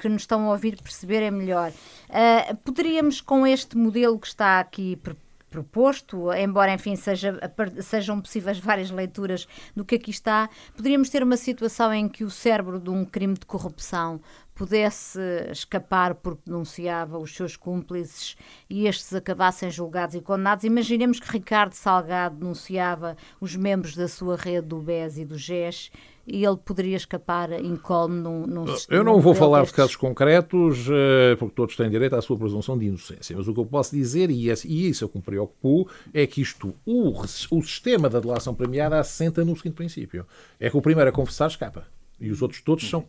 que 0.00 0.08
nos 0.08 0.22
estão 0.22 0.48
a 0.48 0.52
ouvir 0.52 0.80
perceberem 0.80 1.30
melhor, 1.30 1.70
uh, 1.70 2.56
poderíamos, 2.58 3.20
com 3.20 3.46
este 3.46 3.76
modelo 3.76 4.18
que 4.18 4.28
está 4.28 4.60
aqui 4.60 4.96
proposto, 5.50 6.32
embora, 6.32 6.72
enfim, 6.72 6.94
seja, 6.94 7.38
sejam 7.82 8.20
possíveis 8.20 8.58
várias 8.58 8.90
leituras 8.90 9.48
do 9.74 9.84
que 9.84 9.96
aqui 9.96 10.10
está, 10.10 10.48
poderíamos 10.76 11.10
ter 11.10 11.22
uma 11.22 11.36
situação 11.36 11.92
em 11.92 12.08
que 12.08 12.22
o 12.22 12.30
cérebro 12.30 12.78
de 12.78 12.88
um 12.88 13.04
crime 13.04 13.34
de 13.34 13.44
corrupção 13.44 14.20
pudesse 14.54 15.18
escapar 15.50 16.14
porque 16.14 16.42
denunciava 16.46 17.18
os 17.18 17.34
seus 17.34 17.56
cúmplices 17.56 18.36
e 18.68 18.86
estes 18.86 19.12
acabassem 19.14 19.70
julgados 19.70 20.14
e 20.14 20.20
condenados. 20.20 20.64
Imaginemos 20.64 21.18
que 21.18 21.32
Ricardo 21.32 21.72
Salgado 21.72 22.36
denunciava 22.36 23.16
os 23.40 23.56
membros 23.56 23.96
da 23.96 24.06
sua 24.06 24.36
rede 24.36 24.68
do 24.68 24.78
BES 24.78 25.18
e 25.18 25.24
do 25.24 25.36
GES 25.36 25.90
e 26.26 26.44
ele 26.44 26.56
poderia 26.56 26.96
escapar 26.96 27.52
incólume 27.64 28.20
num, 28.20 28.46
num 28.46 28.64
Eu 28.88 29.02
não 29.02 29.20
vou 29.20 29.34
falar 29.34 29.60
destes... 29.60 29.72
de 29.72 29.76
casos 29.76 29.96
concretos, 29.96 30.86
eh, 30.90 31.36
porque 31.36 31.54
todos 31.54 31.76
têm 31.76 31.90
direito 31.90 32.14
à 32.14 32.22
sua 32.22 32.36
presunção 32.36 32.78
de 32.78 32.86
inocência, 32.86 33.36
mas 33.36 33.48
o 33.48 33.54
que 33.54 33.60
eu 33.60 33.66
posso 33.66 33.94
dizer, 33.94 34.30
e 34.30 34.48
isso 34.88 35.04
é 35.04 35.06
o 35.06 35.08
que 35.08 35.18
me 35.18 35.22
preocupou, 35.22 35.88
é 36.12 36.26
que 36.26 36.40
isto, 36.40 36.74
o, 36.84 37.10
o 37.20 37.62
sistema 37.62 38.08
da 38.08 38.20
delação 38.20 38.54
premiada 38.54 38.98
assenta 38.98 39.44
no 39.44 39.56
seguinte 39.56 39.74
princípio: 39.74 40.26
é 40.58 40.70
que 40.70 40.76
o 40.76 40.82
primeiro 40.82 41.10
a 41.10 41.12
confessar 41.12 41.48
escapa 41.48 41.86
e 42.20 42.30
os 42.30 42.42
outros 42.42 42.60
todos 42.60 42.88
são 42.88 43.04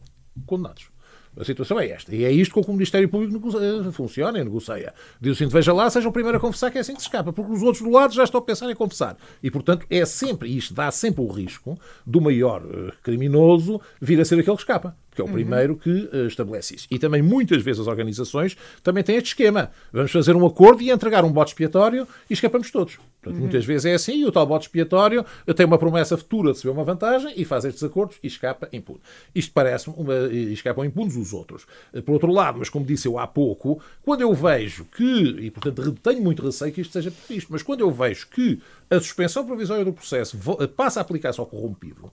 condenados. 0.45 0.89
A 1.37 1.45
situação 1.45 1.79
é 1.79 1.89
esta. 1.89 2.13
E 2.13 2.25
é 2.25 2.31
isto 2.31 2.53
com 2.53 2.63
que 2.63 2.69
o 2.69 2.73
Ministério 2.73 3.07
Público 3.07 3.33
negocia, 3.33 3.91
funciona 3.91 4.39
e 4.39 4.43
negocia. 4.43 4.93
Diz 5.19 5.33
assim, 5.33 5.47
veja 5.47 5.71
lá, 5.71 5.89
seja 5.89 6.09
o 6.09 6.11
primeiro 6.11 6.37
a 6.37 6.41
confessar 6.41 6.69
que 6.71 6.77
é 6.77 6.81
assim 6.81 6.93
que 6.93 7.01
se 7.01 7.07
escapa, 7.07 7.31
porque 7.31 7.51
os 7.51 7.61
outros 7.61 7.83
do 7.83 7.89
lado 7.89 8.13
já 8.13 8.23
estão 8.23 8.39
a 8.39 8.43
pensar 8.43 8.69
em 8.69 8.75
confessar. 8.75 9.15
E, 9.41 9.49
portanto, 9.49 9.85
é 9.89 10.05
sempre, 10.05 10.55
isto 10.55 10.73
dá 10.73 10.91
sempre 10.91 11.21
o 11.21 11.27
risco 11.27 11.79
do 12.05 12.19
maior 12.19 12.61
uh, 12.63 12.91
criminoso 13.01 13.79
vir 14.01 14.19
a 14.19 14.25
ser 14.25 14.39
aquele 14.39 14.55
que 14.55 14.61
escapa 14.61 14.95
que 15.13 15.21
é 15.21 15.23
o 15.23 15.27
uhum. 15.27 15.33
primeiro 15.33 15.75
que 15.75 15.89
uh, 15.89 16.27
estabelece 16.27 16.75
isso. 16.75 16.87
E 16.89 16.97
também 16.97 17.21
muitas 17.21 17.61
vezes 17.61 17.81
as 17.81 17.87
organizações 17.87 18.57
também 18.83 19.03
têm 19.03 19.17
este 19.17 19.27
esquema. 19.27 19.71
Vamos 19.91 20.11
fazer 20.11 20.35
um 20.35 20.45
acordo 20.45 20.81
e 20.81 20.89
entregar 20.89 21.23
um 21.23 21.31
bote 21.31 21.51
expiatório 21.51 22.07
e 22.29 22.33
escapamos 22.33 22.71
todos. 22.71 22.97
Portanto, 23.21 23.35
uhum. 23.35 23.41
muitas 23.41 23.63
vezes 23.65 23.85
é 23.85 23.93
assim 23.93 24.21
e 24.21 24.25
o 24.25 24.31
tal 24.31 24.45
bote 24.45 24.65
expiatório 24.65 25.23
tem 25.55 25.65
uma 25.65 25.77
promessa 25.77 26.17
futura 26.17 26.51
de 26.51 26.57
receber 26.57 26.73
uma 26.73 26.83
vantagem 26.83 27.33
e 27.35 27.45
faz 27.45 27.65
estes 27.65 27.83
acordos 27.83 28.17
e 28.23 28.27
escapa 28.27 28.67
impune. 28.73 28.99
Isto 29.35 29.51
parece-me, 29.53 29.95
e 30.31 30.53
escapam 30.53 30.83
impunes 30.83 31.15
os 31.15 31.33
outros. 31.33 31.67
Eh, 31.93 32.01
por 32.01 32.13
outro 32.13 32.31
lado, 32.31 32.59
mas 32.59 32.69
como 32.69 32.85
disse 32.85 33.07
eu 33.07 33.19
há 33.19 33.27
pouco, 33.27 33.81
quando 34.03 34.21
eu 34.21 34.33
vejo 34.33 34.85
que, 34.85 35.03
e 35.39 35.51
portanto 35.51 35.91
tenho 36.01 36.21
muito 36.21 36.43
receio 36.43 36.71
que 36.71 36.81
isto 36.81 36.93
seja 36.93 37.11
previsto, 37.11 37.51
mas 37.51 37.61
quando 37.61 37.81
eu 37.81 37.91
vejo 37.91 38.27
que 38.29 38.59
a 38.89 38.99
suspensão 38.99 39.45
provisória 39.45 39.85
do 39.85 39.93
processo 39.93 40.37
passa 40.75 40.99
a 40.99 41.01
aplicar-se 41.01 41.39
ao 41.39 41.45
corrompido, 41.45 42.11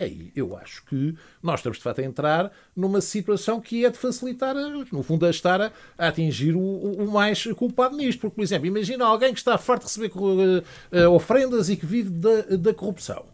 Aí 0.00 0.32
eu 0.34 0.56
acho 0.56 0.82
que 0.86 1.14
nós 1.42 1.60
estamos 1.60 1.76
de 1.76 1.84
facto 1.84 1.98
a 1.98 2.04
entrar 2.04 2.50
numa 2.74 3.02
situação 3.02 3.60
que 3.60 3.84
é 3.84 3.90
de 3.90 3.98
facilitar, 3.98 4.54
no 4.54 5.02
fundo, 5.02 5.26
a 5.26 5.30
estar 5.30 5.60
a, 5.60 5.72
atingir 5.98 6.56
o, 6.56 6.60
o, 6.60 7.12
mais 7.12 7.44
culpado 7.52 7.94
nisto. 7.94 8.20
Porque, 8.20 8.36
por 8.36 8.42
exemplo, 8.42 8.66
imagina 8.66 9.04
alguém 9.04 9.34
que 9.34 9.38
está 9.38 9.58
farto 9.58 9.82
de 9.82 9.88
receber 9.88 10.10
uh, 10.16 11.10
ofrendas 11.10 11.68
e 11.68 11.76
que 11.76 11.84
vive 11.84 12.08
da, 12.08 12.56
da 12.56 12.72
corrupção. 12.72 13.26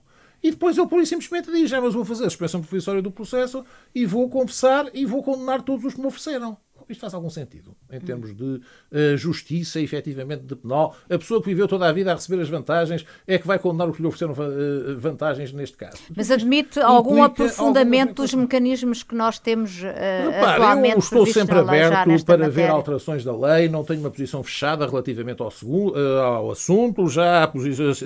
E 0.43 0.51
depois 0.51 0.77
ele, 0.77 0.89
por 0.89 1.07
simplesmente, 1.07 1.53
diz: 1.53 1.73
ah, 1.73 1.81
mas 1.81 1.95
vou 1.95 2.05
fazer 2.05 2.27
a 2.27 2.31
suspensão 2.31 2.61
provisória 2.61 3.01
do 3.01 3.13
processo 3.13 3.65
e 3.95 4.05
vou 4.05 4.29
confessar 4.29 4.91
e 4.93 5.07
vou 5.07 5.23
condenar 5.23 5.63
todos 5.63 5.85
os 5.85 5.95
que 5.95 6.01
me 6.01 6.07
ofereceram. 6.07 6.59
Isto 6.89 7.01
faz 7.01 7.15
algum 7.15 7.31
sentido, 7.31 7.75
em 7.91 8.01
termos 8.01 8.35
de 8.35 8.45
uh, 8.45 9.17
justiça, 9.17 9.81
efetivamente, 9.81 10.45
de 10.45 10.55
penal. 10.55 10.97
A 11.11 11.19
pessoa 11.19 11.41
que 11.41 11.49
viveu 11.49 11.67
toda 11.67 11.89
a 11.89 11.93
vida 11.93 12.13
a 12.13 12.15
receber 12.15 12.41
as 12.43 12.49
vantagens 12.49 13.05
é 13.27 13.39
que 13.39 13.47
vai 13.47 13.59
condenar 13.59 13.89
o 13.89 13.93
que 13.93 14.01
lhe 14.01 14.07
ofereceram 14.07 14.33
uh, 14.33 14.99
vantagens 14.99 15.53
neste 15.53 15.77
caso. 15.77 15.99
Mas 16.15 16.31
admite 16.31 16.79
algum 16.79 17.23
aprofundamento 17.23 18.23
dos 18.23 18.35
mecanismos 18.35 19.03
que 19.03 19.15
nós 19.15 19.39
temos 19.39 19.83
uh, 19.83 19.85
Repare, 19.85 20.63
atualmente 20.63 20.95
eu 20.95 20.99
estou 20.99 21.27
sempre 21.27 21.59
aberto 21.59 22.25
para 22.25 22.39
matéria. 22.39 22.49
ver 22.51 22.71
alterações 22.71 23.25
da 23.25 23.37
lei, 23.37 23.69
não 23.69 23.83
tenho 23.83 24.01
uma 24.01 24.11
posição 24.11 24.43
fechada 24.43 24.87
relativamente 24.87 25.43
ao, 25.43 25.51
segundo, 25.51 25.97
ao 25.97 26.51
assunto. 26.51 27.09
Já 27.09 27.45
há 27.45 27.53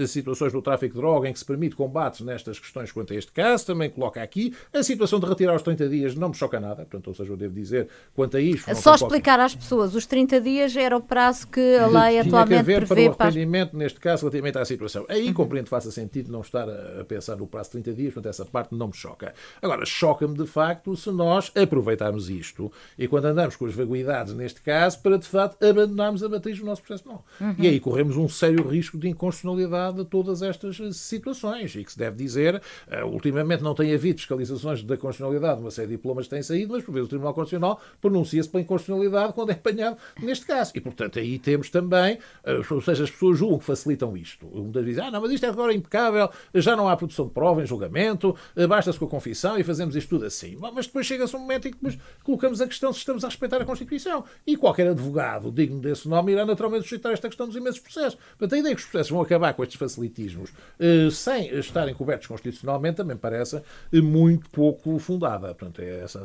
situações 0.07 0.53
do 0.53 0.63
tráfico 0.63 0.95
de 0.95 1.01
droga 1.01 1.29
em 1.29 1.33
que 1.33 1.39
se 1.39 1.45
permite 1.45 1.77
combates 1.77 2.21
nestas 2.21 2.59
questões 2.59 2.93
quanto 2.93 3.13
a 3.13 3.17
este 3.17 3.33
caso. 3.33 3.67
Também 3.67 3.91
coloca 3.91 4.23
aqui 4.23 4.55
a 4.73 4.83
situação 4.83 5.21
de 5.21 5.27
retirar 5.27 5.55
os 5.55 5.63
30 5.63 5.89
dias 5.89 6.15
não 6.15 6.29
me 6.29 6.35
choca 6.35 6.61
nada, 6.61 6.77
portanto, 6.77 7.09
ou 7.09 7.15
seja, 7.15 7.33
eu 7.33 7.37
devo 7.37 7.55
dizer 7.55 7.89
quanto 8.15 8.37
a 8.37 8.41
isto. 8.41 8.70
Só 8.75 8.95
explicar 8.95 9.41
às 9.41 9.55
pessoas, 9.55 9.95
os 9.95 10.07
30 10.07 10.41
dias 10.41 10.77
era 10.77 10.97
o 10.97 11.01
prazo 11.01 11.47
que 11.49 11.77
a 11.77 11.87
lei 11.87 12.11
Tinha 12.11 12.23
atualmente 12.23 12.49
que 12.49 12.55
haver 12.55 12.87
prevê 12.87 13.11
para 13.11 13.19
o 13.19 13.23
arrependimento, 13.23 13.71
para... 13.71 13.79
neste 13.79 14.01
caso, 14.01 14.23
relativamente 14.23 14.59
à 14.59 14.65
situação. 14.65 15.07
Aí 15.09 15.29
uhum. 15.29 15.35
compreendo 15.35 15.65
que 15.65 15.71
faça 15.71 15.91
sentido 15.91 16.31
não 16.31 16.41
estar 16.41 16.69
a 16.69 17.05
pensar 17.05 17.37
no 17.37 17.47
prazo 17.47 17.71
de 17.71 17.83
30 17.83 17.93
dias, 17.93 18.15
portanto, 18.15 18.31
essa 18.31 18.45
parte 18.45 18.75
não 18.75 18.89
me 18.89 18.95
choca. 18.95 19.35
Agora, 19.61 19.85
choca-me 19.85 20.37
de 20.37 20.47
facto 20.47 20.97
se 20.97 21.11
nós 21.11 21.53
aproveitarmos 21.55 22.29
isto 22.29 22.73
e 22.99 23.07
quando 23.09 23.27
andamos 23.27 23.57
com 23.57 23.67
as 23.67 23.75
vaguidades, 23.75 24.35
neste 24.35 24.61
caso, 24.61 25.01
para 25.01 25.19
de 25.19 25.27
facto 25.27 25.63
abandonarmos 25.65 26.23
a 26.23 26.29
matriz 26.29 26.59
do 26.59 26.67
nosso 26.67 26.83
processo 26.83 27.05
penal. 27.05 27.25
Uhum. 27.41 27.55
E 27.59 27.69
aí 27.69 27.81
corremos 27.81 28.17
um 28.17 28.29
sério 28.29 28.67
risco 28.67 28.99
de 28.99 29.09
inconstitucionalidade 29.09 29.99
de 29.99 30.05
todas 30.05 30.43
estas 30.43 30.79
situações 30.97 31.75
e 31.75 31.85
que 31.85 31.93
se 31.93 31.99
deve 31.99 32.17
dizer, 32.17 32.57
uh, 32.57 33.07
ultimamente 33.07 33.63
não 33.63 33.75
tem 33.75 33.93
havido 33.95 34.19
fiscalizações 34.19 34.83
da 34.83 34.97
constitucionalidade, 34.97 35.61
uma 35.61 35.71
série 35.71 35.89
de 35.89 35.97
diplomas 35.97 36.29
têm 36.29 36.43
saído, 36.43 36.73
mas 36.73 36.85
por 36.85 36.93
vezes 36.93 37.07
o 37.07 37.09
Tribunal 37.09 37.35
Constitucional 37.35 37.81
pronuncia-se 38.01 38.49
pela 38.61 38.81
inconstitucionalidade 38.81 39.33
quando 39.33 39.51
é 39.51 39.55
apanhado 39.55 39.97
neste 40.21 40.47
caso. 40.47 40.73
E, 40.75 40.81
portanto, 40.81 41.19
aí 41.19 41.39
temos 41.39 41.71
também, 41.71 42.19
eh, 42.45 42.61
ou 42.71 42.81
seja, 42.81 43.05
as 43.05 43.11
pessoas 43.11 43.39
julgam 43.39 43.59
que 43.59 43.65
facilitam 43.65 44.17
isto. 44.17 44.47
Muitas 44.47 44.85
vezes, 44.85 45.01
ah, 45.01 45.11
não, 45.11 45.21
mas 45.21 45.33
isto 45.33 45.45
é 45.47 45.49
agora 45.49 45.73
impecável, 45.73 46.31
já 46.55 46.77
não 46.77 46.89
há 46.89 46.97
produção 46.97 47.27
de 47.27 47.33
prova 47.33 47.63
em 47.63 47.67
julgamento, 47.67 48.37
eh, 48.57 48.67
basta-se 48.67 48.99
com 48.99 49.07
a 49.07 49.09
confissão 49.09 49.59
e 49.59 49.65
fazemos 49.65 49.97
isto 49.97 50.09
tudo 50.11 50.27
assim. 50.27 50.57
Mas 50.59 50.87
depois 50.87 51.07
chega-se 51.07 51.35
um 51.35 51.41
momento 51.41 51.69
em 51.69 51.73
que 51.73 51.99
colocamos 52.23 52.61
a 52.61 52.67
questão 52.67 52.93
se 52.93 52.99
estamos 52.99 53.25
a 53.25 53.29
respeitar 53.29 53.61
a 53.61 53.65
Constituição. 53.65 54.25
E 54.47 54.57
qualquer 54.57 54.89
advogado 54.89 55.51
digno 55.51 55.81
desse 55.81 56.09
nome 56.09 56.33
irá 56.33 56.45
naturalmente 56.45 56.83
suscitar 56.83 57.13
esta 57.13 57.29
questão 57.29 57.47
dos 57.47 57.57
imensos 57.57 57.81
processos. 57.81 58.19
Portanto, 58.39 58.55
a 58.55 58.59
ideia 58.59 58.75
que 58.75 58.81
os 58.81 58.87
processos 58.87 59.11
vão 59.11 59.23
acabar 59.23 59.55
com 59.55 59.63
estes 59.63 59.79
facilitismos 59.79 60.53
eh, 60.79 61.09
sem 61.11 61.55
estarem 61.59 61.95
cobertos 61.95 62.27
constitucionalmente 62.27 62.97
também 62.97 63.17
parece 63.17 63.63
muito 63.93 64.49
pouco 64.51 64.99
fundada. 64.99 65.55
Portanto, 65.55 65.81
é 65.81 66.01
essa 66.01 66.25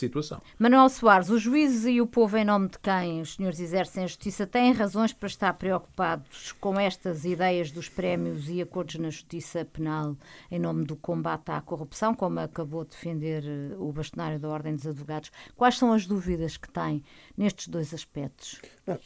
situação. 0.00 0.40
Manuel 0.58 0.88
Soares, 0.88 1.30
os 1.30 1.42
juízes 1.42 1.86
e 1.86 2.00
o 2.00 2.06
povo 2.06 2.36
em 2.36 2.44
nome 2.44 2.68
de 2.68 2.78
quem 2.78 3.20
os 3.20 3.34
senhores 3.34 3.60
exercem 3.60 4.04
a 4.04 4.06
justiça 4.06 4.46
têm 4.46 4.72
razões 4.72 5.12
para 5.12 5.28
estar 5.28 5.52
preocupados 5.54 6.52
com 6.52 6.78
estas 6.78 7.24
ideias 7.24 7.70
dos 7.70 7.88
prémios 7.88 8.48
e 8.48 8.60
acordos 8.60 8.96
na 8.96 9.10
justiça 9.10 9.64
penal 9.64 10.16
em 10.50 10.58
nome 10.58 10.84
do 10.84 10.96
combate 10.96 11.50
à 11.50 11.60
corrupção, 11.60 12.14
como 12.14 12.40
acabou 12.40 12.84
de 12.84 12.90
defender 12.90 13.44
eh, 13.44 13.76
o 13.78 13.92
bastonário 13.92 14.38
da 14.38 14.48
Ordem 14.48 14.74
dos 14.74 14.86
Advogados. 14.86 15.30
Quais 15.56 15.78
são 15.78 15.92
as 15.92 16.06
dúvidas 16.06 16.56
que 16.56 16.68
têm 16.70 17.02
nestes 17.36 17.68
dois 17.68 17.94
aspectos? 17.94 18.60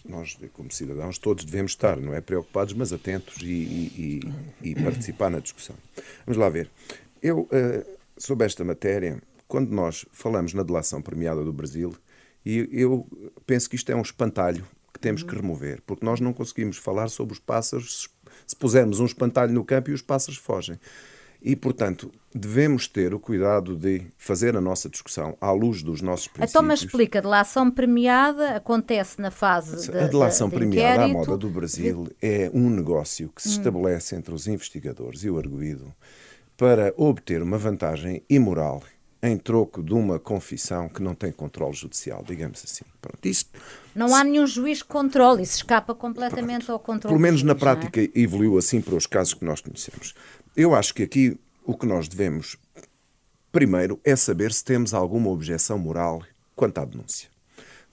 nós, 0.05 0.39
como 0.53 0.71
cidadãos, 0.71 1.19
todos 1.19 1.45
devemos 1.45 1.73
estar, 1.73 1.99
não 1.99 2.15
é? 2.15 2.21
Preocupados, 2.21 2.73
mas 2.73 2.93
atentos 2.93 3.37
e, 3.43 3.47
e, 3.47 4.21
e, 4.63 4.71
e 4.71 4.75
participar 4.75 5.31
na 5.31 5.41
discussão. 5.41 5.77
Vamos 6.25 6.39
lá 6.39 6.49
ver. 6.49 6.71
Eu, 7.23 7.41
uh, 7.41 7.99
sobre 8.17 8.47
esta 8.47 8.65
matéria, 8.65 9.21
quando 9.55 9.71
nós 9.71 10.05
falamos 10.11 10.53
na 10.53 10.65
delação 10.65 11.01
premiada 11.01 11.45
do 11.45 11.53
Brasil, 11.53 11.95
e 12.45 12.69
eu 12.73 13.07
penso 13.47 13.71
que 13.71 13.77
isto 13.77 13.93
é 13.93 13.95
um 13.95 14.03
espantalho 14.03 14.67
que 14.93 14.99
temos 14.99 15.23
que 15.23 15.33
remover, 15.33 15.81
porque 15.87 16.05
nós 16.05 16.19
não 16.19 16.33
conseguimos 16.33 16.77
falar 16.77 17.07
sobre 17.07 17.35
os 17.35 17.39
pássaros 17.39 18.11
se 18.45 18.57
pusermos 18.57 18.99
um 18.99 19.07
espantalho 19.07 19.53
no 19.53 19.65
campo 19.65 19.91
e 19.91 19.95
os 19.95 20.03
pássaros 20.03 20.39
fogem. 20.39 20.77
E, 21.41 21.55
portanto, 21.55 22.11
devemos 22.35 22.89
ter 22.89 23.15
o 23.15 23.21
cuidado 23.21 23.77
de 23.77 24.03
fazer 24.19 24.57
a 24.57 24.61
nossa 24.61 24.89
discussão 24.89 25.37
à 25.41 25.53
luz 25.53 25.85
dos 25.85 26.03
nossos 26.03 26.27
princípios. 26.27 26.51
Então, 26.51 26.63
mas 26.65 26.81
explica, 26.81 27.21
a 27.21 27.23
delação 27.23 27.71
premiada 27.71 28.57
acontece 28.57 29.21
na 29.21 29.31
fase 29.31 29.89
de 29.89 29.97
A 29.97 30.09
delação 30.09 30.49
de, 30.49 30.57
de 30.57 30.59
premiada 30.59 31.05
à 31.05 31.09
moda 31.09 31.37
do 31.37 31.49
Brasil 31.49 32.09
é 32.21 32.51
um 32.53 32.69
negócio 32.69 33.31
que 33.37 33.41
se 33.41 33.51
hum. 33.51 33.53
estabelece 33.53 34.17
entre 34.17 34.35
os 34.35 34.49
investigadores 34.49 35.23
e 35.23 35.31
o 35.31 35.39
arguído 35.39 35.95
para 36.57 36.93
obter 36.97 37.41
uma 37.43 37.59
vantagem 37.59 38.23
imoral 38.29 38.83
em 39.25 39.39
troco 39.39 39.83
de 39.83 39.95
uma 39.95 40.19
confissão 40.19 40.87
que 40.87 41.03
não 41.03 41.15
tem 41.15 41.33
controle 41.33 41.73
judicial, 41.73 42.23
digamos 42.27 42.63
assim. 42.63 42.85
Pronto, 43.01 43.27
isto, 43.27 43.51
não 43.95 44.15
há 44.15 44.23
nenhum 44.23 44.47
juiz 44.47 44.83
que 44.83 44.89
controle, 44.89 45.43
isso 45.43 45.57
escapa 45.57 45.95
completamente 45.95 46.67
pronto, 46.67 46.73
ao 46.73 46.79
controle. 46.79 47.15
Pelo 47.15 47.23
menos 47.23 47.41
juiz, 47.41 47.49
na 47.49 47.55
prática 47.55 48.03
é? 48.03 48.11
evoluiu 48.15 48.59
assim 48.59 48.83
para 48.83 48.95
os 48.95 49.07
casos 49.07 49.33
que 49.33 49.45
nós 49.45 49.63
conhecemos. 49.63 50.15
Eu 50.55 50.75
acho 50.75 50.93
que 50.93 51.03
aqui 51.03 51.39
o 51.65 51.75
que 51.75 51.87
nós 51.87 52.07
devemos, 52.07 52.59
primeiro, 53.51 53.99
é 54.05 54.15
saber 54.15 54.53
se 54.53 54.63
temos 54.63 54.93
alguma 54.93 55.31
objeção 55.31 55.79
moral 55.79 56.23
quanto 56.55 56.79
à 56.79 56.85
denúncia. 56.85 57.31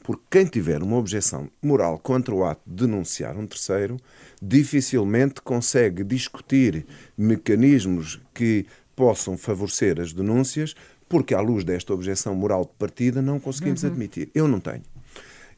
Porque 0.04 0.24
quem 0.30 0.46
tiver 0.46 0.84
uma 0.84 0.98
objeção 0.98 1.50
moral 1.62 1.98
contra 1.98 2.36
o 2.36 2.44
ato 2.44 2.62
de 2.68 2.88
denunciar 2.88 3.38
um 3.38 3.48
terceiro, 3.48 3.96
dificilmente 4.42 5.42
consegue 5.42 6.04
discutir 6.04 6.86
mecanismos 7.18 8.20
que 8.34 8.66
possam 8.96 9.38
favorecer 9.38 10.02
as 10.02 10.12
denúncias 10.12 10.76
porque, 11.12 11.36
à 11.36 11.42
luz 11.42 11.66
desta 11.66 11.94
objeção 11.94 12.34
moral 12.34 12.64
de 12.64 12.72
partida, 12.80 13.22
não 13.22 13.38
conseguimos 13.38 13.84
uhum. 13.84 13.90
admitir. 13.90 14.32
Eu 14.34 14.48
não 14.48 14.62
tenho. 14.62 14.84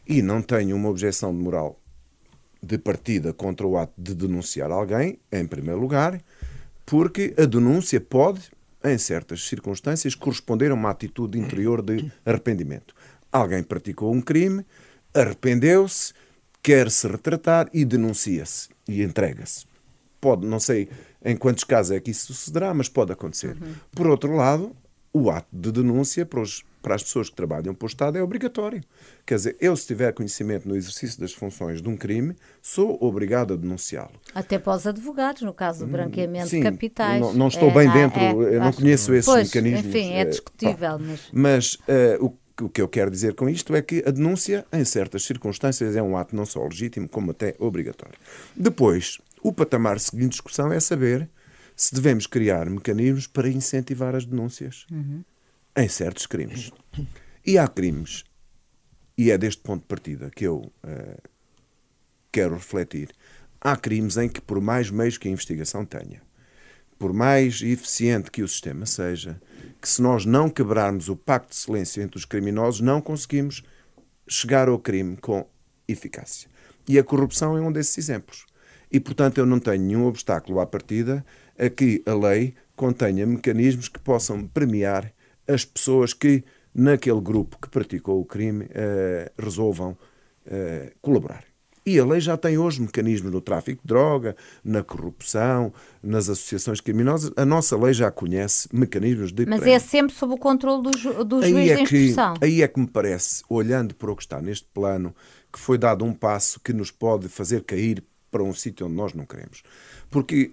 E 0.08 0.20
não 0.20 0.42
tenho 0.42 0.76
uma 0.76 0.89
objeção 0.89 1.32
de 1.32 1.39
moral 1.39 1.80
de 2.60 2.80
partida 2.80 3.32
contra 3.34 3.68
o 3.68 3.78
ato 3.78 3.94
de 3.96 4.16
denunciar 4.16 4.72
alguém, 4.72 5.20
em 5.32 5.46
primeiro 5.46 5.80
lugar, 5.80 6.20
porque 6.88 7.36
a 7.38 7.46
denúncia 7.46 8.02
pode, 8.02 8.50
em 8.84 8.98
certas 8.98 9.48
circunstâncias, 9.48 10.16
corresponder 10.16 10.72
a 10.72 10.74
uma 10.74 10.89
atitude 10.89 11.38
interior 11.38 11.84
de 11.84 12.12
arrependimento. 12.26 12.96
Alguém 13.32 13.62
praticou 13.62 14.12
um 14.12 14.22
crime, 14.22 14.66
arrependeu-se, 15.13 16.13
quer 16.63 16.89
se 16.89 17.08
retratar 17.08 17.70
e 17.72 17.86
denuncia-se 17.86 18.70
e 18.88 19.04
entrega-se. 19.04 19.68
Pode, 20.20 20.48
não 20.48 20.60
sei 20.60 20.89
em 21.24 21.38
quantos 21.38 21.63
casos 21.63 21.92
é 21.92 22.00
que 22.00 22.10
isso 22.10 22.34
sucederá, 22.34 22.74
mas 22.74 22.89
pode 22.89 23.12
acontecer. 23.12 23.56
Uhum. 23.62 23.76
Por 23.92 24.08
outro 24.08 24.36
lado, 24.36 24.76
o 25.13 25.30
ato 25.30 25.47
de 25.54 25.71
denúncia 25.71 26.26
para, 26.26 26.41
os, 26.41 26.65
para, 26.82 26.95
as 26.95 27.04
pessoas 27.04 27.30
que 27.30 27.36
trabalham 27.36 27.73
para 27.73 27.86
o 27.86 27.88
Estado 27.88 28.17
é 28.17 28.23
obrigatório. 28.23 28.84
Quer 29.26 29.36
dizer, 29.36 29.58
eu, 29.62 29.76
se 29.78 29.86
tiver 29.86 30.12
conhecimento 30.12 30.67
no 30.67 30.76
exercício 30.76 31.19
das 31.19 31.32
funções 31.32 31.82
de 31.82 31.88
um 31.88 31.95
crime, 31.95 32.36
sou 32.62 32.97
obrigado 32.99 33.54
a 33.54 33.56
denunciá-lo. 33.58 34.19
Até 34.34 34.58
para 34.58 34.76
os 34.76 34.88
advogados, 34.88 35.43
no 35.43 35.54
caso 35.54 35.80
do 35.82 35.86
hum, 35.86 35.91
branqueamento 35.91 36.49
Sim, 36.49 36.58
de 36.58 36.63
capitais. 36.63 37.21
Não, 37.21 37.34
não 37.34 37.47
estou 37.47 37.69
é, 37.69 37.73
bem 37.73 37.91
dentro, 37.91 38.19
é, 38.19 38.56
eu 38.56 38.60
não 38.60 38.73
conheço 38.73 39.13
esses 39.13 39.32
pois, 39.32 39.47
mecanismos. 39.47 39.86
Enfim, 39.86 40.13
é 40.13 40.21
eh, 40.21 40.26
discutível. 40.26 40.99
mas 40.99 41.30
mas 41.32 41.73
uh, 41.76 42.26
o 42.26 42.43
o 42.62 42.69
que 42.69 42.82
eu 42.82 42.88
quero 42.88 43.10
dizer 43.10 43.34
com 43.34 43.49
isto 43.49 43.76
é 43.76 43.82
que 43.82 44.04
a 44.06 44.12
denúncia, 44.12 44.63
em 44.71 44.86
certas 44.86 45.23
circunstâncias, 45.23 45.95
é 45.95 46.04
um 46.04 46.15
ato 46.15 46.36
não 46.36 46.45
só 46.45 46.63
legítimo, 46.63 47.10
como 47.10 47.32
até 47.32 47.56
obrigatório. 47.58 48.15
Depois, 48.56 49.19
o 49.41 49.52
patamar 49.52 49.99
seguinte 49.99 50.23
de 50.23 50.30
discussão 50.30 50.71
é 50.71 50.80
saber 50.80 51.28
se 51.76 51.94
devemos 51.94 52.28
criar 52.28 52.70
mecanismos 52.70 53.28
para 53.28 53.50
incentivar 53.50 54.16
as 54.16 54.26
denúncias 54.26 54.86
uhum. 54.92 55.24
em 55.76 55.88
certos 55.88 56.26
crimes. 56.26 56.72
E 57.46 57.58
há 57.58 57.68
crimes, 57.68 58.24
e 59.18 59.32
é 59.32 59.38
deste 59.38 59.62
ponto 59.62 59.82
de 59.82 59.88
partida 59.88 60.30
que 60.30 60.46
eu 60.46 60.58
uh, 60.58 61.30
quero 62.32 62.54
refletir, 62.54 63.10
há 63.60 63.76
crimes 63.76 64.18
em 64.18 64.30
que, 64.30 64.42
por 64.42 64.62
mais 64.62 64.90
meios 64.90 65.18
que 65.18 65.28
a 65.28 65.32
investigação 65.32 65.86
tenha, 65.86 66.22
por 66.98 67.12
mais 67.12 67.62
eficiente 67.62 68.32
que 68.32 68.44
o 68.44 68.48
sistema 68.48 68.86
seja, 68.86 69.42
que 69.82 69.90
se 69.90 70.02
nós 70.02 70.26
não 70.26 70.50
quebrarmos 70.50 71.10
o 71.10 71.16
pacto 71.16 71.50
de 71.50 71.58
silêncio 71.58 72.02
entre 72.02 72.18
os 72.18 72.26
criminosos, 72.26 72.80
não 72.80 73.02
conseguimos 73.02 73.64
chegar 74.28 74.70
ao 74.70 74.80
crime 74.80 75.18
com 75.18 75.46
eficácia. 75.88 76.50
E 76.88 76.98
a 76.98 77.04
corrupção 77.04 77.58
é 77.58 77.62
um 77.62 77.72
desses 77.72 77.98
exemplos. 77.98 78.46
E, 78.92 79.00
portanto, 79.00 79.38
eu 79.40 79.46
não 79.46 79.60
tenho 79.60 79.84
nenhum 79.84 80.06
obstáculo 80.06 80.60
à 80.60 80.66
partida 80.66 81.26
a 81.58 81.70
que 81.70 82.02
a 82.06 82.13
lei 82.13 82.54
contenha 82.76 83.26
mecanismos 83.26 83.88
que 83.88 84.00
possam 84.00 84.48
premiar 84.48 85.12
as 85.48 85.66
pessoas 85.66 86.13
que, 86.13 86.44
naquele 86.74 87.22
grupo 87.22 87.58
que 87.62 87.70
praticou 87.70 88.20
o 88.22 88.26
crime, 88.26 88.68
eh, 88.72 89.32
resolvam 89.38 89.98
eh, 90.46 90.94
colaborar. 91.02 91.44
E 91.86 92.00
a 92.00 92.06
lei 92.06 92.22
já 92.22 92.38
tem 92.38 92.58
hoje 92.58 92.82
mecanismos 92.82 93.30
no 93.30 93.42
tráfico 93.42 93.82
de 93.82 93.88
droga, 93.88 94.38
na 94.63 94.82
corrupção, 94.82 95.74
nas 96.02 96.30
associações 96.30 96.80
criminosas. 96.80 97.32
A 97.36 97.44
nossa 97.44 97.76
lei 97.78 97.94
já 97.94 98.10
conhece 98.10 98.70
mecanismos 98.72 99.34
de. 99.34 99.46
Mas 99.46 99.60
prémio. 99.60 99.76
é 99.76 99.80
sempre 99.80 100.16
sob 100.16 100.34
o 100.34 100.38
controle 100.38 100.82
do, 100.82 100.98
ju 100.98 101.24
do 101.26 101.42
juiz 101.42 101.72
é 101.72 101.76
da 101.76 101.82
instrução. 101.82 102.34
Que, 102.36 102.46
aí 102.46 102.62
é 102.62 102.68
que 102.70 102.80
me 102.80 102.88
parece, 102.88 103.44
olhando 103.50 103.94
para 103.96 104.10
o 104.10 104.16
que 104.16 104.24
está 104.24 104.42
neste 104.42 104.66
plano, 104.74 105.13
que 105.52 105.60
foi 105.60 105.78
dado 105.78 106.06
um 106.06 106.13
passo 106.13 106.58
que 106.62 106.72
nos 106.72 106.89
pode 106.89 107.28
fazer 107.28 107.63
cair 107.63 108.02
para 108.32 108.42
um 108.42 108.54
sítio 108.54 108.86
onde 108.86 108.96
nós 108.96 109.13
não 109.13 109.26
queremos. 109.26 109.62
Porque 110.10 110.52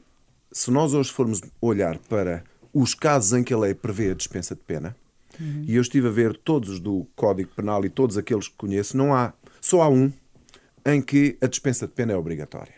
se 0.53 0.71
nós 0.71 0.95
hoje 0.95 1.13
formos 1.13 1.41
olhar 1.61 1.99
para 1.99 2.45
os 2.73 2.95
casos 2.95 3.33
em 3.33 3.43
que 3.43 3.55
a 3.55 3.59
lei 3.59 3.75
prevê 3.75 4.11
a 4.11 4.15
dispensa 4.15 4.55
de 4.55 4.61
pena, 4.63 4.97
Uhum. 5.41 5.65
E 5.67 5.77
eu 5.77 5.83
estive 5.83 6.09
a 6.09 6.11
ver 6.11 6.37
todos 6.37 6.79
do 6.79 7.07
Código 7.17 7.51
Penal 7.55 7.85
e 7.85 7.89
todos 7.89 8.19
aqueles 8.19 8.49
que 8.49 8.55
conheço, 8.57 8.97
não 8.97 9.15
há, 9.15 9.33
só 9.61 9.83
há 9.83 9.89
um 9.89 10.13
em 10.85 11.01
que 11.01 11.37
a 11.41 11.47
dispensa 11.47 11.87
de 11.87 11.95
pena 11.95 12.13
é 12.13 12.17
obrigatória. 12.17 12.75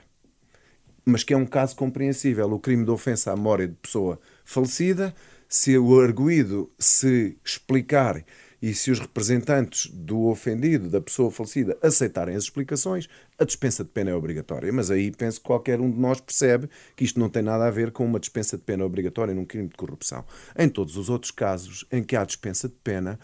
Mas 1.05 1.25
que 1.25 1.35
é 1.35 1.37
um 1.37 1.47
caso 1.47 1.75
compreensível, 1.75 2.53
o 2.53 2.61
crime 2.61 2.85
de 2.85 2.91
ofensa 2.91 3.33
à 3.33 3.37
memória 3.37 3.67
de 3.67 3.75
pessoa 3.75 4.21
falecida, 4.45 5.15
se 5.49 5.77
o 5.77 6.01
arguído 6.01 6.71
se 6.79 7.37
explicar 7.45 8.25
e 8.63 8.73
se 8.73 8.93
os 8.93 9.01
representantes 9.01 9.91
do 9.93 10.29
ofendido, 10.29 10.89
da 10.89 11.01
pessoa 11.01 11.33
falecida, 11.33 11.77
aceitarem 11.83 12.37
as 12.37 12.45
explicações, 12.45 13.09
a 13.37 13.45
dispensa 13.45 13.83
de 13.83 13.91
pena 13.91 14.13
é 14.13 14.15
obrigatória. 14.15 14.73
Mas 14.73 14.89
aí 14.89 15.11
penso 15.11 15.41
que 15.41 15.47
qualquer 15.47 15.81
um 15.81 15.91
de 15.91 15.99
nós 15.99 16.21
percebe 16.21 16.71
que 16.95 17.05
isto 17.05 17.19
não 17.19 17.29
tem 17.29 17.43
nada 17.43 17.67
a 17.67 17.71
ver 17.73 17.91
com 17.91 18.05
uma 18.05 18.21
dispensa 18.21 18.57
de 18.57 18.63
pena 18.63 18.85
obrigatória 18.85 19.35
num 19.35 19.45
crime 19.45 19.67
de 19.67 19.75
corrupção. 19.75 20.25
Em 20.57 20.69
todos 20.69 20.97
os 20.97 21.11
outros 21.11 21.33
casos 21.33 21.85
em 21.91 22.05
que 22.05 22.15
há 22.15 22.25
dispensa 22.25 22.69
de 22.69 22.77
pena, 22.85 23.19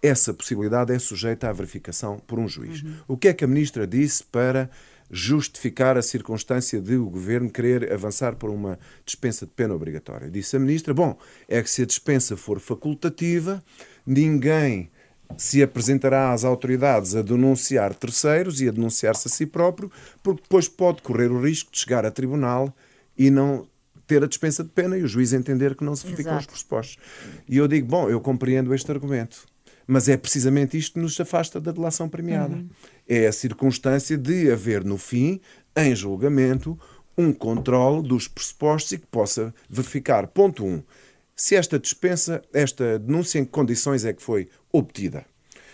essa 0.00 0.32
possibilidade 0.32 0.92
é 0.92 0.98
sujeita 0.98 1.48
à 1.48 1.52
verificação 1.52 2.20
por 2.24 2.38
um 2.38 2.46
juiz. 2.46 2.82
Uhum. 2.82 2.94
O 3.08 3.16
que 3.16 3.26
é 3.26 3.34
que 3.34 3.42
a 3.42 3.48
ministra 3.48 3.88
disse 3.88 4.22
para 4.22 4.70
justificar 5.10 5.96
a 5.96 6.02
circunstância 6.02 6.80
de 6.80 6.96
o 6.96 7.08
governo 7.08 7.50
querer 7.50 7.92
avançar 7.92 8.36
por 8.36 8.50
uma 8.50 8.78
dispensa 9.04 9.46
de 9.46 9.52
pena 9.52 9.74
obrigatória? 9.74 10.30
Disse 10.30 10.56
a 10.56 10.60
ministra: 10.60 10.94
bom, 10.94 11.16
é 11.48 11.62
que 11.62 11.70
se 11.70 11.82
a 11.82 11.86
dispensa 11.86 12.36
for 12.36 12.60
facultativa, 12.60 13.62
ninguém 14.06 14.90
se 15.36 15.62
apresentará 15.62 16.32
às 16.32 16.44
autoridades 16.44 17.14
a 17.14 17.22
denunciar 17.22 17.94
terceiros 17.94 18.60
e 18.60 18.68
a 18.68 18.72
denunciar-se 18.72 19.28
a 19.28 19.30
si 19.30 19.46
próprio, 19.46 19.90
porque 20.22 20.42
depois 20.42 20.68
pode 20.68 21.02
correr 21.02 21.30
o 21.30 21.40
risco 21.40 21.72
de 21.72 21.78
chegar 21.78 22.04
a 22.04 22.10
tribunal 22.10 22.74
e 23.16 23.30
não 23.30 23.66
ter 24.06 24.22
a 24.22 24.26
dispensa 24.26 24.62
de 24.62 24.70
pena 24.70 24.98
e 24.98 25.02
o 25.02 25.08
juiz 25.08 25.32
entender 25.32 25.74
que 25.74 25.84
não 25.84 25.96
se 25.96 26.04
verificam 26.04 26.36
os 26.36 26.46
pressupostos. 26.46 26.98
E 27.48 27.56
eu 27.56 27.66
digo, 27.66 27.86
bom, 27.86 28.08
eu 28.08 28.20
compreendo 28.20 28.74
este 28.74 28.90
argumento, 28.90 29.46
mas 29.86 30.08
é 30.08 30.16
precisamente 30.16 30.76
isto 30.76 30.94
que 30.94 31.00
nos 31.00 31.18
afasta 31.18 31.60
da 31.60 31.72
delação 31.72 32.08
premiada. 32.08 32.54
Uhum. 32.54 32.68
É 33.08 33.26
a 33.26 33.32
circunstância 33.32 34.16
de 34.16 34.50
haver, 34.50 34.84
no 34.84 34.96
fim, 34.98 35.40
em 35.76 35.94
julgamento, 35.94 36.78
um 37.16 37.32
controle 37.32 38.06
dos 38.06 38.26
pressupostos 38.26 38.92
e 38.92 38.98
que 38.98 39.06
possa 39.06 39.54
verificar, 39.68 40.26
ponto 40.26 40.64
1, 40.64 40.68
um, 40.68 40.82
se 41.36 41.56
esta 41.56 41.78
dispensa, 41.78 42.42
esta 42.52 42.98
denúncia, 42.98 43.38
em 43.38 43.44
que 43.44 43.50
condições 43.50 44.04
é 44.04 44.12
que 44.12 44.22
foi 44.22 44.48
obtida. 44.72 45.24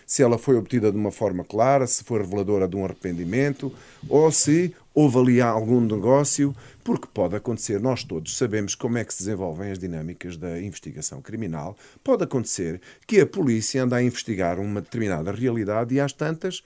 Se 0.07 0.23
ela 0.23 0.39
foi 0.39 0.57
obtida 0.57 0.91
de 0.91 0.99
uma 0.99 1.13
forma 1.13 1.45
clara, 1.45 1.87
se 1.87 2.03
foi 2.03 2.19
reveladora 2.19 2.67
de 2.67 2.77
um 2.77 2.85
arrependimento, 2.85 3.73
ou 4.09 4.33
se 4.33 4.75
houve 4.93 5.19
ali 5.19 5.41
algum 5.41 5.81
negócio, 5.81 6.55
porque 6.83 7.07
pode 7.13 7.37
acontecer, 7.37 7.79
nós 7.81 8.03
todos 8.03 8.37
sabemos 8.37 8.75
como 8.75 8.99
é 8.99 9.05
que 9.05 9.15
se 9.15 9.21
desenvolvem 9.21 9.71
as 9.71 9.79
dinâmicas 9.79 10.37
da 10.37 10.61
investigação 10.61 11.23
criminal, 11.23 11.77
pode 12.03 12.25
acontecer 12.25 12.81
que 13.07 13.21
a 13.21 13.27
polícia 13.27 13.85
anda 13.85 13.97
a 13.97 14.03
investigar 14.03 14.59
uma 14.59 14.81
determinada 14.81 15.31
realidade 15.31 15.95
e 15.95 16.01
às 16.01 16.13
tantas 16.13 16.63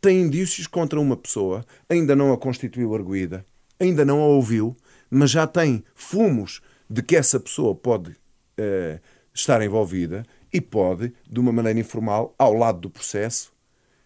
tem 0.00 0.22
indícios 0.22 0.66
contra 0.66 1.00
uma 1.00 1.16
pessoa, 1.16 1.64
ainda 1.88 2.14
não 2.14 2.32
a 2.32 2.38
constituiu 2.38 2.94
arguída, 2.94 3.44
ainda 3.78 4.04
não 4.04 4.20
a 4.20 4.26
ouviu, 4.26 4.76
mas 5.10 5.30
já 5.30 5.46
tem 5.46 5.84
fumos 5.94 6.60
de 6.88 7.02
que 7.02 7.16
essa 7.16 7.38
pessoa 7.38 7.74
pode 7.74 8.10
uh, 8.10 9.00
estar 9.34 9.60
envolvida 9.62 10.24
e 10.52 10.60
pode, 10.60 11.12
de 11.28 11.40
uma 11.40 11.52
maneira 11.52 11.78
informal, 11.78 12.34
ao 12.38 12.54
lado 12.54 12.80
do 12.80 12.90
processo, 12.90 13.52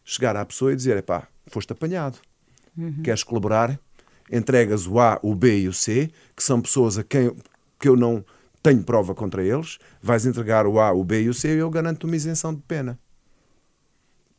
chegar 0.04 0.36
à 0.36 0.44
pessoa 0.44 0.72
e 0.72 0.76
dizer: 0.76 1.02
pá, 1.02 1.28
foste 1.46 1.72
apanhado. 1.72 2.18
Uhum. 2.76 3.02
Queres 3.02 3.22
colaborar? 3.22 3.78
Entregas 4.30 4.86
o 4.86 4.98
A, 4.98 5.18
o 5.22 5.34
B 5.34 5.60
e 5.60 5.68
o 5.68 5.72
C, 5.72 6.10
que 6.34 6.42
são 6.42 6.60
pessoas 6.60 6.96
a 6.96 7.04
quem 7.04 7.34
que 7.78 7.88
eu 7.88 7.96
não 7.96 8.24
tenho 8.62 8.82
prova 8.82 9.14
contra 9.14 9.44
eles. 9.44 9.78
Vais 10.00 10.24
entregar 10.24 10.66
o 10.66 10.80
A, 10.80 10.92
o 10.92 11.04
B 11.04 11.22
e 11.22 11.28
o 11.28 11.34
C 11.34 11.54
e 11.54 11.58
eu 11.58 11.68
garanto 11.68 12.04
uma 12.04 12.16
isenção 12.16 12.54
de 12.54 12.62
pena 12.62 12.98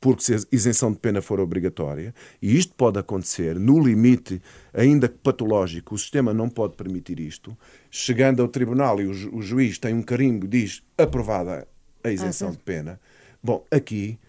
porque 0.04 0.22
se 0.22 0.36
a 0.36 0.40
isenção 0.52 0.92
de 0.92 1.00
pena 1.00 1.22
for 1.22 1.40
obrigatória, 1.40 2.14
e 2.42 2.58
isto 2.58 2.76
pode 2.76 3.00
acontecer 3.00 3.58
no 3.58 3.82
limite, 3.82 4.42
ainda 4.74 5.08
que 5.08 5.18
patológico, 5.18 5.96
o 5.96 5.98
sistema 5.98 6.34
não 6.34 6.50
pode 6.50 6.76
permitir 6.76 7.22
isto, 7.22 7.58
chegando 7.90 8.42
ao 8.42 8.50
tribunal 8.50 9.00
e 9.00 9.08
o, 9.08 9.14
ju 9.14 9.34
o 9.34 9.42
juiz 9.42 9.78
tem 9.78 9.94
um 9.94 10.02
carimbo, 10.02 10.46
diz 10.46 10.84
aprovada 10.98 11.66
a 12.04 12.12
isenção 12.12 12.50
ah, 12.50 12.52
de 12.52 12.58
pena. 12.58 13.00
Bom, 13.42 13.64
aqui 13.72 14.20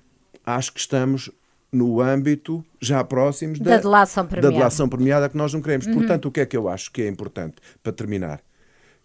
acho 0.46 0.72
que 0.72 0.78
estamos 0.78 1.28
no 1.72 2.00
âmbito 2.00 2.64
já 2.80 3.02
próximos 3.02 3.58
da, 3.58 3.72
da, 3.72 3.78
delação, 3.78 4.26
premiada. 4.28 4.52
da 4.52 4.56
delação 4.56 4.88
premiada 4.88 5.28
que 5.28 5.36
nós 5.36 5.52
não 5.52 5.60
queremos. 5.60 5.88
Uhum. 5.88 5.94
Portanto, 5.94 6.26
o 6.26 6.30
que 6.30 6.38
é 6.38 6.46
que 6.46 6.56
eu 6.56 6.68
acho 6.68 6.92
que 6.92 7.02
é 7.02 7.08
importante, 7.08 7.56
para 7.82 7.92
terminar? 7.92 8.40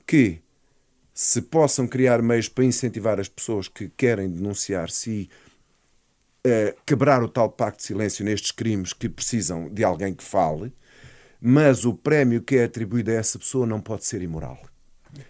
Que 0.06 0.40
se 1.16 1.42
possam 1.42 1.88
criar 1.88 2.22
meios 2.22 2.48
para 2.48 2.64
incentivar 2.64 3.20
as 3.20 3.28
pessoas 3.28 3.68
que 3.68 3.90
querem 3.98 4.30
denunciar-se 4.30 5.28
uh, 6.46 6.76
quebrar 6.86 7.24
o 7.24 7.28
tal 7.28 7.50
pacto 7.50 7.80
de 7.80 7.86
silêncio 7.86 8.26
nestes 8.26 8.52
crimes 8.52 8.94
que 8.94 9.10
precisam 9.10 9.70
de 9.70 9.84
alguém 9.84 10.14
que 10.14 10.24
fale, 10.24 10.74
mas 11.42 11.86
o 11.86 11.94
prémio 11.94 12.42
que 12.42 12.58
é 12.58 12.66
atribuído 12.66 13.12
a 13.12 13.16
essa 13.16 13.40
pessoa 13.40 13.66
não 13.66 13.80
pode 13.80 14.06
ser 14.06 14.22
imoral. 14.22 14.58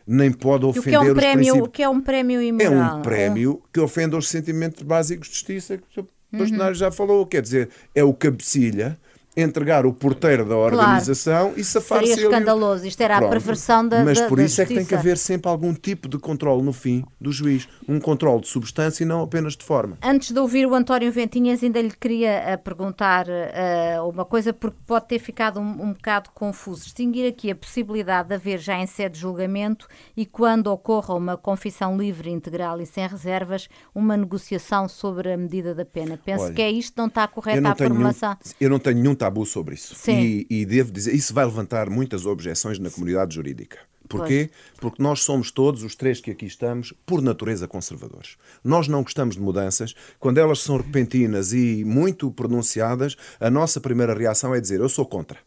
Nem 0.06 0.32
pode 0.32 0.66
ofender 0.66 1.00
o 1.00 1.02
que 1.02 1.08
é 1.08 1.12
um 1.12 1.16
prémio. 1.16 1.64
O 1.64 1.70
que 1.70 1.84
é 1.84 1.90
um 1.90 2.02
prémio 2.02 2.42
imoral? 2.42 2.98
É 2.98 3.00
um 3.00 3.02
prémio 3.02 3.64
que 3.72 3.80
ofende 3.80 4.16
os 4.16 4.28
sentimentos 4.28 4.84
básicos 4.84 5.28
de 5.28 5.34
justiça 5.34 5.78
que 5.78 6.00
o 6.02 6.08
personagem 6.32 6.74
uhum. 6.74 6.74
já 6.74 6.92
falou. 6.92 7.26
Quer 7.26 7.42
dizer, 7.42 7.70
é 7.96 8.04
o 8.04 8.14
cabecilha 8.14 9.00
entregar 9.36 9.86
o 9.86 9.94
porteiro 9.94 10.46
da 10.46 10.58
organização 10.58 11.48
claro. 11.48 11.60
e 11.60 11.64
safar-se. 11.64 12.08
Seria 12.08 12.26
escandaloso. 12.26 12.86
Isto 12.86 13.02
era 13.02 13.18
Pronto. 13.18 13.28
a 13.28 13.32
perversão 13.32 13.88
da 13.88 14.04
Mas 14.04 14.20
por 14.22 14.38
da 14.38 14.44
isso 14.44 14.56
justiça. 14.56 14.62
é 14.64 14.66
que 14.66 14.76
tem 14.76 14.86
que 14.86 14.96
haver 14.96 15.18
sempre 15.18 15.50
algum 15.50 15.74
tipo 15.74 16.08
de 16.08 16.18
controle 16.18 16.62
no 16.62 16.74
fim 16.74 17.04
do 17.20 17.32
juiz. 17.32 17.68
Um 17.88 18.00
controle 18.00 18.42
de 18.42 18.48
substância 18.48 19.04
e 19.04 19.06
não 19.06 19.22
apenas 19.22 19.56
de 19.56 19.64
forma. 19.64 19.98
Antes 20.02 20.32
de 20.32 20.40
ouvir 20.40 20.66
o 20.66 20.74
António 20.74 21.12
Ventinhas, 21.12 21.64
ainda 21.64 21.82
lhe 21.82 21.92
queria 21.92 22.32
eh, 22.32 22.58
perguntar 22.58 23.28
uh, 23.28 24.08
uma 24.08 24.26
coisa, 24.26 24.52
porque 24.52 24.78
pode 24.86 25.08
ter 25.08 25.20
ficado 25.20 25.60
um, 25.60 25.84
um 25.84 25.94
bocado 25.94 26.30
confuso. 26.34 26.84
Distinguir 26.84 27.28
aqui 27.28 27.52
a 27.52 27.56
possibilidade 27.56 28.30
de 28.30 28.36
haver 28.36 28.60
já 28.60 28.78
em 28.78 28.88
sede 28.88 29.16
de 29.16 29.22
julgamento 29.22 29.88
e 30.16 30.26
quando 30.26 30.68
ocorra 30.68 31.14
uma 31.16 31.38
confissão 31.38 31.98
livre, 31.98 32.30
integral 32.30 32.82
e 32.82 32.86
sem 32.86 33.08
reservas, 33.08 33.68
uma 33.94 34.18
negociação 34.18 34.88
sobre 34.88 35.32
a 35.32 35.38
medida 35.38 35.74
da 35.74 35.86
pena. 35.86 36.20
Penso 36.24 36.46
Olha, 36.46 36.54
que 36.54 36.62
é 36.62 36.72
isto, 36.72 36.98
não 36.98 37.08
está 37.08 37.28
correta 37.28 37.70
a 37.70 37.76
formulação. 37.76 38.30
Nenhum, 38.30 38.56
eu 38.60 38.70
não 38.70 38.80
tenho 38.80 38.98
nenhum 38.98 39.14
tabu 39.20 39.46
sobre 39.46 39.76
isso. 39.76 39.94
E, 40.10 40.48
e, 40.50 40.66
devo 40.66 40.92
dizer, 40.92 41.14
isso 41.14 41.34
vai 41.34 41.46
levantar 41.46 41.90
muitas 41.90 42.26
objeções 42.26 42.80
na 42.80 42.90
comunidade 42.90 43.36
jurídica. 43.36 43.78
Porquê? 44.08 44.50
Pois. 44.50 44.80
Porque 44.80 45.04
nós 45.04 45.22
somos 45.22 45.52
todos, 45.52 45.84
os 45.84 45.96
três 45.96 46.20
que 46.20 46.32
aqui 46.32 46.48
estamos, 46.48 46.94
por 47.06 47.22
natureza 47.22 47.68
conservadores. 47.68 48.38
Nós 48.64 48.88
não 48.88 49.04
gostamos 49.04 49.36
de 49.36 49.42
mudanças. 49.42 49.94
Quando 50.20 50.40
elas 50.40 50.60
são 50.60 50.78
repentinas 50.78 51.54
e 51.54 51.84
muito 51.86 52.32
pronunciadas, 52.32 53.16
a 53.40 53.52
nossa 53.52 53.80
primeira 53.80 54.16
reação 54.16 54.56
é 54.56 54.60
dizer: 54.60 54.80
Eu 54.80 54.90
sou 54.90 55.06
contra. 55.06 55.38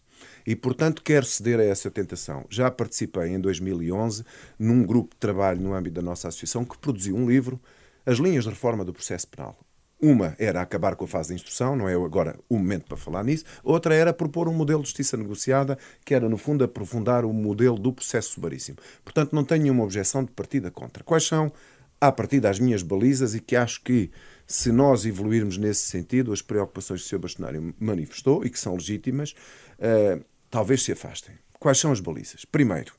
E, 0.47 0.55
portanto, 0.55 1.03
quero 1.03 1.25
ceder 1.25 1.59
a 1.59 1.65
essa 1.65 1.91
tentação. 1.91 2.45
Já 2.51 2.71
participei 2.71 3.29
em 3.29 3.41
2011 3.41 4.25
num 4.59 4.85
grupo 4.85 5.15
de 5.15 5.21
trabalho 5.21 5.61
no 5.61 5.73
âmbito 5.73 5.95
da 5.95 6.03
nossa 6.03 6.29
associação 6.29 6.65
que 6.65 6.79
produziu 6.79 7.17
um 7.17 7.29
livro, 7.29 7.61
As 8.05 8.19
Linhas 8.19 8.45
de 8.45 8.51
Reforma 8.51 8.85
do 8.85 8.93
Processo 8.93 9.27
Penal. 9.29 9.59
Uma 10.05 10.35
era 10.37 10.61
acabar 10.61 10.97
com 10.97 11.05
a 11.05 11.09
fase 11.09 11.29
de 11.29 11.37
instrução, 11.37 11.77
não 11.77 11.89
é 11.89 11.95
agora 11.95 12.37
o 12.49 12.59
momento 12.59 12.87
para 12.87 12.97
falar 12.97 13.23
nisso. 13.23 13.45
Outra 13.63 13.95
era 13.95 14.13
propor 14.13 14.49
um 14.49 14.53
modelo 14.53 14.83
de 14.83 14.89
justiça 14.89 15.17
negociada, 15.17 15.79
que 16.05 16.13
era, 16.13 16.29
no 16.29 16.37
fundo, 16.37 16.65
aprofundar 16.65 17.25
o 17.25 17.33
modelo 17.33 17.79
do 17.79 17.93
processo 17.93 18.33
subaríssimo. 18.33 18.79
Portanto, 19.05 19.33
não 19.33 19.45
tenho 19.45 19.63
nenhuma 19.63 19.85
objeção 19.85 20.25
de 20.25 20.33
partida 20.33 20.73
contra. 20.73 21.05
Quais 21.05 21.25
são, 21.25 21.53
a 22.01 22.11
partir 22.11 22.41
das 22.41 22.59
minhas 22.59 22.83
balizas, 22.83 23.37
e 23.37 23.41
que 23.41 23.55
acho 23.55 23.81
que, 23.81 24.11
se 24.45 24.73
nós 24.73 25.07
evoluirmos 25.07 25.57
nesse 25.57 25.87
sentido, 25.87 26.33
as 26.33 26.43
preocupações 26.43 27.03
que 27.03 27.07
o 27.07 27.09
Sr. 27.11 27.23
Bastonário 27.23 27.73
manifestou, 27.79 28.45
e 28.45 28.51
que 28.51 28.59
são 28.59 28.75
legítimas, 28.75 29.37
uh, 29.79 30.21
talvez 30.51 30.83
se 30.83 30.91
afastem. 30.91 31.37
Quais 31.61 31.79
são 31.79 31.93
as 31.93 32.01
balizas? 32.01 32.45
Primeiro, 32.45 32.93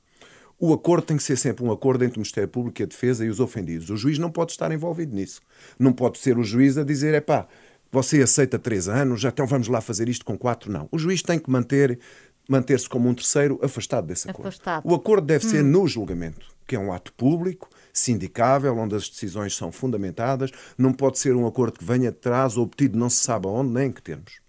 o 0.66 0.72
acordo 0.72 1.08
tem 1.08 1.18
que 1.18 1.24
ser 1.24 1.38
sempre 1.38 1.62
um 1.62 1.74
acordo 1.74 2.06
entre 2.06 2.18
o 2.18 2.20
Ministério 2.22 2.48
Público 2.48 2.82
e 2.82 2.84
a 2.84 2.86
Defesa 2.86 3.26
e 3.26 3.30
os 3.30 3.42
ofendidos. 3.42 3.90
O 3.90 3.98
juiz 3.98 4.18
não 4.18 4.32
pode 4.32 4.54
estar 4.54 4.72
envolvido 4.72 5.14
nisso. 5.14 5.42
Não 5.78 5.92
pode 5.92 6.20
ser 6.20 6.38
o 6.38 6.44
juiz 6.44 6.78
a 6.78 6.86
dizer, 6.86 7.14
é 7.14 7.20
pá, 7.20 7.46
você 7.92 8.22
aceita 8.22 8.58
três 8.58 8.88
anos, 8.88 9.20
já 9.20 9.28
então 9.28 9.46
vamos 9.46 9.68
lá 9.68 9.82
fazer 9.82 10.08
isto 10.08 10.24
com 10.24 10.38
quatro. 10.38 10.72
Não. 10.72 10.88
O 10.90 10.98
juiz 10.98 11.22
tem 11.22 11.38
que 11.38 11.52
manter 11.52 12.00
manter-se 12.48 12.88
como 12.88 13.10
um 13.10 13.14
terceiro 13.14 13.60
afastado 13.62 14.08
desse 14.08 14.30
acordo. 14.30 14.48
Afastado. 14.48 14.90
O 14.90 14.96
acordo 14.96 15.28
deve 15.28 15.46
hum. 15.46 15.50
ser 15.50 15.64
no 15.66 15.86
julgamento, 15.86 16.48
que 16.66 16.78
é 16.78 16.80
um 16.80 16.94
ato 16.94 17.12
público, 17.12 17.70
sindicável, 17.92 18.78
onde 18.78 18.96
as 18.96 19.10
decisões 19.10 19.54
são 19.58 19.70
fundamentadas. 19.70 20.50
Não 20.78 20.94
pode 20.94 21.20
ser 21.20 21.36
um 21.36 21.46
acordo 21.46 21.78
que 21.78 21.84
venha 21.84 22.10
de 22.10 22.20
trás, 22.20 22.56
obtido 22.56 22.98
não 22.98 23.10
se 23.10 23.22
sabe 23.22 23.48
aonde, 23.48 23.74
nem 23.74 23.88
em 23.90 23.92
que 23.92 24.02
termos. 24.02 24.40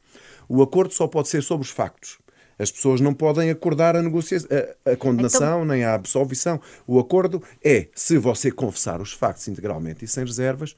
O 0.49 0.63
acordo 0.63 0.95
só 0.95 1.09
pode 1.09 1.27
ser 1.27 1.43
sobre 1.43 1.67
os 1.67 1.71
factos. 1.71 2.19
As 2.65 2.73
pessoas 2.73 3.01
não 3.01 3.15
podem 3.15 3.51
acordar 3.51 3.95
a, 3.95 4.03
negociação, 4.03 4.49
a, 4.85 4.91
a 4.91 4.97
condenação 4.97 5.63
então... 5.63 5.65
nem 5.65 5.85
a 5.85 5.95
absolvição. 5.95 6.61
O 6.87 6.99
acordo 6.99 7.43
é, 7.63 7.89
se 7.95 8.19
você 8.19 8.51
confessar 8.51 9.01
os 9.01 9.13
factos 9.13 9.47
integralmente 9.49 10.05
e 10.05 10.09
sem 10.09 10.25
reservas, 10.25 10.75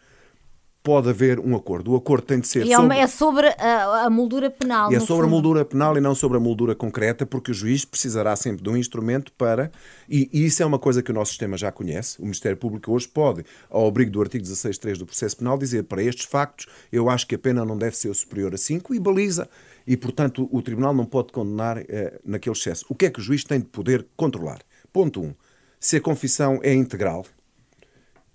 pode 0.86 1.08
haver 1.08 1.40
um 1.40 1.56
acordo. 1.56 1.92
O 1.92 1.96
acordo 1.96 2.26
tem 2.26 2.38
de 2.38 2.46
ser 2.46 2.64
e 2.64 2.72
é 2.72 2.76
sobre... 2.76 2.96
é 2.96 3.06
sobre 3.08 3.48
a, 3.58 4.04
a 4.04 4.10
moldura 4.10 4.48
penal. 4.48 4.92
E 4.92 4.94
é 4.94 5.00
sobre 5.00 5.24
fundo. 5.24 5.26
a 5.26 5.28
moldura 5.30 5.64
penal 5.64 5.98
e 5.98 6.00
não 6.00 6.14
sobre 6.14 6.36
a 6.36 6.40
moldura 6.40 6.76
concreta, 6.76 7.26
porque 7.26 7.50
o 7.50 7.54
juiz 7.54 7.84
precisará 7.84 8.36
sempre 8.36 8.62
de 8.62 8.70
um 8.70 8.76
instrumento 8.76 9.32
para. 9.32 9.72
E, 10.08 10.30
e, 10.32 10.46
isso 10.46 10.62
é 10.62 10.66
uma 10.66 10.78
coisa 10.78 11.02
que 11.02 11.10
o 11.10 11.14
nosso 11.14 11.30
sistema 11.30 11.56
já 11.56 11.72
conhece. 11.72 12.20
O 12.20 12.22
Ministério 12.22 12.56
Público 12.56 12.92
hoje 12.92 13.08
pode, 13.08 13.44
ao 13.68 13.88
abrigo 13.88 14.12
do 14.12 14.20
artigo 14.20 14.44
16.3 14.44 14.96
do 14.96 15.06
processo 15.06 15.36
penal, 15.36 15.58
dizer 15.58 15.82
para 15.82 16.00
estes 16.04 16.24
factos 16.24 16.66
eu 16.92 17.10
acho 17.10 17.26
que 17.26 17.34
a 17.34 17.38
pena 17.38 17.64
não 17.64 17.76
deve 17.76 17.96
ser 17.96 18.14
superior 18.14 18.54
a 18.54 18.56
5 18.56 18.94
e 18.94 19.00
baliza. 19.00 19.48
E, 19.86 19.96
portanto, 19.96 20.48
o 20.50 20.60
Tribunal 20.60 20.94
não 20.94 21.04
pode 21.04 21.32
condenar 21.32 21.78
eh, 21.78 22.18
naquele 22.24 22.56
excesso. 22.56 22.84
O 22.88 22.94
que 22.94 23.06
é 23.06 23.10
que 23.10 23.20
o 23.20 23.22
juiz 23.22 23.44
tem 23.44 23.60
de 23.60 23.66
poder 23.66 24.06
controlar? 24.16 24.58
Ponto 24.92 25.20
1. 25.20 25.24
Um, 25.24 25.34
se 25.78 25.96
a 25.96 26.00
confissão 26.00 26.58
é 26.62 26.74
integral, 26.74 27.24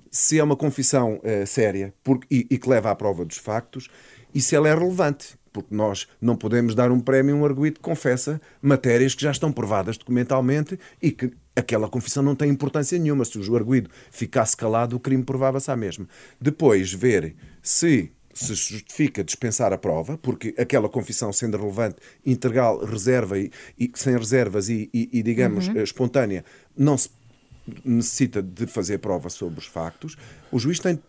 se 0.10 0.40
é 0.40 0.44
uma 0.44 0.56
confissão 0.56 1.16
uh, 1.16 1.48
séria 1.48 1.94
porque, 2.04 2.28
e, 2.30 2.48
e, 2.50 2.58
que 2.58 2.70
leva 2.70 2.92
à 2.92 2.96
prova 2.96 3.26
dos 3.26 3.38
factos 3.38 3.88
e 4.34 4.42
se 4.42 4.56
ela 4.56 4.70
é 4.70 4.76
relevante. 4.76 5.40
Porque 5.54 5.76
nós 5.76 6.08
não 6.22 6.38
podemos 6.38 6.74
dar 6.74 6.92
um 6.92 7.00
prémio 7.02 7.36
a 7.36 7.40
um 7.40 7.46
arguído 7.46 7.76
que 7.76 7.82
confessa 7.82 8.40
matérias 8.62 9.14
que 9.14 9.22
já 9.22 9.32
estão 9.32 9.52
provadas 9.52 9.98
documentalmente 9.98 10.80
e 11.02 11.12
que 11.12 11.34
aquela 11.54 11.90
confissão 11.90 12.24
não 12.24 12.36
tem 12.36 12.50
importância 12.50 12.98
nenhuma. 12.98 13.26
Se 13.26 13.38
o 13.38 13.56
arguído 13.58 13.90
ficasse 14.12 14.56
calado, 14.56 14.96
o 14.96 15.00
crime 15.00 15.24
provava-se 15.24 15.70
à 15.70 15.76
mesma. 15.76 16.08
Depois, 16.40 16.94
ver 16.94 17.36
se 17.62 18.14
se 18.34 18.54
justifica 18.54 19.24
dispensar 19.24 19.74
a 19.74 19.78
prova, 19.78 20.18
porque 20.18 20.54
aquela 20.58 20.90
confissão, 20.90 21.32
sendo 21.32 21.58
relevante, 21.58 21.98
integral, 22.26 22.84
reserva 22.86 23.38
e, 23.38 23.52
e 23.80 23.92
sem 23.96 24.18
reservas 24.18 24.70
e, 24.70 24.90
e, 24.94 25.10
e 25.12 25.24
digamos, 25.24 25.68
uhum. 25.68 25.82
espontânea, 25.82 26.44
não 26.78 26.98
se 26.98 27.10
necessita 27.86 28.42
de 28.42 28.66
fazer 28.68 28.98
prova 29.00 29.30
sobre 29.30 29.60
os 29.60 29.66
factos, 29.66 30.18
o 30.52 30.60
juiz 30.60 30.80
tem 30.80 31.00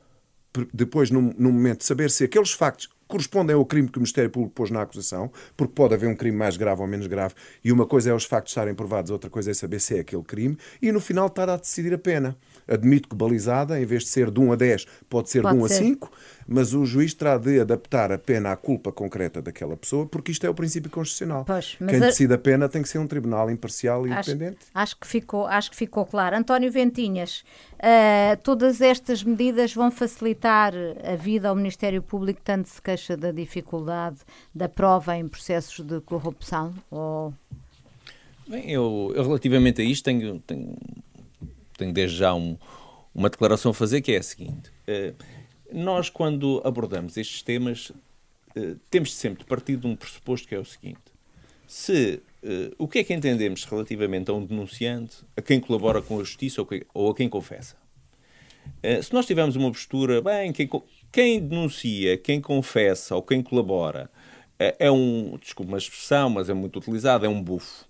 depois, 0.72 1.10
num, 1.10 1.32
num 1.38 1.50
momento, 1.50 1.78
de 1.78 1.86
saber 1.86 2.10
se 2.10 2.24
aqueles 2.24 2.52
factos 2.52 2.90
correspondem 3.08 3.54
ao 3.54 3.64
crime 3.64 3.88
que 3.88 3.98
o 3.98 4.00
Ministério 4.00 4.30
Público 4.30 4.54
pôs 4.54 4.70
na 4.70 4.82
acusação, 4.82 5.30
porque 5.56 5.74
pode 5.74 5.94
haver 5.94 6.08
um 6.08 6.16
crime 6.16 6.36
mais 6.36 6.56
grave 6.56 6.80
ou 6.80 6.86
menos 6.86 7.06
grave, 7.06 7.34
e 7.62 7.70
uma 7.70 7.86
coisa 7.86 8.10
é 8.10 8.14
os 8.14 8.24
factos 8.24 8.52
estarem 8.52 8.74
provados, 8.74 9.10
outra 9.10 9.28
coisa 9.28 9.50
é 9.50 9.54
saber 9.54 9.80
se 9.80 9.96
é 9.96 10.00
aquele 10.00 10.22
crime, 10.22 10.56
e 10.80 10.90
no 10.90 11.00
final 11.00 11.26
estar 11.26 11.48
a 11.48 11.56
decidir 11.56 11.92
a 11.92 11.98
pena. 11.98 12.36
Admito 12.66 13.08
que 13.08 13.16
balizada, 13.16 13.78
em 13.80 13.84
vez 13.84 14.04
de 14.04 14.08
ser 14.08 14.30
de 14.30 14.40
1 14.40 14.52
a 14.52 14.56
10, 14.56 14.86
pode 15.10 15.30
ser 15.30 15.42
pode 15.42 15.58
de 15.58 15.64
1 15.64 15.68
ser. 15.68 15.74
a 15.74 15.78
5, 15.78 16.12
mas 16.46 16.74
o 16.74 16.84
juiz 16.84 17.14
terá 17.14 17.38
de 17.38 17.60
adaptar 17.60 18.12
a 18.12 18.18
pena 18.18 18.52
à 18.52 18.56
culpa 18.56 18.92
concreta 18.92 19.40
daquela 19.40 19.76
pessoa, 19.76 20.06
porque 20.06 20.32
isto 20.32 20.46
é 20.46 20.50
o 20.50 20.54
princípio 20.54 20.90
constitucional. 20.90 21.44
Pois, 21.44 21.76
Quem 21.78 21.96
a... 21.96 22.06
decide 22.06 22.34
a 22.34 22.38
pena 22.38 22.68
tem 22.68 22.82
que 22.82 22.88
ser 22.88 22.98
um 22.98 23.06
tribunal 23.06 23.50
imparcial 23.50 24.06
e 24.06 24.12
acho, 24.12 24.30
independente. 24.30 24.66
Acho 24.74 24.96
que, 24.96 25.06
ficou, 25.06 25.46
acho 25.46 25.70
que 25.70 25.76
ficou 25.76 26.04
claro. 26.04 26.36
António 26.36 26.70
Ventinhas, 26.70 27.44
uh, 27.74 28.36
todas 28.42 28.80
estas 28.80 29.22
medidas 29.22 29.74
vão 29.74 29.90
facilitar 29.90 30.72
a 31.04 31.16
vida 31.16 31.48
ao 31.48 31.54
Ministério 31.54 32.02
Público, 32.02 32.40
tanto 32.42 32.68
se 32.68 32.80
queixa 32.80 33.16
da 33.16 33.32
dificuldade 33.32 34.18
da 34.54 34.68
prova 34.68 35.16
em 35.16 35.28
processos 35.28 35.84
de 35.84 36.00
corrupção? 36.00 36.74
Ou... 36.90 37.34
Bem, 38.48 38.70
eu, 38.70 39.12
eu 39.14 39.22
relativamente 39.22 39.80
a 39.80 39.84
isto 39.84 40.04
tenho, 40.04 40.38
tenho 40.40 40.76
tenho 41.82 41.92
desde 41.92 42.16
já 42.16 42.34
um, 42.34 42.56
uma 43.14 43.28
declaração 43.28 43.72
a 43.72 43.74
fazer 43.74 44.00
que 44.00 44.12
é 44.12 44.18
a 44.18 44.22
seguinte. 44.22 44.70
Uh, 44.88 45.14
nós, 45.72 46.08
quando 46.08 46.60
abordamos 46.64 47.16
estes 47.16 47.42
temas, 47.42 47.90
uh, 47.90 48.78
temos 48.90 49.14
sempre 49.14 49.40
de 49.40 49.44
partir 49.44 49.76
de 49.76 49.86
um 49.86 49.96
pressuposto 49.96 50.48
que 50.48 50.54
é 50.54 50.58
o 50.58 50.64
seguinte. 50.64 51.00
Se 51.66 52.20
uh, 52.42 52.74
o 52.78 52.88
que 52.88 52.98
é 52.98 53.04
que 53.04 53.14
entendemos 53.14 53.64
relativamente 53.64 54.30
a 54.30 54.34
um 54.34 54.44
denunciante, 54.44 55.16
a 55.36 55.42
quem 55.42 55.60
colabora 55.60 56.02
com 56.02 56.20
a 56.20 56.24
justiça 56.24 56.64
ou, 56.94 57.10
a 57.10 57.14
quem 57.14 57.28
confessa? 57.28 57.80
se 59.02 59.12
nós 59.12 59.26
tivermos 59.26 59.56
uma 59.56 59.72
postura, 59.72 60.22
bem, 60.22 60.52
quem, 60.52 60.70
quem 61.10 61.40
denuncia, 61.40 62.16
quem 62.16 62.40
confessa 62.40 63.16
ou 63.16 63.20
quem 63.22 63.42
colabora 63.42 64.08
é 64.56 64.88
um, 64.88 65.36
desculpa 65.36 65.72
uma 65.72 65.78
expressão, 65.78 66.30
mas 66.30 66.48
é 66.48 66.54
muito 66.54 66.78
utilizado, 66.78 67.26
é 67.26 67.28
um 67.28 67.42
bufo 67.42 67.84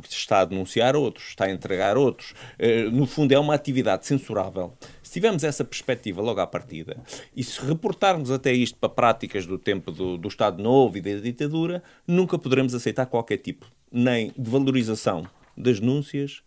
porque 0.00 0.14
está 0.14 0.40
a 0.40 0.44
denunciar 0.44 0.96
outros, 0.96 1.28
está 1.28 1.44
a 1.46 1.50
entregar 1.50 1.96
outros. 1.96 2.34
Eh, 2.58 2.84
no 2.90 3.06
fundo, 3.06 3.32
é 3.32 3.38
uma 3.38 3.54
atividade 3.54 4.06
censurável. 4.06 4.72
Se 5.02 5.12
tivermos 5.12 5.44
essa 5.44 5.64
perspectiva 5.64 6.20
logo 6.20 6.40
à 6.40 6.46
partida 6.46 6.96
e 7.34 7.42
se 7.42 7.60
reportarmos 7.64 8.30
até 8.30 8.52
isto 8.52 8.78
para 8.78 8.88
práticas 8.88 9.46
do 9.46 9.58
tempo 9.58 9.90
do, 9.90 10.16
do 10.16 10.28
Estado 10.28 10.62
Novo 10.62 10.98
e 10.98 11.00
da 11.00 11.14
ditadura, 11.14 11.82
nunca 12.06 12.38
poderemos 12.38 12.74
aceitar 12.74 13.06
qualquer 13.06 13.38
tipo 13.38 13.66
nem 13.90 14.32
de 14.36 14.50
valorização 14.50 15.26
das 15.56 15.80
denúncias, 15.80 16.42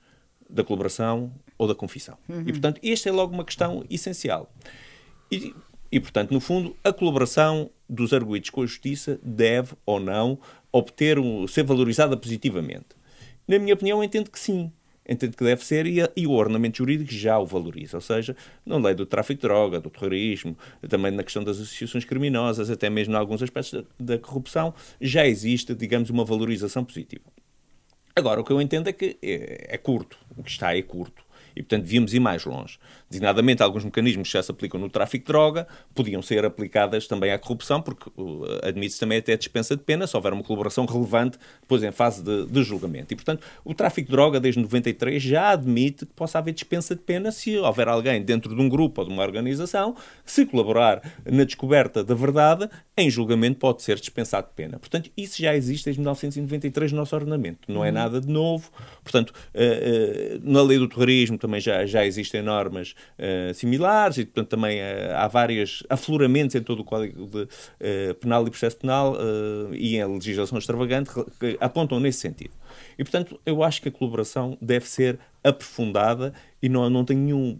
da 0.49 0.63
colaboração 0.63 1.31
ou 1.57 1.67
da 1.67 1.75
confissão. 1.75 2.17
Uhum. 2.27 2.41
E, 2.41 2.51
portanto, 2.51 2.79
esta 2.83 3.09
é 3.09 3.11
logo 3.11 3.33
uma 3.33 3.45
questão 3.45 3.83
essencial. 3.89 4.51
E, 5.31 5.53
e, 5.91 5.99
portanto, 5.99 6.31
no 6.31 6.39
fundo, 6.39 6.75
a 6.83 6.93
colaboração 6.93 7.69
dos 7.87 8.13
arguídos 8.13 8.49
com 8.49 8.61
a 8.61 8.65
justiça 8.65 9.19
deve 9.23 9.73
ou 9.85 9.99
não 9.99 10.39
obter 10.71 11.17
um, 11.17 11.47
ser 11.47 11.63
valorizada 11.63 12.15
positivamente. 12.15 12.98
Na 13.49 13.57
minha 13.57 13.73
opinião, 13.73 14.03
entendo 14.03 14.29
que 14.29 14.39
sim. 14.39 14.71
Entendo 15.03 15.35
que 15.35 15.43
deve 15.43 15.65
ser 15.65 15.87
e, 15.87 15.97
e, 16.15 16.27
o 16.27 16.31
ordenamento 16.33 16.77
jurídico 16.77 17.11
já 17.11 17.39
o 17.39 17.47
valoriza. 17.47 17.97
Ou 17.97 18.01
seja, 18.01 18.35
na 18.63 18.77
lei 18.77 18.93
do 18.93 19.07
tráfico 19.07 19.41
de 19.41 19.47
droga, 19.47 19.79
do 19.79 19.89
terrorismo, 19.89 20.55
também 20.87 21.11
na 21.11 21.23
questão 21.23 21.43
das 21.43 21.57
associações 21.57 22.05
criminosas, 22.05 22.69
até 22.69 22.91
mesmo 22.91 23.15
em 23.15 23.17
alguns 23.17 23.41
aspectos 23.41 23.73
da, 23.73 24.13
da 24.15 24.19
corrupção, 24.19 24.71
já 25.01 25.25
existe, 25.25 25.73
digamos, 25.73 26.11
uma 26.11 26.23
valorização 26.23 26.85
positiva. 26.85 27.23
Agora, 28.15 28.39
o 28.39 28.43
que 28.43 28.51
eu 28.51 28.61
entendo 28.61 28.87
é 28.87 28.93
que 28.93 29.17
é, 29.19 29.73
é 29.73 29.77
curto. 29.79 30.19
O 30.37 30.43
que 30.43 30.51
está 30.51 30.77
é 30.77 30.81
curto. 30.83 31.23
E, 31.55 31.63
portanto, 31.63 31.85
devíamos 31.85 32.13
ir 32.13 32.19
mais 32.19 32.45
longe. 32.45 32.77
Designadamente, 33.09 33.63
alguns 33.63 33.83
mecanismos 33.83 34.27
que 34.27 34.33
já 34.33 34.43
se 34.43 34.51
aplicam 34.51 34.79
no 34.79 34.87
tráfico 34.87 35.25
de 35.25 35.31
droga 35.31 35.67
podiam 35.95 36.21
ser 36.21 36.45
aplicadas 36.45 37.07
também 37.07 37.31
à 37.31 37.39
corrupção, 37.39 37.81
porque 37.81 38.09
uh, 38.15 38.59
admite-se 38.63 38.99
também 38.99 39.17
até 39.17 39.33
a 39.33 39.37
dispensa 39.37 39.75
de 39.75 39.81
pena 39.81 40.05
se 40.05 40.15
houver 40.15 40.31
uma 40.31 40.43
colaboração 40.43 40.85
relevante 40.85 41.39
depois 41.59 41.81
em 41.81 41.91
fase 41.91 42.23
de, 42.23 42.45
de, 42.45 42.63
julgamento. 42.63 43.11
E, 43.11 43.15
portanto, 43.15 43.43
o 43.65 43.73
tráfico 43.73 44.07
de 44.07 44.11
droga, 44.11 44.39
desde 44.39 44.61
93, 44.61 45.23
já 45.23 45.49
admite 45.49 46.05
que 46.05 46.13
possa 46.13 46.37
haver 46.37 46.53
dispensa 46.53 46.95
de 46.95 47.01
pena 47.01 47.31
se 47.31 47.57
houver 47.57 47.87
alguém 47.87 48.21
dentro 48.21 48.55
de 48.55 48.61
um 48.61 48.69
grupo 48.69 49.01
ou 49.01 49.07
de 49.07 49.13
uma 49.13 49.23
organização 49.23 49.95
se 50.23 50.45
colaborar 50.45 51.01
na 51.25 51.43
descoberta 51.43 52.03
da 52.03 52.13
verdade, 52.13 52.69
em 52.95 53.09
julgamento 53.09 53.57
pode 53.57 53.81
ser 53.81 53.99
dispensado 53.99 54.47
de 54.47 54.53
pena. 54.53 54.77
Portanto, 54.77 55.09
isso 55.17 55.41
já 55.41 55.55
existe 55.55 55.85
desde 55.85 55.99
1993 55.99 56.91
no 56.91 56.99
nosso 56.99 57.15
ordenamento. 57.15 57.71
Não 57.71 57.83
é 57.83 57.87
uhum. 57.87 57.93
nada 57.93 58.21
de 58.21 58.27
novo. 58.27 58.69
Portanto, 59.01 59.31
uh, 59.31 60.37
uh, 60.37 60.39
na 60.43 60.61
lei 60.61 60.77
do 60.77 60.87
terrorismo 60.87 61.39
também 61.39 61.59
já, 61.59 61.85
já 61.87 62.05
existem 62.05 62.43
normas 62.43 62.93
uh, 63.17 63.53
similares 63.53 64.17
e, 64.17 64.25
portanto, 64.25 64.49
também 64.49 64.79
uh, 64.79 65.15
há 65.15 65.27
vários 65.27 65.83
afloramentos 65.89 66.55
em 66.55 66.61
todo 66.61 66.81
o 66.81 66.83
Código 66.83 67.27
de, 67.27 67.43
uh, 67.43 68.15
Penal 68.15 68.45
e 68.47 68.49
Processo 68.49 68.77
Penal 68.77 69.15
e 69.73 69.97
em 69.97 70.05
legislação 70.05 70.57
extravagante 70.57 71.11
que 71.39 71.57
apontam 71.59 71.99
nesse 71.99 72.19
sentido. 72.19 72.51
E, 72.97 73.03
portanto, 73.03 73.39
eu 73.45 73.63
acho 73.63 73.81
que 73.81 73.89
a 73.89 73.91
colaboração 73.91 74.57
deve 74.61 74.87
ser 74.87 75.19
aprofundada 75.43 76.33
e 76.61 76.67
não, 76.67 76.89
não 76.89 77.05
tenho 77.05 77.19
nenhum, 77.19 77.57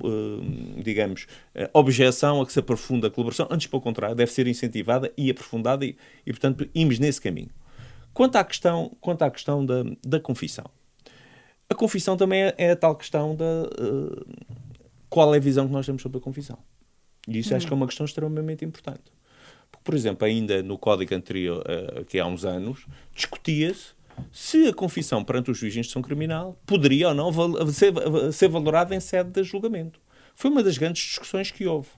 digamos, 0.84 1.28
objeção 1.74 2.42
a 2.42 2.46
que 2.46 2.54
se 2.54 2.60
aprofunde 2.60 3.08
a 3.08 3.10
colaboração. 3.10 3.48
Antes, 3.50 3.68
pelo 3.68 3.82
contrário, 3.82 4.16
deve 4.16 4.32
ser 4.32 4.48
incentivada 4.48 5.12
e 5.18 5.30
aprofundada 5.30 5.86
e, 5.86 5.96
e 6.26 6.32
portanto, 6.32 6.70
irmos 6.74 7.00
nesse 7.00 7.22
caminho. 7.22 7.50
Quanto 8.14 8.36
à 8.36 8.44
questão, 8.44 8.92
quanto 9.00 9.22
à 9.22 9.32
questão 9.32 9.66
da, 9.66 9.84
da 10.06 10.20
confissão, 10.20 10.66
a 11.70 11.76
confissão 11.76 12.18
também 12.18 12.44
é, 12.44 12.56
é 12.58 12.72
a 12.72 12.76
tal 12.76 12.96
questão 12.96 13.36
da 13.36 13.46
uh, 13.46 14.26
qual 15.10 15.34
é 15.34 15.38
a 15.38 15.42
visão 15.42 15.68
que 15.68 15.74
nós 15.74 15.86
temos 15.86 16.02
sobre 16.02 16.18
a 16.18 16.22
confissão. 16.22 16.58
E 17.28 17.40
isso 17.40 17.54
hum. 17.54 17.58
acho 17.58 17.68
que 17.68 17.74
é 17.74 17.76
uma 17.76 17.88
questão 17.88 18.06
extremamente 18.06 18.64
importante. 18.64 19.12
Porque, 19.72 19.84
por 19.84 19.94
exemplo, 19.94 20.26
ainda 20.26 20.64
no 20.64 20.78
código 20.78 21.14
anterior, 21.14 21.64
uh, 21.64 22.06
que 22.06 22.20
há 22.20 22.26
uns 22.26 22.46
anos, 22.46 22.86
discutia-se 23.14 24.00
se 24.32 24.68
a 24.68 24.74
confissão 24.74 25.24
perante 25.24 25.52
o 25.52 25.54
juiz 25.54 25.74
de 25.74 25.80
instrução 25.80 26.02
criminal 26.02 26.60
poderia 26.66 27.10
ou 27.10 27.14
não 27.14 27.32
ser, 27.72 27.94
ser 28.34 28.50
valorada 28.50 28.94
em 28.94 29.00
sede 29.00 29.32
de 29.32 29.44
julgamento. 29.44 30.00
Foi 30.36 30.50
uma 30.52 30.64
das 30.64 30.78
grandes 30.78 31.04
discussões 31.04 31.52
que 31.52 31.66
houve. 31.66 31.90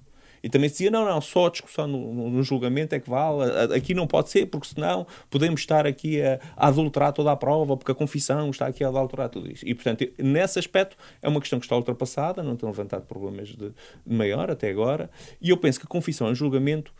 E 0.44 0.50
também 0.50 0.70
se 0.70 0.76
dizia, 0.76 0.92
não, 0.92 1.06
não, 1.06 1.22
só 1.22 1.48
a 1.48 1.50
discussão 1.50 1.88
no, 1.88 2.30
no, 2.30 2.44
julgamento 2.44 2.96
é 2.96 3.00
que 3.00 3.10
vale, 3.10 3.74
aqui 3.76 3.94
não 3.94 4.08
pode 4.08 4.30
ser, 4.30 4.48
porque 4.48 4.68
senão 4.68 5.06
podemos 5.30 5.62
estar 5.62 5.86
aqui 5.86 6.22
a, 6.22 6.40
a 6.56 6.68
adulterar 6.68 7.14
toda 7.14 7.32
a 7.32 7.36
prova, 7.36 7.78
porque 7.78 7.92
a 7.92 7.96
confissão 7.96 8.50
está 8.50 8.68
aqui 8.68 8.84
a 8.84 8.88
adulterar 8.88 9.30
tudo 9.30 9.52
isso. 9.52 9.68
E, 9.68 9.74
portanto, 9.76 10.06
nesse 10.18 10.58
aspecto, 10.58 10.98
é 11.22 11.28
uma 11.28 11.40
questão 11.40 11.60
que 11.60 11.66
está 11.66 11.76
ultrapassada, 11.76 12.42
não 12.42 12.56
tem 12.56 12.68
levantado 12.68 13.06
problemas 13.06 13.50
de 13.50 13.72
maior 14.06 14.50
até 14.50 14.70
agora, 14.70 15.10
e 15.42 15.50
eu 15.50 15.58
penso 15.58 15.80
que 15.80 15.86
a 15.86 15.90
confissão 15.90 16.32
em 16.32 16.36
julgamento 16.36 16.92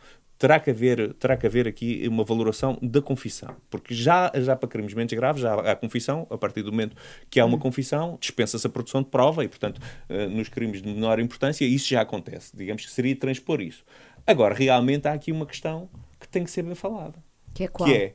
terá 0.42 0.58
que 0.58 0.70
haver, 0.70 1.14
terá 1.14 1.36
que 1.36 1.46
haver 1.46 1.68
aqui 1.68 2.02
uma 2.08 2.24
valoração 2.24 2.76
da 2.82 3.00
confissão. 3.00 3.54
Porque 3.70 3.94
já, 3.94 4.28
já 4.34 4.56
para 4.56 4.68
crimes 4.68 4.92
menos 4.92 5.12
graves, 5.12 5.40
já 5.40 5.54
há 5.54 5.76
confissão, 5.76 6.26
a 6.28 6.36
partir 6.36 6.64
do 6.64 6.72
momento 6.72 6.96
que 7.30 7.38
há 7.38 7.44
uma 7.44 7.56
hum. 7.56 7.60
confissão, 7.60 8.18
dispensa-se 8.20 8.66
a 8.66 8.70
produção 8.70 9.04
de 9.04 9.08
prova 9.08 9.44
e, 9.44 9.48
portanto, 9.48 9.80
uh, 10.10 10.28
nos 10.28 10.48
crimes 10.48 10.82
de 10.82 10.88
menor 10.88 11.20
importância, 11.20 11.64
isso 11.64 11.88
já 11.88 12.00
acontece. 12.00 12.56
Digamos 12.56 12.84
que 12.84 12.90
seria 12.90 13.14
transpor 13.14 13.60
isso. 13.60 13.84
Agora, 14.26 14.52
realmente 14.52 15.06
há 15.06 15.12
aqui 15.12 15.30
uma 15.30 15.46
questão 15.46 15.88
que 16.18 16.26
tem 16.26 16.42
que 16.42 16.50
ser 16.50 16.64
bem 16.64 16.74
falada. 16.74 17.22
Que 17.54 17.62
é 17.62 17.68
qual? 17.68 17.88
Que 17.88 17.94
é, 17.94 18.14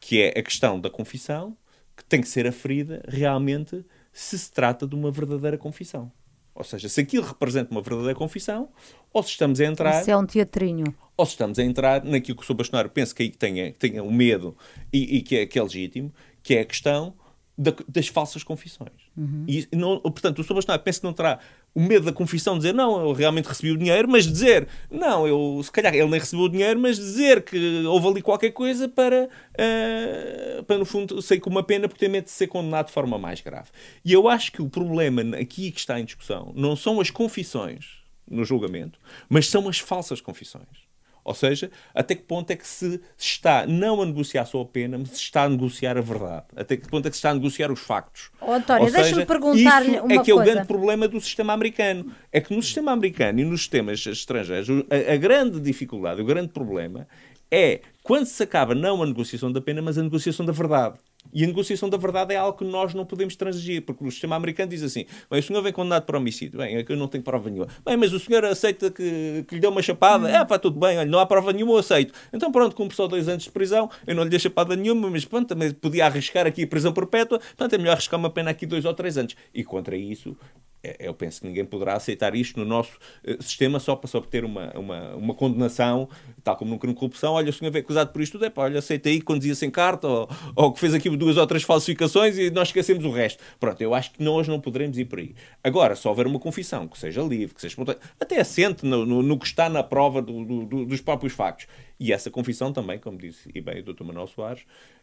que 0.00 0.20
é 0.20 0.28
a 0.30 0.42
questão 0.42 0.80
da 0.80 0.90
confissão, 0.90 1.56
que 1.96 2.04
tem 2.04 2.20
que 2.20 2.28
ser 2.28 2.44
aferida 2.44 3.04
realmente 3.06 3.86
se 4.12 4.36
se 4.36 4.50
trata 4.50 4.84
de 4.84 4.96
uma 4.96 5.12
verdadeira 5.12 5.56
confissão. 5.56 6.10
Ou 6.58 6.64
seja, 6.64 6.88
se 6.88 7.00
aquilo 7.00 7.24
representa 7.24 7.70
uma 7.70 7.80
verdadeira 7.80 8.16
confissão, 8.16 8.68
ou 9.12 9.22
se 9.22 9.30
estamos 9.30 9.60
a 9.60 9.64
entrar. 9.64 10.00
Isso 10.00 10.10
é 10.10 10.16
um 10.16 10.26
teatrinho. 10.26 10.92
Ou 11.16 11.24
se 11.24 11.32
estamos 11.32 11.56
a 11.56 11.62
entrar 11.62 12.02
naquilo 12.04 12.36
que 12.36 12.42
o 12.42 12.46
Sr. 12.46 12.54
Bastonário 12.54 12.90
pensa 12.90 13.14
que 13.14 13.22
aí 13.22 13.30
tenha, 13.30 13.72
tenha 13.72 14.02
o 14.02 14.12
medo 14.12 14.56
e, 14.92 15.18
e 15.18 15.22
que, 15.22 15.36
é, 15.36 15.46
que 15.46 15.56
é 15.56 15.62
legítimo, 15.62 16.12
que 16.42 16.56
é 16.56 16.62
a 16.62 16.64
questão 16.64 17.14
da, 17.58 17.74
das 17.88 18.06
falsas 18.06 18.44
confissões. 18.44 18.92
Uhum. 19.16 19.44
E, 19.48 19.66
não, 19.72 20.00
portanto, 20.00 20.38
o 20.38 20.44
Sr. 20.44 20.54
Bastonário 20.54 20.84
pensa 20.84 21.00
que 21.00 21.06
não 21.06 21.12
terá 21.12 21.40
o 21.74 21.80
medo 21.80 22.06
da 22.06 22.12
confissão 22.12 22.54
de 22.54 22.60
dizer 22.60 22.72
não, 22.72 23.00
eu 23.00 23.12
realmente 23.12 23.46
recebi 23.46 23.72
o 23.72 23.76
dinheiro, 23.76 24.08
mas 24.08 24.26
dizer 24.26 24.68
não, 24.88 25.26
eu 25.26 25.60
se 25.62 25.72
calhar 25.72 25.92
ele 25.92 26.08
nem 26.08 26.20
recebeu 26.20 26.46
o 26.46 26.48
dinheiro, 26.48 26.78
mas 26.78 26.96
dizer 26.96 27.42
que 27.42 27.84
houve 27.84 28.06
ali 28.06 28.22
qualquer 28.22 28.52
coisa 28.52 28.88
para, 28.88 29.28
uh, 29.28 30.62
para 30.64 30.78
no 30.78 30.84
fundo, 30.84 31.20
sei 31.20 31.40
com 31.40 31.50
uma 31.50 31.62
pena 31.62 31.88
porque 31.88 32.00
tem 32.00 32.08
medo 32.08 32.24
de 32.24 32.30
ser 32.30 32.46
condenado 32.46 32.86
de 32.86 32.92
forma 32.92 33.18
mais 33.18 33.40
grave. 33.40 33.70
E 34.04 34.12
eu 34.12 34.28
acho 34.28 34.52
que 34.52 34.62
o 34.62 34.68
problema 34.68 35.36
aqui 35.36 35.72
que 35.72 35.80
está 35.80 35.98
em 35.98 36.04
discussão 36.04 36.52
não 36.54 36.76
são 36.76 37.00
as 37.00 37.10
confissões 37.10 37.98
no 38.30 38.44
julgamento, 38.44 39.00
mas 39.28 39.48
são 39.48 39.68
as 39.68 39.80
falsas 39.80 40.20
confissões. 40.20 40.87
Ou 41.28 41.34
seja, 41.34 41.70
até 41.94 42.14
que 42.14 42.22
ponto 42.22 42.50
é 42.50 42.56
que 42.56 42.66
se 42.66 43.00
está 43.18 43.66
não 43.66 44.00
a 44.00 44.06
negociar 44.06 44.46
só 44.46 44.62
a 44.62 44.64
pena, 44.64 44.96
mas 44.96 45.10
se 45.10 45.16
está 45.16 45.44
a 45.44 45.48
negociar 45.48 45.98
a 45.98 46.00
verdade? 46.00 46.46
Até 46.56 46.76
que 46.78 46.88
ponto 46.88 47.06
é 47.06 47.10
que 47.10 47.16
se 47.16 47.18
está 47.18 47.30
a 47.30 47.34
negociar 47.34 47.70
os 47.70 47.80
factos? 47.80 48.30
Oh, 48.40 48.52
António, 48.52 48.90
deixa-me 48.90 49.26
perguntar-lhe 49.26 50.00
uma 50.00 50.12
é 50.14 50.18
que 50.24 50.30
é 50.30 50.34
o 50.34 50.38
grande 50.38 50.66
problema 50.66 51.06
do 51.06 51.20
sistema 51.20 51.52
americano. 51.52 52.10
É 52.32 52.40
que 52.40 52.54
no 52.56 52.62
sistema 52.62 52.92
americano 52.92 53.40
e 53.40 53.44
nos 53.44 53.60
sistemas 53.60 54.06
estrangeiros, 54.06 54.68
a, 54.90 55.12
a 55.12 55.16
grande 55.18 55.60
dificuldade, 55.60 56.22
o 56.22 56.24
grande 56.24 56.48
problema 56.48 57.06
é 57.50 57.82
quando 58.02 58.24
se 58.24 58.42
acaba 58.42 58.74
não 58.74 59.02
a 59.02 59.06
negociação 59.06 59.52
da 59.52 59.60
pena, 59.60 59.82
mas 59.82 59.98
a 59.98 60.02
negociação 60.02 60.46
da 60.46 60.52
verdade. 60.52 60.98
E 61.32 61.44
a 61.44 61.46
negociação 61.46 61.88
da 61.88 61.96
verdade 61.96 62.34
é 62.34 62.36
algo 62.36 62.58
que 62.58 62.64
nós 62.64 62.94
não 62.94 63.04
podemos 63.04 63.36
transigir, 63.36 63.82
porque 63.82 64.04
o 64.04 64.10
sistema 64.10 64.36
americano 64.36 64.70
diz 64.70 64.82
assim: 64.82 65.04
bem, 65.30 65.40
o 65.40 65.42
senhor 65.42 65.62
vem 65.62 65.72
condenado 65.72 66.04
por 66.04 66.16
homicídio, 66.16 66.58
bem, 66.58 66.76
é 66.76 66.84
eu 66.88 66.96
não 66.96 67.08
tenho 67.08 67.22
prova 67.22 67.50
nenhuma. 67.50 67.68
Bem, 67.84 67.96
mas 67.96 68.12
o 68.12 68.18
senhor 68.18 68.44
aceita 68.44 68.90
que, 68.90 69.44
que 69.46 69.54
lhe 69.54 69.60
deu 69.60 69.70
uma 69.70 69.82
chapada? 69.82 70.26
Hum. 70.26 70.28
É, 70.28 70.44
pá, 70.44 70.58
tudo 70.58 70.78
bem, 70.78 70.98
olha, 70.98 71.08
não 71.08 71.18
há 71.18 71.26
prova 71.26 71.52
nenhuma, 71.52 71.72
eu 71.72 71.78
aceito. 71.78 72.12
Então 72.32 72.50
pronto, 72.50 72.74
cumpre 72.74 72.96
só 72.96 73.06
dois 73.06 73.28
anos 73.28 73.44
de 73.44 73.50
prisão, 73.50 73.90
eu 74.06 74.14
não 74.14 74.24
lhe 74.24 74.30
dei 74.30 74.38
chapada 74.38 74.74
nenhuma, 74.74 75.10
mas 75.10 75.24
pronto, 75.24 75.48
também 75.48 75.72
podia 75.72 76.06
arriscar 76.06 76.46
aqui 76.46 76.64
a 76.64 76.66
prisão 76.66 76.92
perpétua, 76.92 77.38
portanto 77.38 77.74
é 77.74 77.78
melhor 77.78 77.92
arriscar 77.92 78.18
uma 78.18 78.30
pena 78.30 78.50
aqui 78.50 78.66
dois 78.66 78.84
ou 78.84 78.94
três 78.94 79.18
anos. 79.18 79.36
E 79.54 79.64
contra 79.64 79.96
isso, 79.96 80.36
eu 80.82 81.12
penso 81.12 81.40
que 81.40 81.46
ninguém 81.46 81.64
poderá 81.64 81.94
aceitar 81.94 82.34
isto 82.34 82.58
no 82.58 82.64
nosso 82.64 82.98
uh, 83.26 83.42
sistema 83.42 83.80
só 83.80 83.96
para, 83.96 84.08
só 84.08 84.20
para 84.20 84.30
ter 84.30 84.44
uma, 84.44 84.70
uma, 84.78 85.14
uma 85.16 85.34
condenação, 85.34 86.08
tal 86.44 86.56
como 86.56 86.70
num 86.70 86.78
crime 86.78 86.94
de 86.94 87.00
corrupção. 87.00 87.32
Olha, 87.34 87.50
o 87.50 87.52
senhor 87.52 87.70
veio 87.70 87.84
acusado 87.84 88.12
por 88.12 88.22
isto 88.22 88.32
tudo, 88.32 88.44
é 88.44 88.50
pá, 88.50 88.62
olha, 88.62 88.78
aceita 88.78 89.08
aí 89.08 89.18
que 89.18 89.24
conduzia 89.24 89.54
sem 89.54 89.70
carta, 89.70 90.06
ou, 90.06 90.28
ou 90.54 90.72
que 90.72 90.78
fez 90.80 90.94
aqui 90.94 91.08
duas 91.16 91.36
ou 91.36 91.46
três 91.46 91.64
falsificações 91.64 92.38
e 92.38 92.50
nós 92.50 92.68
esquecemos 92.68 93.04
o 93.04 93.10
resto. 93.10 93.42
Pronto, 93.58 93.80
eu 93.80 93.94
acho 93.94 94.12
que 94.12 94.22
nós 94.22 94.46
não 94.46 94.60
poderemos 94.60 94.96
ir 94.98 95.06
por 95.06 95.18
aí. 95.18 95.34
Agora, 95.62 95.96
se 95.96 96.06
houver 96.06 96.26
uma 96.26 96.38
confissão 96.38 96.86
que 96.86 96.98
seja 96.98 97.22
livre, 97.22 97.54
que 97.54 97.60
seja 97.60 97.76
até 98.20 98.40
assente 98.40 98.86
no, 98.86 99.04
no, 99.04 99.22
no, 99.22 99.38
que 99.38 99.46
está 99.46 99.68
na 99.68 99.82
prova 99.82 100.22
do, 100.22 100.44
do, 100.44 100.64
do, 100.64 100.86
dos 100.86 101.00
próprios 101.00 101.32
factos, 101.32 101.66
e 101.98 102.12
essa 102.12 102.30
confissão 102.30 102.72
também, 102.72 102.98
como 102.98 103.18
disse 103.18 103.50
e 103.52 103.60
bem 103.60 103.80
o 103.80 103.82
Dr. 103.82 104.04
Manuel 104.04 104.28
Soares, 104.28 104.62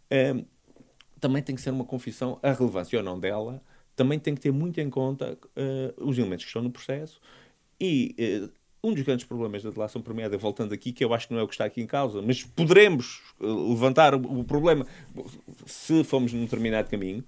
eh, 0.10 0.36
também 1.20 1.42
tem 1.42 1.56
que 1.56 1.62
ser 1.62 1.72
uma 1.72 1.84
confissão, 1.84 2.40
a 2.42 2.54
relevância 2.54 2.98
ou 2.98 3.04
não 3.04 3.20
dela 3.20 3.62
também 3.96 4.20
tem 4.20 4.36
que 4.36 4.42
ter 4.42 4.52
muito 4.52 4.80
em 4.80 4.90
conta 4.90 5.38
uh, 5.56 6.08
os 6.08 6.18
elementos 6.18 6.44
que 6.44 6.50
estão 6.50 6.62
no 6.62 6.70
processo 6.70 7.20
e 7.80 8.16
uh, 8.44 8.50
um 8.84 8.94
dos 8.94 9.04
grandes 9.04 9.26
problemas 9.26 9.64
da 9.64 9.72
delação 9.72 10.02
premiada, 10.02 10.38
voltando 10.38 10.74
aqui, 10.74 10.92
que 10.92 11.04
eu 11.04 11.14
acho 11.14 11.28
que 11.28 11.34
não 11.34 11.40
é 11.40 11.44
o 11.44 11.48
que 11.48 11.54
está 11.54 11.66
aqui 11.66 11.82
em 11.82 11.88
causa, 11.88 12.22
mas 12.22 12.44
poderemos 12.44 13.22
uh, 13.40 13.70
levantar 13.70 14.14
o, 14.14 14.40
o, 14.40 14.44
problema 14.44 14.86
se 15.66 16.04
formos 16.04 16.34
num 16.34 16.42
determinado 16.42 16.90
caminho. 16.90 17.24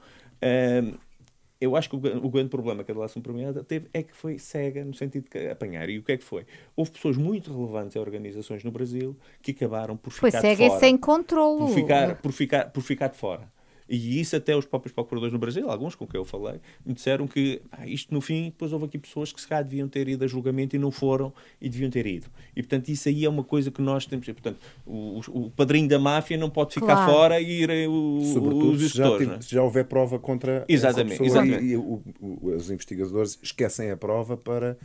eu 1.59 1.75
acho 1.75 1.89
que 1.89 1.95
o, 1.95 2.25
o, 2.25 2.29
grande 2.29 2.49
problema 2.49 2.83
que 2.83 2.91
a 2.91 2.93
delação 2.93 3.21
premiada 3.21 3.63
teve 3.63 3.87
é 3.93 4.03
que 4.03 4.15
foi 4.15 4.37
cega 4.37 4.85
no 4.85 4.93
sentido 4.93 5.27
de 5.29 5.49
apanhar. 5.49 5.89
E 5.89 5.97
o 5.97 6.03
que 6.03 6.11
é 6.11 6.17
que 6.17 6.23
foi? 6.23 6.45
Houve 6.75 6.91
pessoas 6.91 7.17
muito 7.17 7.51
relevantes 7.51 7.95
em 7.95 7.99
organizações 7.99 8.63
no 8.63 8.71
Brasil 8.71 9.17
que 9.41 9.51
acabaram 9.51 9.97
por 9.97 10.11
ficar 10.11 10.31
foi 10.31 10.41
cega 10.41 10.63
de 10.63 10.69
fora. 10.69 10.77
e 10.77 10.79
sem 10.79 10.97
controle. 10.97 11.59
Por 11.59 11.73
ficar, 11.73 12.15
por, 12.17 12.31
ficar, 12.31 12.69
por 12.69 12.81
ficar 12.81 13.07
de 13.07 13.17
fora. 13.17 13.56
E 13.89 14.19
isso 14.19 14.35
até 14.35 14.55
os 14.55 14.65
próprios 14.65 14.93
procuradores 14.93 15.31
no 15.31 15.39
Brasil, 15.39 15.69
alguns 15.69 15.95
com 15.95 16.05
quem 16.05 16.19
eu 16.19 16.25
falei, 16.25 16.59
me 16.85 16.93
disseram 16.93 17.27
que 17.27 17.61
ah, 17.71 17.87
isto 17.87 18.13
no 18.13 18.19
fim, 18.19 18.45
depois 18.45 18.73
houve 18.73 18.85
aqui 18.85 18.97
pessoas 18.97 19.31
que 19.31 19.39
se 19.39 19.47
calhar 19.47 19.63
deviam 19.63 19.87
ter 19.87 20.07
ido 20.07 20.23
a 20.23 20.27
julgamento 20.27 20.75
e 20.75 20.79
não 20.79 20.91
foram 20.91 21.33
e 21.61 21.69
deviam 21.69 21.89
ter 21.89 22.05
ido. 22.05 22.27
E 22.55 22.61
portanto 22.61 22.89
isso 22.89 23.07
aí 23.07 23.23
é 23.23 23.29
uma 23.29 23.43
coisa 23.43 23.71
que 23.71 23.81
nós 23.81 24.05
temos. 24.05 24.25
Portanto, 24.25 24.57
o, 24.85 25.21
o 25.29 25.49
padrinho 25.51 25.87
da 25.87 25.97
máfia 25.97 26.37
não 26.37 26.49
pode 26.49 26.73
ficar 26.73 26.95
claro. 26.95 27.11
fora 27.11 27.41
e 27.41 27.61
ir 27.61 27.69
eh, 27.69 27.87
o, 27.87 28.21
Sobretudo 28.33 28.71
os 28.71 28.81
gestores. 28.81 29.27
Já, 29.27 29.35
é? 29.35 29.39
já 29.41 29.63
houver 29.63 29.85
prova 29.85 30.19
contra 30.19 30.65
exatamente, 30.67 31.15
essa 31.15 31.25
exatamente. 31.25 31.63
e, 31.63 31.71
e 31.71 31.77
o, 31.77 32.01
os 32.19 32.69
investigadores 32.69 33.39
esquecem 33.41 33.91
a 33.91 33.97
prova 33.97 34.35
para 34.35 34.77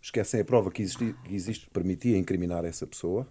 esquecem 0.00 0.40
a 0.40 0.44
prova 0.44 0.70
que, 0.70 0.82
existi, 0.82 1.14
que 1.24 1.34
existe 1.34 1.68
permitia 1.70 2.16
incriminar 2.16 2.64
essa 2.64 2.86
pessoa 2.86 3.26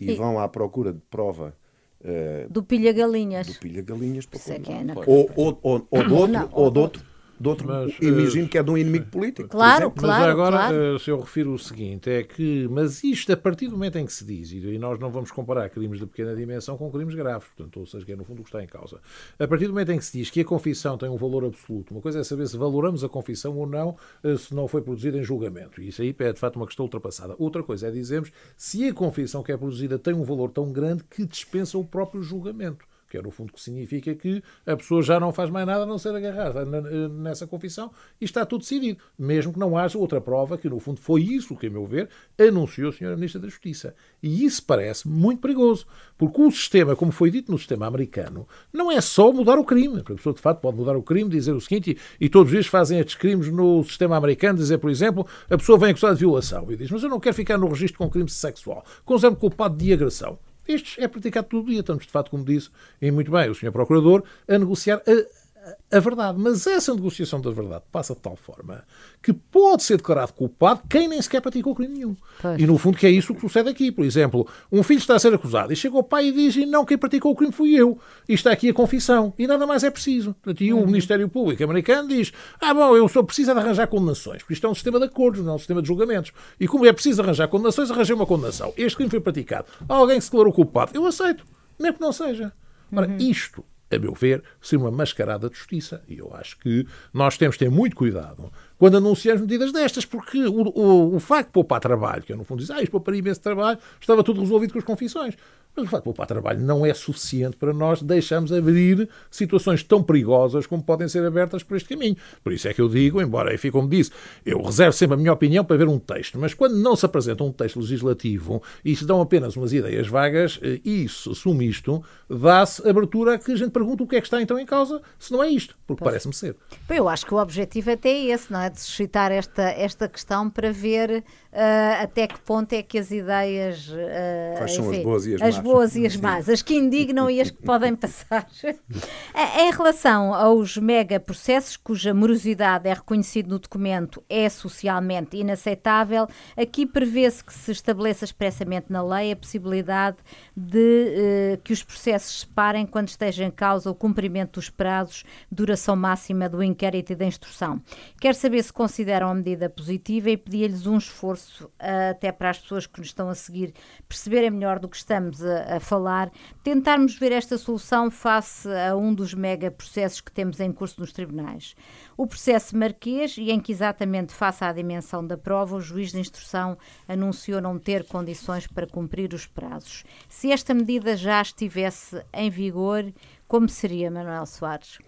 e, 0.00 0.10
e 0.10 0.14
vão 0.14 0.38
à 0.38 0.48
procura 0.48 0.92
de 0.92 1.00
prova 1.10 1.56
Uh, 2.04 2.52
do 2.52 2.62
pilha 2.62 2.92
galinhas. 2.92 3.46
Do 3.46 3.54
pilha 3.54 3.80
galinhas 3.80 4.26
para 4.26 4.38
é, 4.38 4.56
é 4.56 4.94
ou, 5.06 5.30
ou, 5.34 5.58
ou, 5.62 5.88
ou, 5.90 6.04
do 6.06 6.16
outro, 6.16 6.48
ou 6.52 6.70
do 6.70 6.80
outro 6.80 7.13
de 7.38 7.48
outro, 7.48 7.66
mas, 7.66 7.92
imagino 8.00 8.48
que 8.48 8.56
é 8.56 8.62
de 8.62 8.70
um 8.70 8.78
inimigo 8.78 9.06
político. 9.06 9.48
Claro, 9.48 9.90
claro. 9.90 10.22
Mas 10.22 10.30
agora, 10.30 10.56
claro. 10.56 10.76
Eh, 10.76 10.98
se 10.98 11.10
eu 11.10 11.20
refiro 11.20 11.52
o 11.52 11.58
seguinte, 11.58 12.08
é 12.08 12.22
que, 12.22 12.68
mas 12.70 13.02
isto, 13.02 13.32
a 13.32 13.36
partir 13.36 13.66
do 13.66 13.72
momento 13.72 13.98
em 13.98 14.06
que 14.06 14.12
se 14.12 14.24
diz, 14.24 14.52
e 14.52 14.78
nós 14.78 14.98
não 14.98 15.10
vamos 15.10 15.30
comparar 15.30 15.68
crimes 15.68 15.98
de 15.98 16.06
pequena 16.06 16.34
dimensão 16.34 16.76
com 16.76 16.90
crimes 16.90 17.14
graves, 17.14 17.48
portanto, 17.48 17.80
ou 17.80 17.86
seja, 17.86 18.04
que 18.04 18.12
é 18.12 18.16
no 18.16 18.24
fundo 18.24 18.40
o 18.40 18.44
que 18.44 18.48
está 18.48 18.62
em 18.62 18.66
causa. 18.66 19.00
A 19.38 19.48
partir 19.48 19.66
do 19.66 19.72
momento 19.72 19.90
em 19.92 19.98
que 19.98 20.04
se 20.04 20.18
diz 20.18 20.30
que 20.30 20.40
a 20.40 20.44
confissão 20.44 20.96
tem 20.96 21.08
um 21.08 21.16
valor 21.16 21.44
absoluto, 21.44 21.92
uma 21.92 22.00
coisa 22.00 22.20
é 22.20 22.24
saber 22.24 22.46
se 22.46 22.56
valoramos 22.56 23.02
a 23.02 23.08
confissão 23.08 23.56
ou 23.56 23.66
não, 23.66 23.96
eh, 24.22 24.36
se 24.36 24.54
não 24.54 24.68
foi 24.68 24.82
produzida 24.82 25.18
em 25.18 25.22
julgamento. 25.22 25.80
E 25.80 25.88
isso 25.88 26.02
aí 26.02 26.14
é, 26.18 26.32
de 26.32 26.38
facto, 26.38 26.56
uma 26.56 26.66
questão 26.66 26.84
ultrapassada. 26.84 27.34
Outra 27.38 27.62
coisa 27.62 27.88
é 27.88 27.90
dizermos 27.90 28.30
se 28.56 28.88
a 28.88 28.94
confissão 28.94 29.42
que 29.42 29.52
é 29.52 29.56
produzida 29.56 29.98
tem 29.98 30.14
um 30.14 30.22
valor 30.22 30.50
tão 30.50 30.72
grande 30.72 31.02
que 31.04 31.24
dispensa 31.24 31.76
o 31.76 31.84
próprio 31.84 32.22
julgamento 32.22 32.86
que 33.14 33.18
é 33.18 33.22
no 33.22 33.30
fundo 33.30 33.52
que 33.52 33.60
significa 33.60 34.12
que 34.12 34.42
a 34.66 34.76
pessoa 34.76 35.00
já 35.00 35.20
não 35.20 35.32
faz 35.32 35.48
mais 35.48 35.64
nada 35.64 35.84
a 35.84 35.86
não 35.86 35.98
ser 35.98 36.12
agarrada 36.16 36.64
nessa 37.08 37.46
confissão 37.46 37.92
e 38.20 38.24
está 38.24 38.44
tudo 38.44 38.62
decidido, 38.62 38.98
mesmo 39.16 39.52
que 39.52 39.58
não 39.58 39.78
haja 39.78 39.96
outra 39.96 40.20
prova, 40.20 40.58
que 40.58 40.68
no 40.68 40.80
fundo 40.80 41.00
foi 41.00 41.22
isso 41.22 41.54
que, 41.54 41.68
a 41.68 41.70
meu 41.70 41.86
ver, 41.86 42.08
anunciou 42.36 42.88
a 42.88 42.92
Sra. 42.92 43.14
Ministra 43.14 43.40
da 43.40 43.48
Justiça. 43.48 43.94
E 44.20 44.44
isso 44.44 44.64
parece 44.64 45.06
muito 45.06 45.40
perigoso, 45.40 45.86
porque 46.18 46.42
o 46.42 46.50
sistema, 46.50 46.96
como 46.96 47.12
foi 47.12 47.30
dito 47.30 47.52
no 47.52 47.58
sistema 47.58 47.86
americano, 47.86 48.48
não 48.72 48.90
é 48.90 49.00
só 49.00 49.32
mudar 49.32 49.58
o 49.58 49.64
crime. 49.64 50.00
A 50.00 50.02
pessoa, 50.02 50.34
de 50.34 50.40
facto, 50.40 50.60
pode 50.60 50.76
mudar 50.76 50.96
o 50.96 51.02
crime, 51.02 51.30
dizer 51.30 51.52
o 51.52 51.60
seguinte, 51.60 51.96
e, 52.20 52.24
e 52.24 52.28
todos 52.28 52.48
os 52.48 52.52
dias 52.52 52.66
fazem 52.66 52.98
estes 52.98 53.14
crimes 53.14 53.48
no 53.48 53.84
sistema 53.84 54.16
americano, 54.16 54.58
dizer, 54.58 54.78
por 54.78 54.90
exemplo, 54.90 55.24
a 55.48 55.56
pessoa 55.56 55.78
vem 55.78 55.90
acusada 55.90 56.14
de 56.14 56.20
violação 56.20 56.66
e 56.72 56.76
diz, 56.76 56.90
mas 56.90 57.02
eu 57.04 57.08
não 57.08 57.20
quero 57.20 57.36
ficar 57.36 57.56
no 57.56 57.68
registro 57.68 57.98
com 57.98 58.10
crime 58.10 58.28
sexual, 58.28 58.84
exemplo 59.08 59.38
culpado 59.38 59.76
de 59.76 59.92
agressão. 59.92 60.36
Estes 60.66 60.98
é 60.98 61.08
praticado 61.08 61.48
todo 61.48 61.66
dia. 61.66 61.80
Estamos, 61.80 62.04
de 62.04 62.10
facto, 62.10 62.30
como 62.30 62.44
disse, 62.44 62.70
e 63.00 63.10
muito 63.10 63.30
bem, 63.30 63.50
o 63.50 63.54
Sr. 63.54 63.72
Procurador, 63.72 64.24
a 64.48 64.58
negociar 64.58 65.02
a 65.06 65.43
a 65.90 66.00
verdade. 66.00 66.38
Mas 66.38 66.66
essa 66.66 66.94
negociação 66.94 67.40
da 67.40 67.50
verdade 67.50 67.84
passa 67.90 68.14
de 68.14 68.20
tal 68.20 68.36
forma 68.36 68.84
que 69.22 69.32
pode 69.32 69.82
ser 69.82 69.96
declarado 69.96 70.32
culpado 70.32 70.82
quem 70.88 71.08
nem 71.08 71.20
sequer 71.20 71.40
praticou 71.40 71.74
crime 71.74 71.94
nenhum. 71.94 72.16
Pois. 72.40 72.60
E 72.60 72.66
no 72.66 72.76
fundo 72.78 72.98
que 72.98 73.06
é 73.06 73.10
isso 73.10 73.34
que 73.34 73.40
sucede 73.40 73.68
aqui. 73.68 73.90
Por 73.90 74.04
exemplo, 74.04 74.46
um 74.70 74.82
filho 74.82 74.98
está 74.98 75.14
a 75.14 75.18
ser 75.18 75.32
acusado 75.32 75.72
e 75.72 75.76
chega 75.76 75.96
ao 75.96 76.02
pai 76.02 76.26
e 76.26 76.32
diz 76.32 76.56
e 76.56 76.66
não, 76.66 76.84
quem 76.84 76.98
praticou 76.98 77.32
o 77.32 77.36
crime 77.36 77.52
fui 77.52 77.74
eu. 77.74 77.98
E 78.28 78.34
está 78.34 78.52
aqui 78.52 78.68
a 78.68 78.74
confissão. 78.74 79.32
E 79.38 79.46
nada 79.46 79.66
mais 79.66 79.84
é 79.84 79.90
preciso. 79.90 80.34
E 80.60 80.72
o 80.72 80.78
uhum. 80.78 80.86
Ministério 80.86 81.28
Público 81.28 81.62
americano 81.64 82.08
diz 82.08 82.32
ah, 82.60 82.74
bom, 82.74 82.96
eu 82.96 83.08
só 83.08 83.22
preciso 83.22 83.52
de 83.52 83.58
arranjar 83.58 83.86
condenações. 83.86 84.42
Porque 84.42 84.54
isto 84.54 84.66
é 84.66 84.70
um 84.70 84.74
sistema 84.74 84.98
de 84.98 85.06
acordos, 85.06 85.44
não 85.44 85.52
é 85.52 85.54
um 85.56 85.58
sistema 85.58 85.80
de 85.80 85.88
julgamentos. 85.88 86.32
E 86.58 86.68
como 86.68 86.86
é 86.86 86.92
preciso 86.92 87.22
arranjar 87.22 87.48
condenações, 87.48 87.90
arranjei 87.90 88.14
uma 88.14 88.26
condenação. 88.26 88.72
Este 88.76 88.96
crime 88.96 89.10
foi 89.10 89.20
praticado. 89.20 89.66
Alguém 89.88 90.20
se 90.20 90.28
declarou 90.30 90.52
culpado. 90.52 90.92
Eu 90.94 91.06
aceito. 91.06 91.44
Mesmo 91.78 91.94
que 91.96 92.00
não 92.00 92.12
seja. 92.12 92.52
Ora, 92.92 93.08
uhum. 93.08 93.16
isto 93.18 93.64
a 93.94 93.98
meu 93.98 94.14
ver, 94.14 94.42
ser 94.60 94.76
uma 94.76 94.90
mascarada 94.90 95.48
de 95.48 95.56
justiça. 95.56 96.02
E 96.08 96.18
eu 96.18 96.34
acho 96.34 96.58
que 96.58 96.86
nós 97.12 97.36
temos 97.36 97.56
que 97.56 97.64
ter 97.64 97.70
muito 97.70 97.96
cuidado 97.96 98.50
quando 98.78 98.96
anunciamos 98.96 99.40
medidas 99.40 99.72
destas, 99.72 100.04
porque 100.04 100.44
o, 100.44 100.62
o, 100.62 101.16
o 101.16 101.20
facto 101.20 101.48
de 101.48 101.52
poupar 101.52 101.80
trabalho, 101.80 102.22
que 102.22 102.32
eu 102.32 102.36
no 102.36 102.44
fundo 102.44 102.60
diz, 102.60 102.70
ah, 102.70 102.82
isto 102.82 102.90
pouparia 102.90 103.20
imenso 103.20 103.40
trabalho, 103.40 103.78
estava 104.00 104.22
tudo 104.22 104.40
resolvido 104.40 104.72
com 104.72 104.78
as 104.78 104.84
confissões. 104.84 105.36
Mas 105.76 105.86
o 105.86 105.88
facto 105.88 106.02
de 106.02 106.04
poupar 106.04 106.26
trabalho 106.26 106.60
não 106.60 106.86
é 106.86 106.94
suficiente 106.94 107.56
para 107.56 107.72
nós 107.72 108.00
deixarmos 108.00 108.52
abrir 108.52 109.08
situações 109.30 109.82
tão 109.82 110.02
perigosas 110.02 110.66
como 110.66 110.82
podem 110.82 111.08
ser 111.08 111.24
abertas 111.24 111.62
por 111.62 111.76
este 111.76 111.88
caminho. 111.88 112.16
Por 112.42 112.52
isso 112.52 112.68
é 112.68 112.74
que 112.74 112.80
eu 112.80 112.88
digo, 112.88 113.20
embora, 113.20 113.52
enfim, 113.52 113.70
como 113.70 113.88
disse, 113.88 114.12
eu 114.46 114.62
reservo 114.62 114.92
sempre 114.92 115.14
a 115.14 115.16
minha 115.16 115.32
opinião 115.32 115.64
para 115.64 115.76
ver 115.76 115.88
um 115.88 115.98
texto, 115.98 116.38
mas 116.38 116.54
quando 116.54 116.76
não 116.76 116.94
se 116.94 117.04
apresenta 117.04 117.42
um 117.42 117.50
texto 117.52 117.80
legislativo 117.80 118.62
e 118.84 118.94
se 118.94 119.04
dão 119.04 119.20
apenas 119.20 119.56
umas 119.56 119.72
ideias 119.72 120.06
vagas, 120.06 120.60
eh, 120.62 120.80
isso, 120.84 121.32
assume 121.32 121.66
isto, 121.66 122.02
dá-se 122.30 122.88
abertura 122.88 123.34
a 123.34 123.38
que 123.38 123.52
a 123.52 123.56
gente 123.56 123.70
pergunte 123.70 124.02
o 124.02 124.06
que 124.06 124.16
é 124.16 124.20
que 124.20 124.26
está 124.26 124.40
então 124.40 124.58
em 124.58 124.66
causa, 124.66 125.02
se 125.18 125.32
não 125.32 125.42
é 125.42 125.48
isto, 125.48 125.76
porque 125.86 126.04
parece-me 126.04 126.34
ser. 126.34 126.56
Eu 126.88 127.08
acho 127.08 127.26
que 127.26 127.34
o 127.34 127.38
objetivo 127.38 127.90
até 127.90 128.10
é 128.10 128.26
esse, 128.26 128.52
não 128.52 128.60
é? 128.60 128.70
De 128.70 128.80
suscitar 128.80 129.32
esta, 129.32 129.62
esta 129.62 130.08
questão 130.08 130.48
para 130.48 130.72
ver 130.72 131.24
uh, 131.52 132.02
até 132.02 132.26
que 132.26 132.38
ponto 132.40 132.72
é 132.72 132.82
que 132.82 132.98
as 132.98 133.10
ideias. 133.10 133.88
Uh, 133.88 134.58
Quais 134.58 134.74
são 134.74 134.86
enfim, 134.86 134.98
as 134.98 135.04
boas 135.04 135.26
e 135.26 135.34
as, 135.34 135.42
as 135.42 135.58
boas 135.64 135.96
e 135.96 136.04
as 136.04 136.14
más, 136.14 136.46
as 136.46 136.60
que 136.60 136.74
indignam 136.74 137.30
e 137.30 137.40
as 137.40 137.50
que 137.50 137.62
podem 137.62 137.96
passar. 137.96 138.46
em 139.58 139.70
relação 139.72 140.34
aos 140.34 140.76
megaprocessos, 140.76 141.78
cuja 141.78 142.12
morosidade 142.12 142.86
é 142.86 142.92
reconhecida 142.92 143.48
no 143.48 143.58
documento, 143.58 144.22
é 144.28 144.46
socialmente 144.50 145.38
inaceitável, 145.38 146.28
aqui 146.54 146.84
prevê-se 146.84 147.42
que 147.42 147.54
se 147.54 147.72
estabeleça 147.72 148.26
expressamente 148.26 148.92
na 148.92 149.02
lei 149.02 149.32
a 149.32 149.36
possibilidade 149.36 150.18
de 150.54 151.14
eh, 151.16 151.58
que 151.64 151.72
os 151.72 151.82
processos 151.82 152.40
se 152.40 152.46
parem 152.46 152.84
quando 152.84 153.08
esteja 153.08 153.42
em 153.42 153.50
causa 153.50 153.90
o 153.90 153.94
cumprimento 153.94 154.60
dos 154.60 154.68
prazos, 154.68 155.24
duração 155.50 155.96
máxima 155.96 156.46
do 156.46 156.62
inquérito 156.62 157.14
e 157.14 157.16
da 157.16 157.24
instrução. 157.24 157.80
Quero 158.20 158.36
saber 158.36 158.62
se 158.62 158.72
consideram 158.72 159.30
a 159.30 159.34
medida 159.34 159.70
positiva 159.70 160.28
e 160.28 160.36
pedir-lhes 160.36 160.86
um 160.86 160.98
esforço 160.98 161.64
uh, 161.64 162.10
até 162.10 162.30
para 162.30 162.50
as 162.50 162.58
pessoas 162.58 162.86
que 162.86 162.98
nos 162.98 163.08
estão 163.08 163.30
a 163.30 163.34
seguir 163.34 163.72
perceberem 164.06 164.50
melhor 164.50 164.78
do 164.78 164.88
que 164.88 164.96
estamos 164.96 165.42
a, 165.42 165.53
a 165.68 165.80
falar, 165.80 166.30
tentarmos 166.62 167.16
ver 167.18 167.32
esta 167.32 167.56
solução 167.56 168.10
face 168.10 168.68
a 168.68 168.96
um 168.96 169.14
dos 169.14 169.34
mega 169.34 169.70
processos 169.70 170.20
que 170.20 170.32
temos 170.32 170.60
em 170.60 170.72
curso 170.72 171.00
nos 171.00 171.12
tribunais. 171.12 171.74
O 172.16 172.26
processo 172.26 172.76
Marquês, 172.76 173.36
e 173.36 173.50
em 173.50 173.60
que 173.60 173.72
exatamente 173.72 174.32
face 174.32 174.64
à 174.64 174.72
dimensão 174.72 175.26
da 175.26 175.36
prova, 175.36 175.76
o 175.76 175.80
juiz 175.80 176.12
de 176.12 176.18
instrução 176.18 176.76
anunciou 177.08 177.60
não 177.60 177.78
ter 177.78 178.04
condições 178.04 178.66
para 178.66 178.86
cumprir 178.86 179.34
os 179.34 179.46
prazos. 179.46 180.04
Se 180.28 180.52
esta 180.52 180.72
medida 180.72 181.16
já 181.16 181.42
estivesse 181.42 182.24
em 182.32 182.50
vigor, 182.50 183.12
como 183.48 183.68
seria, 183.68 184.10
Manuel 184.10 184.46
Soares? 184.46 184.98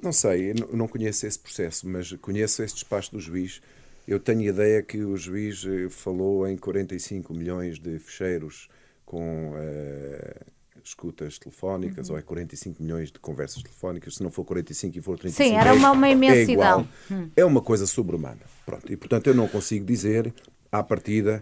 Não 0.00 0.12
sei, 0.12 0.54
não 0.72 0.86
conheço 0.86 1.26
esse 1.26 1.38
processo, 1.38 1.88
mas 1.88 2.12
conheço 2.12 2.62
esse 2.62 2.74
despacho 2.74 3.10
do 3.10 3.20
juiz. 3.20 3.60
Eu 4.06 4.20
tenho 4.20 4.42
ideia 4.42 4.82
que 4.82 5.04
o 5.04 5.16
juiz 5.16 5.66
eh, 5.66 5.90
falou 5.90 6.46
em 6.46 6.56
45 6.56 7.34
milhões 7.34 7.78
de 7.78 7.98
fecheiros 7.98 8.68
com 9.08 9.52
uh, 9.52 10.46
escutas 10.84 11.38
telefónicas, 11.38 12.10
uhum. 12.10 12.16
ou 12.16 12.18
é 12.18 12.22
45 12.22 12.82
milhões 12.82 13.10
de 13.10 13.18
conversas 13.18 13.62
telefónicas. 13.62 14.16
Se 14.16 14.22
não 14.22 14.30
for 14.30 14.44
45 14.44 14.98
e 14.98 15.00
for 15.00 15.18
35 15.18 15.48
Sim, 15.48 15.56
era 15.56 15.72
uma, 15.72 15.92
uma 15.92 16.10
imensidão. 16.10 16.86
É, 17.10 17.14
hum. 17.14 17.30
é 17.34 17.44
uma 17.46 17.62
coisa 17.62 17.86
sobre-humana. 17.86 18.42
Pronto, 18.66 18.92
e 18.92 18.98
portanto 18.98 19.28
eu 19.28 19.34
não 19.34 19.48
consigo 19.48 19.86
dizer, 19.86 20.34
à 20.70 20.82
partida, 20.82 21.40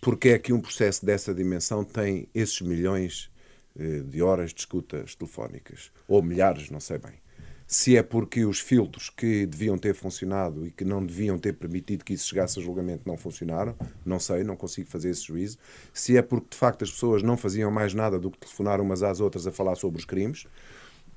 porque 0.00 0.30
é 0.30 0.38
que 0.40 0.52
um 0.52 0.60
processo 0.60 1.06
dessa 1.06 1.32
dimensão 1.32 1.84
tem 1.84 2.28
esses 2.34 2.60
milhões 2.60 3.30
uh, 3.76 4.02
de 4.02 4.20
horas 4.20 4.52
de 4.52 4.58
escutas 4.58 5.14
telefónicas. 5.14 5.92
Ou 6.08 6.20
milhares, 6.20 6.68
não 6.68 6.80
sei 6.80 6.98
bem 6.98 7.23
se 7.74 7.96
é 7.96 8.04
porque 8.04 8.44
os 8.44 8.60
filtros 8.60 9.10
que 9.10 9.44
deviam 9.46 9.76
ter 9.76 9.96
funcionado 9.96 10.64
e 10.64 10.70
que 10.70 10.84
não 10.84 11.04
deviam 11.04 11.36
ter 11.36 11.54
permitido 11.54 12.04
que 12.04 12.14
isso 12.14 12.28
chegasse 12.28 12.60
a 12.60 12.62
julgamento 12.62 13.02
não 13.04 13.16
funcionaram, 13.16 13.74
não 14.06 14.20
sei, 14.20 14.44
não 14.44 14.54
consigo 14.54 14.88
fazer 14.88 15.10
esse 15.10 15.24
juízo. 15.24 15.58
Se 15.92 16.16
é 16.16 16.22
porque 16.22 16.50
de 16.50 16.56
facto 16.56 16.84
as 16.84 16.92
pessoas 16.92 17.20
não 17.20 17.36
faziam 17.36 17.72
mais 17.72 17.92
nada 17.92 18.16
do 18.16 18.30
que 18.30 18.38
telefonar 18.38 18.80
umas 18.80 19.02
às 19.02 19.18
outras 19.18 19.44
a 19.44 19.50
falar 19.50 19.74
sobre 19.74 19.98
os 19.98 20.04
crimes, 20.04 20.46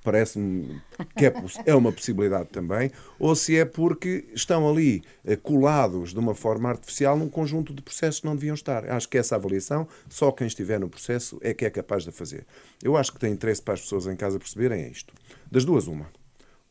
parece-me 0.03 0.81
que 1.15 1.27
é, 1.27 1.33
é, 1.63 1.75
uma 1.75 1.91
possibilidade 1.91 2.49
também, 2.49 2.91
ou 3.19 3.35
se 3.35 3.55
é 3.55 3.63
porque 3.63 4.25
estão 4.33 4.67
ali 4.67 5.03
eh, 5.23 5.35
colados 5.35 6.11
de 6.11 6.17
uma 6.17 6.33
forma 6.33 6.69
artificial 6.69 7.15
num 7.15 7.29
conjunto 7.29 7.71
de 7.71 7.83
processos 7.83 8.21
que 8.21 8.25
não 8.25 8.35
deviam 8.35 8.55
estar. 8.55 8.89
Acho 8.89 9.07
que 9.07 9.19
essa 9.19 9.35
avaliação, 9.35 9.87
só 10.09 10.31
quem 10.31 10.47
estiver 10.47 10.79
no 10.79 10.89
processo 10.89 11.37
é 11.43 11.53
que 11.53 11.65
é 11.65 11.69
capaz 11.69 12.03
de 12.03 12.11
fazer. 12.11 12.47
Eu 12.81 12.97
acho 12.97 13.13
que 13.13 13.19
tem 13.19 13.31
interesse 13.31 13.61
para 13.61 13.75
as 13.75 13.81
pessoas 13.81 14.07
em 14.07 14.15
casa 14.15 14.39
perceberem 14.39 14.89
isto. 14.89 15.13
Das 15.51 15.63
duas, 15.63 15.85
uma 15.85 16.16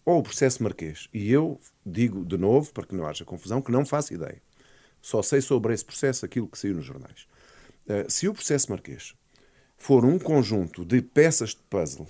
ou 0.06 0.20
o 0.20 0.22
processo 0.22 0.62
marquês. 0.62 1.08
E 1.12 1.30
eu 1.30 1.60
digo 1.84 2.24
de 2.24 2.38
novo, 2.38 2.72
para 2.72 2.86
que 2.86 2.94
não 2.94 3.06
haja 3.06 3.24
confusão, 3.24 3.60
que 3.60 3.72
não 3.72 3.84
faço 3.84 4.14
ideia. 4.14 4.40
Só 5.02 5.20
sei 5.20 5.40
sobre 5.40 5.74
esse 5.74 5.84
processo 5.84 6.24
aquilo 6.24 6.48
que 6.48 6.58
saiu 6.58 6.76
nos 6.76 6.84
jornais. 6.84 7.26
Uh, 7.86 8.10
se 8.10 8.28
o 8.28 8.32
processo 8.32 8.70
marquês 8.70 9.14
for 9.76 10.04
um 10.04 10.18
conjunto 10.18 10.84
de 10.84 11.02
peças 11.02 11.50
de 11.50 11.62
puzzle 11.68 12.08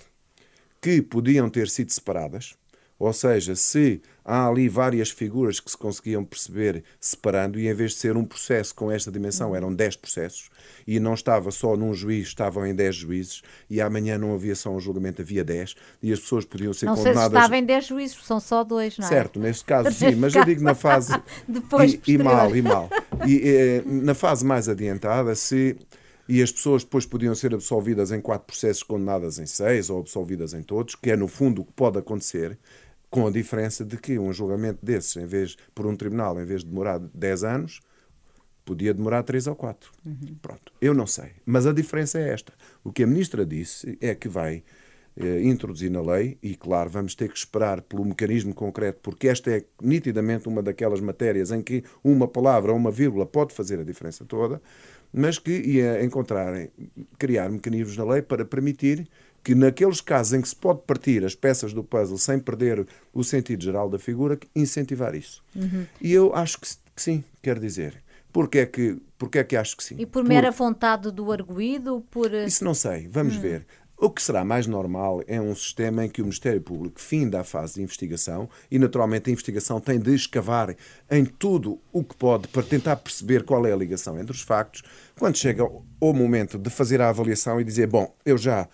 que 0.79 1.01
podiam 1.01 1.49
ter 1.49 1.67
sido 1.67 1.91
separadas, 1.91 2.55
ou 2.99 3.13
seja, 3.13 3.55
se 3.55 4.01
há 4.25 4.47
ali 4.47 4.67
várias 4.67 5.09
figuras 5.09 5.59
que 5.59 5.69
se 5.71 5.77
conseguiam 5.77 6.23
perceber 6.23 6.83
separando, 6.99 7.59
e 7.59 7.67
em 7.67 7.73
vez 7.73 7.91
de 7.91 7.97
ser 7.97 8.17
um 8.17 8.25
processo 8.25 8.73
com 8.75 8.91
esta 8.91 9.11
dimensão, 9.11 9.55
eram 9.55 9.73
10 9.73 9.95
processos, 9.97 10.49
e 10.85 10.99
não 10.99 11.13
estava 11.13 11.51
só 11.51 11.77
num 11.77 11.93
juiz, 11.93 12.27
estavam 12.27 12.65
em 12.65 12.73
10 12.75 12.95
juízes, 12.95 13.41
e 13.69 13.79
amanhã 13.79 14.17
não 14.17 14.33
havia 14.33 14.55
só 14.55 14.69
um 14.71 14.79
julgamento, 14.79 15.21
havia 15.21 15.43
10, 15.43 15.75
e 16.01 16.11
as 16.11 16.19
pessoas 16.19 16.43
podiam 16.43 16.73
ser 16.73 16.87
não 16.87 16.95
condenadas. 16.95 17.21
Não 17.21 17.29
se 17.29 17.37
estava 17.37 17.57
em 17.57 17.65
10 17.65 17.85
juízes, 17.85 18.17
são 18.23 18.39
só 18.39 18.63
dois, 18.63 18.97
não 18.97 19.05
é? 19.05 19.09
Certo, 19.09 19.39
neste 19.39 19.63
caso 19.63 19.91
sim, 19.91 20.15
mas 20.15 20.33
eu 20.33 20.43
digo 20.43 20.63
na 20.63 20.75
fase. 20.75 21.13
Depois, 21.47 21.93
e, 21.93 22.01
e 22.13 22.17
mal, 22.17 22.55
e 22.55 22.61
mal. 22.61 22.89
E 23.25 23.41
eh, 23.43 23.83
na 23.85 24.13
fase 24.13 24.43
mais 24.43 24.67
adiantada, 24.67 25.33
se 25.35 25.77
e 26.29 26.41
as 26.41 26.51
pessoas 26.51 26.83
depois 26.83 27.05
podiam 27.05 27.33
ser 27.33 27.53
absolvidas 27.53 28.11
em 28.11 28.19
quatro 28.19 28.47
processos, 28.47 28.83
condenadas 28.83 29.39
em 29.39 29.45
seis 29.45 29.89
ou 29.89 29.99
absolvidas 29.99 30.53
em 30.53 30.61
todos, 30.61 30.95
que 30.95 31.11
é 31.11 31.15
no 31.15 31.27
fundo 31.27 31.61
o 31.61 31.65
que 31.65 31.71
pode 31.71 31.97
acontecer. 31.97 32.57
Com 33.09 33.27
a 33.27 33.31
diferença 33.31 33.85
de 33.85 33.97
que 33.97 34.19
um 34.19 34.33
julgamento 34.33 34.85
desses, 34.85 35.15
em 35.15 35.25
vez 35.25 35.55
por 35.73 35.85
um 35.87 35.95
tribunal, 35.95 36.39
em 36.41 36.45
vez 36.45 36.61
de 36.61 36.69
demorar 36.69 36.99
10 36.99 37.43
anos, 37.43 37.79
podia 38.65 38.93
demorar 38.93 39.23
3 39.23 39.47
ou 39.47 39.55
4. 39.55 39.91
Uhum. 40.05 40.35
Pronto. 40.41 40.73
Eu 40.81 40.93
não 40.93 41.07
sei. 41.07 41.31
Mas 41.45 41.65
a 41.65 41.71
diferença 41.71 42.19
é 42.19 42.29
esta. 42.29 42.53
O 42.83 42.91
que 42.91 43.03
a 43.03 43.07
ministra 43.07 43.45
disse 43.45 43.97
é 44.01 44.13
que 44.13 44.27
vai 44.27 44.63
eh, 45.19 45.41
introduzir 45.41 45.89
na 45.89 45.99
lei, 45.99 46.37
e 46.43 46.55
claro, 46.55 46.91
vamos 46.91 47.15
ter 47.15 47.27
que 47.29 47.37
esperar 47.37 47.81
pelo 47.81 48.05
mecanismo 48.05 48.53
concreto, 48.53 48.99
porque 49.01 49.27
esta 49.27 49.49
é 49.49 49.63
nitidamente 49.81 50.47
uma 50.47 50.61
daquelas 50.61 51.01
matérias 51.01 51.49
em 51.49 51.59
que 51.59 51.83
uma 52.03 52.27
palavra 52.27 52.71
ou 52.71 52.77
uma 52.77 52.91
vírgula 52.91 53.25
pode 53.25 53.51
fazer 53.51 53.79
a 53.79 53.83
diferença 53.83 54.23
toda, 54.25 54.61
mas 55.11 55.39
que 55.39 55.51
ia 55.51 56.03
encontrar, 56.03 56.53
criar 57.17 57.49
mecanismos 57.49 57.97
na 57.97 58.03
lei 58.03 58.21
para 58.21 58.45
permitir 58.45 59.09
que 59.43 59.55
naqueles 59.55 60.01
casos 60.01 60.33
em 60.33 60.41
que 60.41 60.49
se 60.49 60.55
pode 60.55 60.81
partir 60.85 61.23
as 61.23 61.35
peças 61.35 61.73
do 61.73 61.83
puzzle 61.83 62.17
sem 62.17 62.39
perder 62.39 62.85
o 63.13 63.23
sentido 63.23 63.63
geral 63.63 63.89
da 63.89 63.97
figura, 63.97 64.37
incentivar 64.55 65.15
isso. 65.15 65.43
Uhum. 65.55 65.85
E 66.01 66.11
eu 66.11 66.35
acho 66.35 66.59
que, 66.59 66.67
que, 66.67 67.01
sim, 67.01 67.23
quer 67.41 67.59
dizer. 67.59 68.03
Porquê 68.31 68.59
é 68.59 68.65
que, 68.65 69.01
porquê 69.17 69.39
é 69.39 69.43
que 69.43 69.55
acho 69.55 69.77
que 69.77 69.83
sim? 69.83 69.95
E 69.97 70.05
por, 70.05 70.21
por... 70.21 70.27
mera 70.27 70.51
vontade 70.51 71.11
do 71.11 71.31
arguído? 71.31 72.03
Por... 72.11 72.33
Isso 72.33 72.63
não 72.63 72.73
sei, 72.73 73.07
vamos 73.07 73.35
uhum. 73.35 73.41
ver. 73.41 73.65
O 73.99 74.11
que 74.11 74.21
será 74.21 74.45
mais 74.45 74.67
normal 74.67 75.23
é 75.25 75.41
um 75.41 75.55
sistema 75.55 76.05
em 76.05 76.09
que 76.09 76.21
o 76.21 76.25
Ministério 76.25 76.61
Público 76.61 77.01
finda 77.01 77.39
a 77.39 77.43
fase 77.43 77.75
de 77.75 77.81
investigação 77.81 78.47
e, 78.69 78.77
naturalmente, 78.77 79.27
a 79.27 79.33
investigação 79.33 79.79
tem 79.79 79.99
de 79.99 80.13
escavar 80.13 80.75
em 81.09 81.25
tudo 81.25 81.81
o 81.91 82.03
que 82.03 82.15
pode 82.15 82.47
para 82.47 82.61
tentar 82.61 82.97
perceber 82.97 83.43
qual 83.43 83.65
é 83.65 83.73
a 83.73 83.75
ligação 83.75 84.19
entre 84.19 84.33
os 84.33 84.41
factos. 84.41 84.83
Quando 85.17 85.35
chega 85.35 85.63
o 85.99 86.13
momento 86.13 86.59
de 86.59 86.69
fazer 86.69 87.01
a 87.01 87.09
avaliação 87.09 87.59
e 87.59 87.63
dizer, 87.63 87.87
bom, 87.87 88.15
eu 88.23 88.37
já 88.37 88.69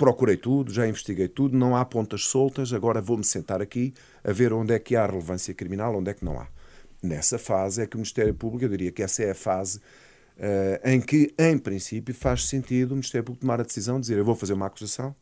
procurei 0.00 0.38
tudo, 0.38 0.72
já 0.72 0.88
investiguei 0.88 1.28
tudo, 1.28 1.58
não 1.58 1.76
há 1.76 1.84
pontas 1.84 2.24
soltas, 2.24 2.72
agora 2.72 3.02
vou-me 3.02 3.22
sentar 3.22 3.60
aqui 3.60 3.92
a 4.24 4.32
ver 4.32 4.50
onde 4.50 4.72
é 4.72 4.78
que 4.78 4.96
há 4.96 5.04
relevância 5.04 5.52
criminal, 5.52 5.94
onde 5.94 6.10
é 6.10 6.14
que 6.14 6.24
não 6.24 6.40
há. 6.40 6.48
Nessa 7.02 7.38
fase 7.38 7.82
é 7.82 7.86
que 7.86 7.96
o 7.96 7.98
Ministério 7.98 8.32
Público, 8.32 8.64
eu 8.64 8.70
diria 8.70 8.90
que 8.90 9.02
essa 9.02 9.22
é 9.22 9.32
a 9.32 9.34
fase 9.34 9.76
uh, 9.76 10.88
em 10.88 11.02
que, 11.02 11.34
em 11.38 11.58
princípio, 11.58 12.14
faz 12.14 12.48
sentido 12.48 12.92
o 12.92 12.94
Ministério 12.94 13.26
Público 13.26 13.42
tomar 13.42 13.60
a 13.60 13.62
decisão 13.62 13.96
de 13.96 14.06
dizer 14.06 14.16
eu 14.16 14.24
vou 14.24 14.34
fazer 14.34 14.54
uma 14.54 14.68
acusação 14.68 15.14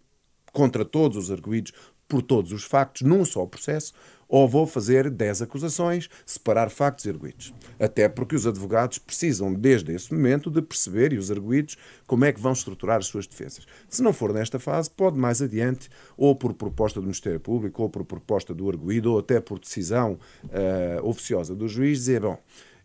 contra 0.52 0.84
todos 0.84 1.18
os 1.18 1.32
arguídos 1.32 1.72
por 2.06 2.22
todos 2.22 2.52
os 2.52 2.62
factos 2.62 3.02
num 3.02 3.24
só 3.24 3.44
processo, 3.46 3.92
ou 4.28 4.48
vou 4.48 4.66
fazer 4.66 5.08
10 5.08 5.42
acusações, 5.42 6.08
separar 6.26 6.68
factos 6.70 7.06
e 7.06 7.08
arguídos. 7.08 7.54
Até 7.80 8.08
porque 8.08 8.36
os 8.36 8.46
advogados 8.46 8.98
precisam, 8.98 9.52
desde 9.54 9.92
esse 9.92 10.12
momento, 10.12 10.50
de 10.50 10.60
perceber, 10.60 11.12
e 11.12 11.18
os 11.18 11.30
arguídos, 11.30 11.76
como 12.06 12.24
é 12.24 12.32
que 12.32 12.40
vão 12.40 12.52
estruturar 12.52 12.98
as 12.98 13.06
suas 13.06 13.26
defesas. 13.26 13.66
Se 13.88 14.02
não 14.02 14.12
for 14.12 14.32
nesta 14.32 14.58
fase, 14.58 14.90
pode 14.90 15.16
mais 15.16 15.40
adiante, 15.40 15.88
ou 16.16 16.36
por 16.36 16.52
proposta 16.52 17.00
do 17.00 17.04
Ministério 17.04 17.40
Público, 17.40 17.82
ou 17.82 17.88
por 17.88 18.04
proposta 18.04 18.52
do 18.52 18.68
arguído, 18.68 19.12
ou 19.12 19.18
até 19.18 19.40
por 19.40 19.58
decisão 19.58 20.18
uh, 20.44 21.06
oficiosa 21.06 21.54
do 21.54 21.66
juiz, 21.66 21.98
dizer, 21.98 22.20
bom, 22.20 22.38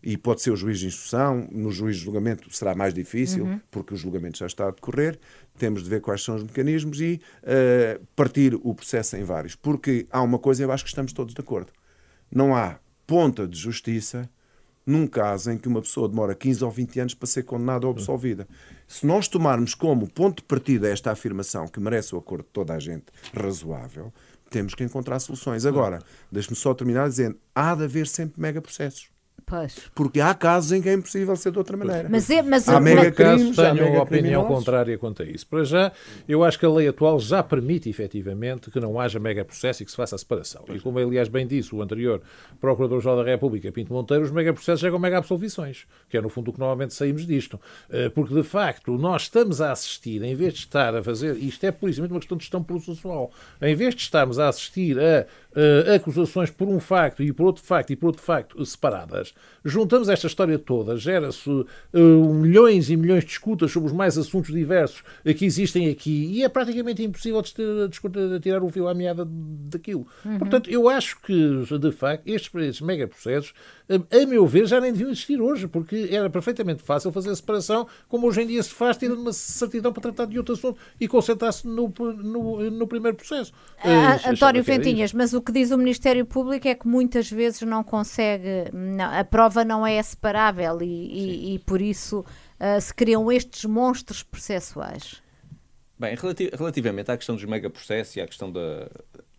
e 0.06 0.18
pode 0.18 0.42
ser 0.42 0.50
o 0.50 0.56
juiz 0.56 0.78
de 0.78 0.86
instrução, 0.86 1.48
no 1.50 1.72
juiz 1.72 1.96
de 1.96 2.02
julgamento 2.02 2.54
será 2.54 2.74
mais 2.74 2.92
difícil, 2.92 3.46
uhum. 3.46 3.60
porque 3.70 3.94
o 3.94 3.96
julgamento 3.96 4.36
já 4.36 4.46
está 4.46 4.68
a 4.68 4.70
decorrer, 4.70 5.18
temos 5.56 5.82
de 5.82 5.88
ver 5.88 6.02
quais 6.02 6.22
são 6.22 6.36
os 6.36 6.42
mecanismos 6.42 7.00
e 7.00 7.22
uh, 7.42 8.04
partir 8.14 8.54
o 8.62 8.74
processo 8.74 9.16
em 9.16 9.24
vários. 9.24 9.56
Porque 9.56 10.06
há 10.10 10.20
uma 10.20 10.38
coisa, 10.38 10.62
eu 10.62 10.70
acho 10.70 10.84
que 10.84 10.90
estamos 10.90 11.14
todos 11.14 11.32
de 11.32 11.40
acordo. 11.40 11.72
Não 12.30 12.54
há 12.54 12.78
ponta 13.06 13.48
de 13.48 13.58
justiça 13.58 14.28
num 14.86 15.06
caso 15.06 15.50
em 15.50 15.56
que 15.56 15.66
uma 15.66 15.80
pessoa 15.80 16.06
demora 16.06 16.34
15 16.34 16.62
ou 16.62 16.70
20 16.70 17.00
anos 17.00 17.14
para 17.14 17.26
ser 17.26 17.44
condenada 17.44 17.86
ou 17.86 17.92
absolvida. 17.92 18.46
Se 18.86 19.06
nós 19.06 19.26
tomarmos 19.26 19.74
como 19.74 20.06
ponto 20.06 20.42
de 20.42 20.46
partida 20.46 20.90
esta 20.90 21.12
afirmação, 21.12 21.66
que 21.66 21.80
merece 21.80 22.14
o 22.14 22.18
acordo 22.18 22.44
de 22.44 22.50
toda 22.50 22.74
a 22.74 22.78
gente 22.78 23.06
razoável, 23.32 24.12
temos 24.50 24.74
que 24.74 24.84
encontrar 24.84 25.18
soluções. 25.20 25.64
Agora, 25.64 26.00
deixe-me 26.30 26.54
só 26.54 26.74
terminar 26.74 27.08
dizendo, 27.08 27.38
há 27.54 27.74
de 27.74 27.84
haver 27.84 28.06
sempre 28.06 28.38
mega 28.38 28.60
processos. 28.60 29.13
Pois. 29.46 29.76
Porque 29.94 30.20
há 30.20 30.32
casos 30.32 30.72
em 30.72 30.80
que 30.80 30.88
é 30.88 30.94
impossível 30.94 31.36
ser 31.36 31.52
de 31.52 31.58
outra 31.58 31.76
maneira. 31.76 32.08
Mas, 32.08 32.30
é, 32.30 32.40
mas, 32.40 32.66
Há 32.66 32.80
mas- 32.80 32.82
mega 32.82 33.12
caso 33.12 33.36
crimes, 33.36 33.58
há 33.58 33.62
tenho 33.64 33.74
mega 33.74 33.90
uma 33.90 34.02
opinião 34.02 34.44
contrária 34.46 34.96
quanto 34.96 35.22
a 35.22 35.26
isso. 35.26 35.46
Para 35.46 35.62
já, 35.64 35.92
eu 36.26 36.42
acho 36.42 36.58
que 36.58 36.64
a 36.64 36.70
lei 36.70 36.88
atual 36.88 37.20
já 37.20 37.42
permite, 37.42 37.90
efetivamente, 37.90 38.70
que 38.70 38.80
não 38.80 38.98
haja 38.98 39.20
mega 39.20 39.44
processo 39.44 39.82
e 39.82 39.84
que 39.84 39.90
se 39.90 39.96
faça 39.98 40.16
a 40.16 40.18
separação. 40.18 40.64
E 40.74 40.80
como, 40.80 40.98
aliás, 40.98 41.28
bem 41.28 41.46
disse 41.46 41.74
o 41.74 41.82
anterior 41.82 42.22
Procurador-Geral 42.58 43.18
da 43.18 43.22
República, 43.30 43.70
Pinto 43.70 43.92
Monteiro, 43.92 44.24
os 44.24 44.30
mega 44.30 44.52
processos 44.52 44.80
chegam 44.80 44.98
mega 44.98 45.18
absolvições, 45.18 45.86
que 46.08 46.16
é, 46.16 46.22
no 46.22 46.30
fundo, 46.30 46.50
o 46.50 46.52
que 46.54 46.58
normalmente 46.58 46.94
saímos 46.94 47.26
disto. 47.26 47.60
Eh, 47.90 48.08
Porque, 48.08 48.32
de 48.34 48.42
facto, 48.42 48.96
nós 48.96 49.22
estamos 49.22 49.60
a 49.60 49.72
assistir, 49.72 50.22
em 50.22 50.34
vez 50.34 50.54
de 50.54 50.60
estar 50.60 50.94
a 50.94 51.02
fazer, 51.02 51.36
isto 51.36 51.64
é 51.64 51.70
puramente 51.70 52.12
uma 52.12 52.18
questão 52.20 52.38
de 52.38 52.44
gestão 52.44 52.62
processual, 52.62 53.30
em 53.60 53.74
vez 53.74 53.94
de 53.94 54.00
estarmos 54.00 54.38
a 54.38 54.48
assistir 54.48 54.98
a 54.98 55.26
eh, 55.54 55.94
acusações 55.94 56.50
por 56.50 56.68
um 56.68 56.80
facto 56.80 57.22
e 57.22 57.32
por 57.32 57.46
outro 57.46 57.62
facto 57.62 57.90
e 57.90 57.96
por 57.96 58.08
outro 58.08 58.22
facto 58.22 58.64
separadas, 58.64 59.34
juntamos 59.64 60.08
esta 60.08 60.26
história 60.26 60.58
toda, 60.58 60.96
gera-se 60.96 61.50
eh, 61.92 61.98
milhões 61.98 62.90
e 62.90 62.96
milhões 62.96 63.24
de 63.24 63.30
escutas 63.30 63.70
sobre 63.70 63.88
os 63.88 63.94
mais 63.94 64.18
assuntos 64.18 64.52
diversos 64.52 65.02
que 65.36 65.44
existem 65.44 65.88
aqui 65.88 66.30
e 66.32 66.44
é 66.44 66.48
praticamente 66.48 67.02
impossível 67.02 67.42
de, 67.42 68.40
tirar 68.40 68.62
o 68.62 68.68
fio 68.68 68.88
à 68.88 68.94
meada 68.94 69.26
daquilo. 69.26 70.06
Portanto, 70.38 70.70
eu 70.70 70.88
acho 70.88 71.20
que, 71.20 71.64
de 71.78 71.92
facto, 71.92 72.26
estes, 72.26 72.50
estes 72.54 72.80
megaprocessos, 72.80 73.54
eh, 73.88 74.22
a 74.22 74.26
meu 74.26 74.46
ver, 74.46 74.66
já 74.66 74.80
nem 74.80 74.92
deviam 74.92 75.10
existir 75.10 75.40
hoje, 75.40 75.66
porque 75.66 76.08
era 76.10 76.30
perfeitamente 76.30 76.82
fácil 76.82 77.12
fazer 77.12 77.30
a 77.30 77.36
separação, 77.36 77.86
como 78.08 78.26
hoje 78.26 78.42
em 78.42 78.46
dia 78.46 78.62
se 78.62 78.70
faz, 78.70 78.96
tirando 78.96 79.20
uma 79.20 79.32
certidão 79.32 79.92
para 79.92 80.02
tratar 80.02 80.26
de 80.26 80.38
outro 80.38 80.54
assunto 80.54 80.78
e 81.00 81.06
concentrar-se 81.06 81.66
no, 81.66 81.92
no, 81.98 82.70
no 82.70 82.86
primeiro 82.86 83.16
processo. 83.16 83.52
Ah, 83.78 84.30
António 84.30 84.64
Fentinhas, 84.64 85.12
mas 85.12 85.34
o 85.34 85.42
que 85.44 85.52
diz 85.52 85.70
o 85.70 85.78
Ministério 85.78 86.24
Público 86.26 86.66
é 86.66 86.74
que 86.74 86.88
muitas 86.88 87.30
vezes 87.30 87.60
não 87.62 87.84
consegue, 87.84 88.70
não, 88.72 89.04
a 89.16 89.22
prova 89.24 89.64
não 89.64 89.86
é 89.86 90.02
separável 90.02 90.80
e, 90.82 90.84
e- 90.86 91.54
e 91.54 91.58
por 91.60 91.80
isso 91.80 92.24
ah, 92.58 92.80
se 92.80 92.92
criam 92.94 93.30
estes 93.30 93.64
monstros 93.66 94.22
processuais. 94.22 95.22
Bem, 95.98 96.14
relati- 96.16 96.50
relativamente 96.52 97.10
à 97.10 97.16
questão 97.16 97.34
dos 97.36 97.44
megaprocessos 97.44 98.16
e 98.16 98.20
à 98.20 98.26
questão 98.26 98.50
da, 98.50 98.88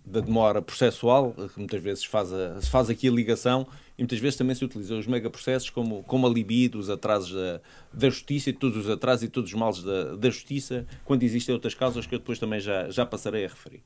da 0.05 0.19
demora 0.21 0.61
processual, 0.61 1.33
que 1.33 1.57
muitas 1.59 1.81
vezes 1.81 2.05
faz 2.05 2.31
a- 2.31 2.61
se 2.61 2.69
faz 2.69 2.89
aqui 2.89 3.07
a 3.07 3.11
ligação 3.11 3.67
e 3.97 4.01
muitas 4.03 4.19
vezes 4.19 4.37
também 4.37 4.55
se 4.55 4.63
utilizam 4.63 4.97
os 4.99 5.07
megaprocessos 5.07 5.69
como, 5.69 6.03
como 6.03 6.27
alibi 6.27 6.67
dos 6.69 6.89
atrasos 6.89 7.33
da, 7.33 7.61
da 7.93 8.09
justiça 8.09 8.49
e 8.49 8.53
de 8.53 8.59
todos 8.59 8.77
os 8.77 8.89
atrasos 8.89 9.23
e 9.23 9.29
todos 9.29 9.49
os 9.51 9.59
males 9.59 9.81
da, 9.83 10.15
da 10.15 10.29
justiça, 10.29 10.85
quando 11.03 11.23
existem 11.23 11.53
outras 11.53 11.73
causas 11.73 12.05
que 12.05 12.13
eu 12.15 12.19
depois 12.19 12.39
também 12.39 12.59
já, 12.59 12.89
já 12.89 13.05
passarei 13.05 13.45
a 13.45 13.47
referir. 13.47 13.83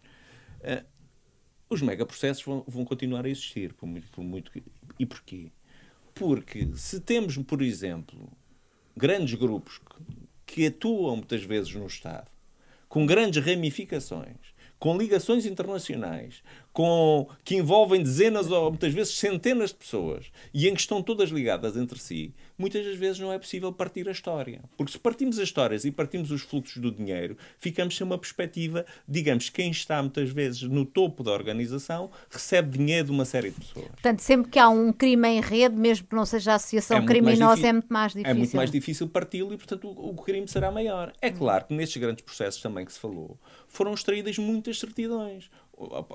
Os 1.69 1.81
megaprocessos 1.81 2.43
vão, 2.43 2.63
vão 2.67 2.83
continuar 2.83 3.25
a 3.25 3.29
existir. 3.29 3.73
Por 3.73 3.85
muito, 3.85 4.09
por 4.09 4.23
muito 4.23 4.51
E 4.97 5.05
porquê? 5.05 5.51
Porque 6.13 6.67
se 6.75 6.99
temos, 6.99 7.37
por 7.37 7.61
exemplo, 7.61 8.29
grandes 8.97 9.35
grupos 9.35 9.77
que, 9.77 10.03
que 10.45 10.65
atuam 10.65 11.17
muitas 11.17 11.43
vezes 11.43 11.73
no 11.75 11.85
Estado, 11.85 12.29
com 12.87 13.05
grandes 13.05 13.43
ramificações, 13.43 14.37
com 14.79 14.97
ligações 14.97 15.45
internacionais, 15.45 16.41
com, 16.71 17.27
que 17.43 17.55
envolvem 17.55 18.01
dezenas 18.01 18.49
ou 18.49 18.69
muitas 18.69 18.93
vezes 18.93 19.15
centenas 19.15 19.71
de 19.71 19.75
pessoas 19.75 20.27
e 20.53 20.67
em 20.67 20.73
que 20.73 20.79
estão 20.79 21.01
todas 21.01 21.29
ligadas 21.29 21.75
entre 21.75 21.99
si, 21.99 22.33
muitas 22.57 22.85
das 22.85 22.95
vezes 22.95 23.19
não 23.19 23.33
é 23.33 23.37
possível 23.37 23.73
partir 23.73 24.07
a 24.07 24.11
história. 24.11 24.61
Porque 24.77 24.93
se 24.93 24.99
partimos 24.99 25.37
as 25.37 25.43
histórias 25.43 25.83
e 25.83 25.91
partimos 25.91 26.31
os 26.31 26.41
fluxos 26.41 26.77
do 26.81 26.91
dinheiro, 26.91 27.37
ficamos 27.57 27.97
sem 27.97 28.07
uma 28.07 28.17
perspectiva, 28.17 28.85
digamos, 29.05 29.49
quem 29.49 29.71
está 29.71 30.01
muitas 30.01 30.29
vezes 30.29 30.61
no 30.63 30.85
topo 30.85 31.23
da 31.23 31.31
organização 31.31 32.09
recebe 32.29 32.77
dinheiro 32.77 33.07
de 33.07 33.11
uma 33.11 33.25
série 33.25 33.49
de 33.51 33.59
pessoas. 33.59 33.87
Portanto, 33.87 34.21
sempre 34.21 34.49
que 34.49 34.59
há 34.59 34.69
um 34.69 34.93
crime 34.93 35.27
em 35.27 35.41
rede, 35.41 35.75
mesmo 35.75 36.07
que 36.07 36.15
não 36.15 36.25
seja 36.25 36.53
a 36.53 36.55
associação 36.55 36.99
É 36.99 37.05
criminosa, 37.05 37.67
é 37.67 37.73
muito 37.73 37.91
mais 37.91 38.13
difícil. 38.13 38.31
É 38.31 38.33
muito 38.33 38.55
mais 38.55 38.71
difícil 38.71 39.07
parti-lo 39.09 39.53
e, 39.53 39.57
portanto, 39.57 39.89
o, 39.89 40.11
o 40.11 40.15
crime 40.15 40.47
será 40.47 40.71
maior. 40.71 41.11
É 41.21 41.29
claro 41.29 41.65
que 41.65 41.73
nestes 41.73 42.01
grandes 42.01 42.23
processos 42.23 42.61
também 42.61 42.85
que 42.85 42.93
se 42.93 42.99
falou, 42.99 43.37
foram 43.69 43.93
extraídas 43.93 44.37
muitas 44.37 44.79
certidões. 44.79 45.49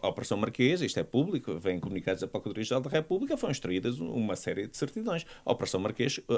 A 0.02 0.08
Operação 0.08 0.36
Marquês, 0.36 0.82
isto 0.82 1.00
é 1.00 1.02
público, 1.02 1.58
vêm 1.58 1.80
comunicados 1.80 2.20
da 2.20 2.28
Procuradoria-Geral 2.28 2.82
da 2.82 2.90
República, 2.90 3.36
foram 3.36 3.52
extraídas 3.52 3.98
uma 3.98 4.36
série 4.36 4.66
de 4.66 4.76
certidões. 4.76 5.24
A 5.42 5.52
Operação 5.52 5.80
Marquês, 5.80 6.18
uh, 6.18 6.34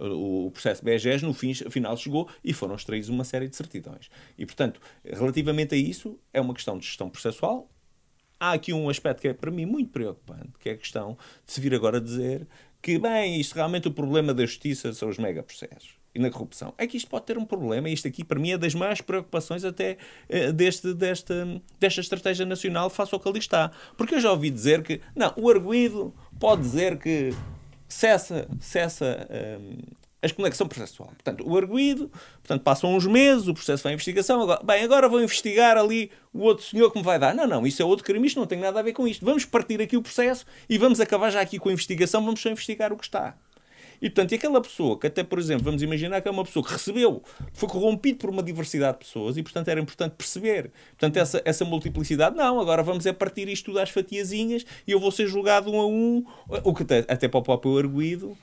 uh, 0.00 0.04
uh, 0.04 0.46
o 0.46 0.50
processo 0.50 0.84
BGS, 0.84 1.24
no 1.24 1.32
fim, 1.32 1.54
final 1.54 1.96
chegou 1.96 2.28
e 2.42 2.52
foram 2.52 2.74
extraídas 2.74 3.08
uma 3.08 3.22
série 3.22 3.46
de 3.46 3.54
certidões. 3.54 4.10
E, 4.36 4.44
portanto, 4.44 4.80
relativamente 5.04 5.74
a 5.76 5.78
isso, 5.78 6.18
é 6.32 6.40
uma 6.40 6.54
questão 6.54 6.76
de 6.76 6.86
gestão 6.86 7.08
processual, 7.08 7.70
há 8.40 8.52
aqui 8.52 8.72
um 8.72 8.88
aspecto 8.88 9.20
que 9.20 9.28
é 9.28 9.34
para 9.34 9.50
mim 9.50 9.66
muito 9.66 9.90
preocupante, 9.90 10.52
que 10.58 10.68
é 10.68 10.72
a 10.72 10.76
questão 10.76 11.16
de 11.44 11.52
se 11.52 11.60
vir 11.60 11.74
agora 11.74 12.00
dizer 12.00 12.46
que, 12.80 12.98
bem, 12.98 13.40
isto 13.40 13.54
realmente 13.54 13.88
o 13.88 13.92
problema 13.92 14.32
da 14.32 14.44
justiça 14.44 14.92
são 14.92 15.08
os 15.08 15.18
megaprocessos 15.18 15.98
e 16.14 16.18
na 16.18 16.30
corrupção. 16.30 16.74
É 16.78 16.86
que 16.86 16.96
isto 16.96 17.08
pode 17.08 17.26
ter 17.26 17.38
um 17.38 17.44
problema, 17.44 17.88
e 17.88 17.92
isto 17.92 18.08
aqui 18.08 18.24
para 18.24 18.38
mim 18.38 18.52
é 18.52 18.58
das 18.58 18.74
maiores 18.74 19.00
preocupações 19.00 19.64
até 19.64 19.98
eh, 20.28 20.52
deste, 20.52 20.94
desta, 20.94 21.60
desta 21.78 22.00
estratégia 22.00 22.46
nacional 22.46 22.90
face 22.90 23.14
ao 23.14 23.20
que 23.20 23.28
ali 23.28 23.38
está. 23.38 23.70
Porque 23.96 24.14
eu 24.14 24.20
já 24.20 24.30
ouvi 24.30 24.50
dizer 24.50 24.82
que, 24.82 25.00
não, 25.14 25.32
o 25.36 25.48
arguído 25.50 26.14
pode 26.38 26.62
dizer 26.62 26.98
que 26.98 27.32
cessa, 27.88 28.48
cessa 28.60 29.28
hum, 29.60 29.78
a 30.20 30.30
conexão 30.30 30.66
processual. 30.66 31.08
Portanto, 31.08 31.48
o 31.48 31.56
arguído, 31.56 32.10
portanto, 32.42 32.62
passam 32.62 32.94
uns 32.94 33.06
meses, 33.06 33.46
o 33.46 33.54
processo 33.54 33.84
vai 33.84 33.92
à 33.92 33.94
investigação, 33.94 34.42
agora, 34.42 34.60
bem, 34.62 34.82
agora 34.82 35.08
vou 35.08 35.22
investigar 35.22 35.76
ali 35.76 36.10
o 36.32 36.40
outro 36.40 36.64
senhor 36.64 36.90
que 36.90 36.98
me 36.98 37.04
vai 37.04 37.18
dar. 37.18 37.34
Não, 37.34 37.46
não, 37.46 37.66
isso 37.66 37.80
é 37.80 37.84
outro 37.84 38.04
crime, 38.04 38.26
isto 38.26 38.38
não 38.38 38.46
tem 38.46 38.58
nada 38.58 38.80
a 38.80 38.82
ver 38.82 38.92
com 38.92 39.06
isto. 39.06 39.24
Vamos 39.24 39.44
partir 39.44 39.80
aqui 39.80 39.96
o 39.96 40.02
processo 40.02 40.44
e 40.68 40.76
vamos 40.76 41.00
acabar 41.00 41.30
já 41.30 41.40
aqui 41.40 41.58
com 41.58 41.68
a 41.68 41.72
investigação, 41.72 42.24
vamos 42.24 42.40
só 42.40 42.50
investigar 42.50 42.92
o 42.92 42.96
que 42.96 43.04
está. 43.04 43.36
E, 44.00 44.08
portanto, 44.08 44.32
e 44.32 44.34
aquela 44.36 44.60
pessoa 44.60 44.98
que 44.98 45.06
até, 45.08 45.24
por 45.24 45.38
exemplo, 45.38 45.64
vamos 45.64 45.82
imaginar 45.82 46.20
que 46.20 46.28
é 46.28 46.30
uma 46.30 46.44
pessoa 46.44 46.64
que 46.64 46.72
recebeu, 46.72 47.22
foi 47.52 47.68
corrompido 47.68 48.18
por 48.18 48.30
uma 48.30 48.42
diversidade 48.42 48.98
de 48.98 49.04
pessoas 49.04 49.36
e, 49.36 49.42
portanto, 49.42 49.68
era 49.68 49.80
importante 49.80 50.12
perceber. 50.16 50.70
Portanto, 50.90 51.16
essa, 51.16 51.42
essa 51.44 51.64
multiplicidade, 51.64 52.36
não, 52.36 52.60
agora 52.60 52.82
vamos 52.82 53.06
é 53.06 53.12
partir 53.12 53.48
isto 53.48 53.66
tudo 53.66 53.80
às 53.80 53.90
fatiazinhas 53.90 54.64
e 54.86 54.92
eu 54.92 55.00
vou 55.00 55.10
ser 55.10 55.26
julgado 55.26 55.70
um 55.70 55.80
a 55.80 55.86
um, 55.86 56.24
o 56.62 56.74
que 56.74 56.84
até, 56.84 56.98
até 57.08 57.28
para 57.28 57.38
o 57.38 57.42
próprio 57.42 57.76
arguído, 57.76 58.36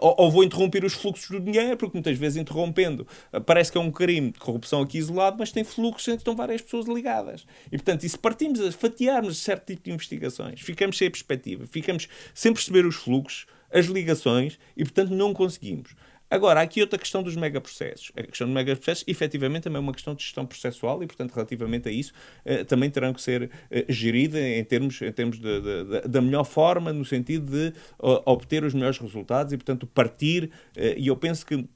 ou, 0.00 0.14
ou 0.18 0.30
vou 0.30 0.44
interromper 0.44 0.84
os 0.84 0.94
fluxos 0.94 1.28
do 1.28 1.40
dinheiro, 1.40 1.76
porque 1.76 1.96
muitas 1.96 2.16
vezes 2.16 2.36
interrompendo, 2.40 3.06
eh, 3.32 3.40
parece 3.40 3.72
que 3.72 3.76
é 3.76 3.80
um 3.80 3.90
crime 3.90 4.30
de 4.30 4.38
corrupção 4.38 4.82
aqui 4.82 4.98
isolado, 4.98 5.36
mas 5.38 5.50
tem 5.50 5.64
fluxos 5.64 6.06
em 6.08 6.12
que 6.12 6.18
estão 6.18 6.36
várias 6.36 6.62
pessoas 6.62 6.86
ligadas. 6.86 7.44
E, 7.66 7.76
portanto, 7.76 8.04
e 8.04 8.08
se 8.08 8.16
partimos 8.16 8.60
a 8.60 8.70
fatiarmos 8.70 9.38
certo 9.38 9.66
tipo 9.66 9.82
de 9.82 9.90
investigações, 9.90 10.60
ficamos 10.60 10.96
sem 10.96 11.10
perspectiva, 11.10 11.66
ficamos 11.66 12.08
sem 12.32 12.52
perceber 12.52 12.86
os 12.86 12.94
fluxos, 12.94 13.46
as 13.72 13.86
ligações 13.86 14.58
e, 14.76 14.84
portanto, 14.84 15.10
não 15.10 15.34
conseguimos. 15.34 15.96
Agora, 16.30 16.60
há 16.60 16.62
aqui 16.62 16.80
outra 16.80 16.98
questão 16.98 17.22
dos 17.22 17.36
megaprocessos. 17.36 18.10
A 18.16 18.22
questão 18.22 18.46
dos 18.46 18.54
megaprocessos, 18.54 19.04
efetivamente, 19.06 19.64
também 19.64 19.76
é 19.76 19.80
uma 19.80 19.92
questão 19.92 20.14
de 20.14 20.22
gestão 20.22 20.44
processual 20.44 21.02
e, 21.02 21.06
portanto, 21.06 21.32
relativamente 21.32 21.88
a 21.88 21.92
isso, 21.92 22.12
eh, 22.44 22.64
também 22.64 22.90
terão 22.90 23.12
que 23.12 23.22
ser 23.22 23.50
eh, 23.70 23.84
gerida 23.88 24.40
em 24.40 24.64
termos, 24.64 25.00
em 25.00 25.12
termos 25.12 25.38
de- 25.38 25.60
de- 25.60 25.84
de- 25.84 26.08
da 26.08 26.20
melhor 26.20 26.44
forma, 26.44 26.92
no 26.92 27.04
sentido 27.04 27.50
de 27.52 27.72
ó, 27.98 28.22
obter 28.32 28.64
os 28.64 28.74
melhores 28.74 28.98
resultados 28.98 29.52
e, 29.52 29.56
portanto, 29.56 29.86
partir. 29.86 30.50
eh, 30.76 30.94
e 30.98 31.06
eu 31.06 31.16
penso 31.16 31.46
que 31.46 31.68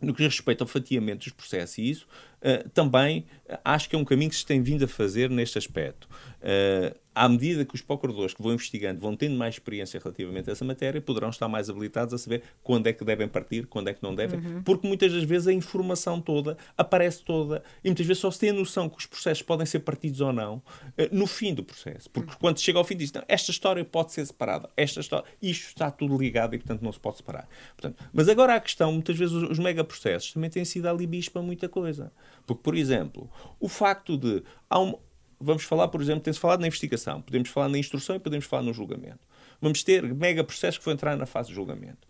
no 0.00 0.12
que 0.12 0.24
diz 0.24 0.34
respeito 0.34 0.62
ao 0.62 0.66
fatiamento 0.66 1.24
dos 1.24 1.32
processos 1.32 1.78
e 1.78 1.88
isso, 1.88 2.06
eh, 2.42 2.66
também 2.74 3.24
eh, 3.46 3.58
acho 3.64 3.88
que 3.88 3.96
é 3.96 3.98
um 3.98 4.04
caminho 4.04 4.30
que 4.30 4.36
se 4.36 4.44
tem 4.44 4.62
vindo 4.62 4.84
a 4.84 4.88
fazer 4.88 5.30
neste 5.30 5.58
aspecto. 5.58 6.08
Eh, 6.40 6.94
à 7.14 7.28
medida 7.28 7.64
que 7.64 7.74
os 7.74 7.82
procuradores 7.82 8.32
que 8.34 8.42
vão 8.42 8.54
investigando 8.54 9.00
vão 9.00 9.14
tendo 9.14 9.36
mais 9.36 9.54
experiência 9.54 10.00
relativamente 10.02 10.48
a 10.48 10.52
essa 10.52 10.64
matéria, 10.64 11.00
poderão 11.00 11.28
estar 11.28 11.46
mais 11.46 11.68
habilitados 11.68 12.14
a 12.14 12.18
saber 12.18 12.42
quando 12.62 12.86
é 12.86 12.92
que 12.92 13.04
devem 13.04 13.28
partir, 13.28 13.66
quando 13.66 13.88
é 13.88 13.94
que 13.94 14.02
não 14.02 14.14
devem, 14.14 14.40
porque 14.62 14.86
muitas 14.86 15.12
das 15.12 15.22
vezes 15.22 15.46
a 15.46 15.52
informação 15.52 16.20
toda 16.20 16.56
aparece 16.76 17.22
toda 17.22 17.62
e 17.84 17.88
muitas 17.88 18.06
vezes 18.06 18.20
só 18.20 18.30
se 18.30 18.38
tem 18.40 18.50
a 18.50 18.54
noção 18.54 18.88
que 18.88 18.98
os 18.98 19.06
processos 19.06 19.42
podem 19.42 19.66
ser 19.66 19.80
partidos 19.80 20.20
ou 20.20 20.32
não 20.32 20.62
eh, 20.96 21.08
no 21.12 21.26
fim 21.26 21.54
do 21.54 21.62
processo. 21.62 22.08
Porque 22.10 22.32
quando 22.40 22.58
chega 22.58 22.78
ao 22.78 22.84
fim 22.84 22.96
diz, 22.96 23.12
não, 23.12 23.22
esta 23.28 23.50
história 23.50 23.84
pode 23.84 24.12
ser 24.12 24.24
separada, 24.24 24.70
esta 24.76 25.00
história, 25.00 25.26
isto 25.40 25.66
está 25.66 25.90
tudo 25.90 26.16
ligado 26.16 26.54
e 26.54 26.58
portanto 26.58 26.82
não 26.82 26.92
se 26.92 27.00
pode 27.00 27.18
separar. 27.18 27.46
Portanto, 27.76 28.02
mas 28.12 28.28
agora 28.28 28.54
a 28.54 28.60
questão, 28.60 28.90
muitas 28.90 29.16
vezes 29.16 29.34
os, 29.34 29.50
os 29.50 29.58
megaprocessos 29.58 30.32
também 30.32 30.48
têm 30.48 30.64
sido 30.64 30.86
alibis 30.86 31.28
para 31.28 31.42
muita 31.42 31.68
coisa. 31.68 32.10
Porque, 32.46 32.62
por 32.62 32.76
exemplo, 32.76 33.30
o 33.60 33.68
facto 33.68 34.16
de 34.16 34.42
um, 34.74 34.94
vamos 35.40 35.64
falar, 35.64 35.88
por 35.88 36.00
exemplo, 36.00 36.22
tem-se 36.22 36.38
falado 36.38 36.60
na 36.60 36.66
investigação, 36.66 37.20
podemos 37.20 37.48
falar 37.48 37.68
na 37.68 37.78
instrução 37.78 38.16
e 38.16 38.18
podemos 38.18 38.46
falar 38.46 38.62
no 38.62 38.72
julgamento. 38.72 39.26
Vamos 39.60 39.82
ter 39.82 40.02
mega 40.14 40.42
processos 40.42 40.78
que 40.78 40.84
vão 40.84 40.94
entrar 40.94 41.16
na 41.16 41.26
fase 41.26 41.48
de 41.48 41.54
julgamento. 41.54 42.06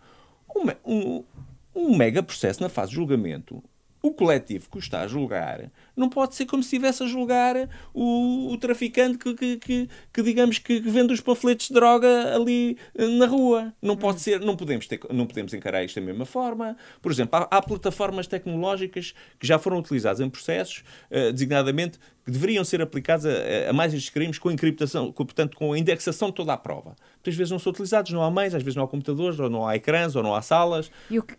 Um, 0.54 0.68
um, 0.84 1.24
um 1.74 1.96
mega 1.96 2.22
processo 2.22 2.62
na 2.62 2.68
fase 2.68 2.90
de 2.90 2.96
julgamento 2.96 3.62
o 4.02 4.12
coletivo 4.12 4.68
que 4.68 4.76
o 4.76 4.80
está 4.80 5.02
a 5.02 5.06
julgar 5.06 5.70
não 5.96 6.08
pode 6.08 6.34
ser 6.34 6.46
como 6.46 6.62
se 6.62 6.74
estivesse 6.74 7.02
a 7.04 7.06
julgar 7.06 7.68
o, 7.94 8.52
o 8.52 8.58
traficante 8.58 9.16
que, 9.16 9.34
que, 9.34 9.56
que, 9.58 9.88
que, 10.12 10.22
digamos 10.22 10.58
que 10.58 10.80
vende 10.80 11.12
os 11.12 11.20
panfletos 11.20 11.68
de 11.68 11.74
droga 11.74 12.34
ali 12.34 12.76
eh, 12.96 13.06
na 13.06 13.26
rua. 13.26 13.72
Não 13.80 13.96
pode 13.96 14.20
ser, 14.20 14.40
não 14.40 14.56
podemos, 14.56 14.86
ter, 14.86 15.00
não 15.10 15.26
podemos 15.26 15.54
encarar 15.54 15.84
isto 15.84 16.00
da 16.00 16.04
mesma 16.04 16.26
forma. 16.26 16.76
Por 17.00 17.12
exemplo, 17.12 17.38
há, 17.38 17.56
há 17.56 17.62
plataformas 17.62 18.26
tecnológicas 18.26 19.14
que 19.38 19.46
já 19.46 19.58
foram 19.58 19.78
utilizadas 19.78 20.20
em 20.20 20.28
processos, 20.28 20.82
uh, 21.10 21.32
designadamente, 21.32 21.98
que 22.24 22.30
deveriam 22.30 22.64
ser 22.64 22.80
aplicadas 22.80 23.26
a, 23.26 23.70
a 23.70 23.72
mais 23.72 23.92
estes 23.94 24.10
crimes 24.10 24.38
com 24.38 24.50
encriptação, 24.50 25.12
com, 25.12 25.24
portanto, 25.24 25.56
com 25.56 25.72
a 25.72 25.78
indexação 25.78 26.28
de 26.28 26.34
toda 26.34 26.52
a 26.52 26.56
prova. 26.56 26.96
Muitas 27.16 27.34
vezes 27.34 27.50
não 27.50 27.58
são 27.58 27.70
utilizados, 27.70 28.10
não 28.12 28.22
há 28.22 28.30
meios, 28.30 28.54
às 28.54 28.62
vezes 28.62 28.76
não 28.76 28.84
há 28.84 28.88
computadores, 28.88 29.38
ou 29.38 29.50
não 29.50 29.66
há 29.66 29.76
ecrãs, 29.76 30.16
ou 30.16 30.22
não 30.22 30.34
há 30.34 30.42
salas. 30.42 30.90
E 31.10 31.18
o 31.18 31.22
que 31.22 31.36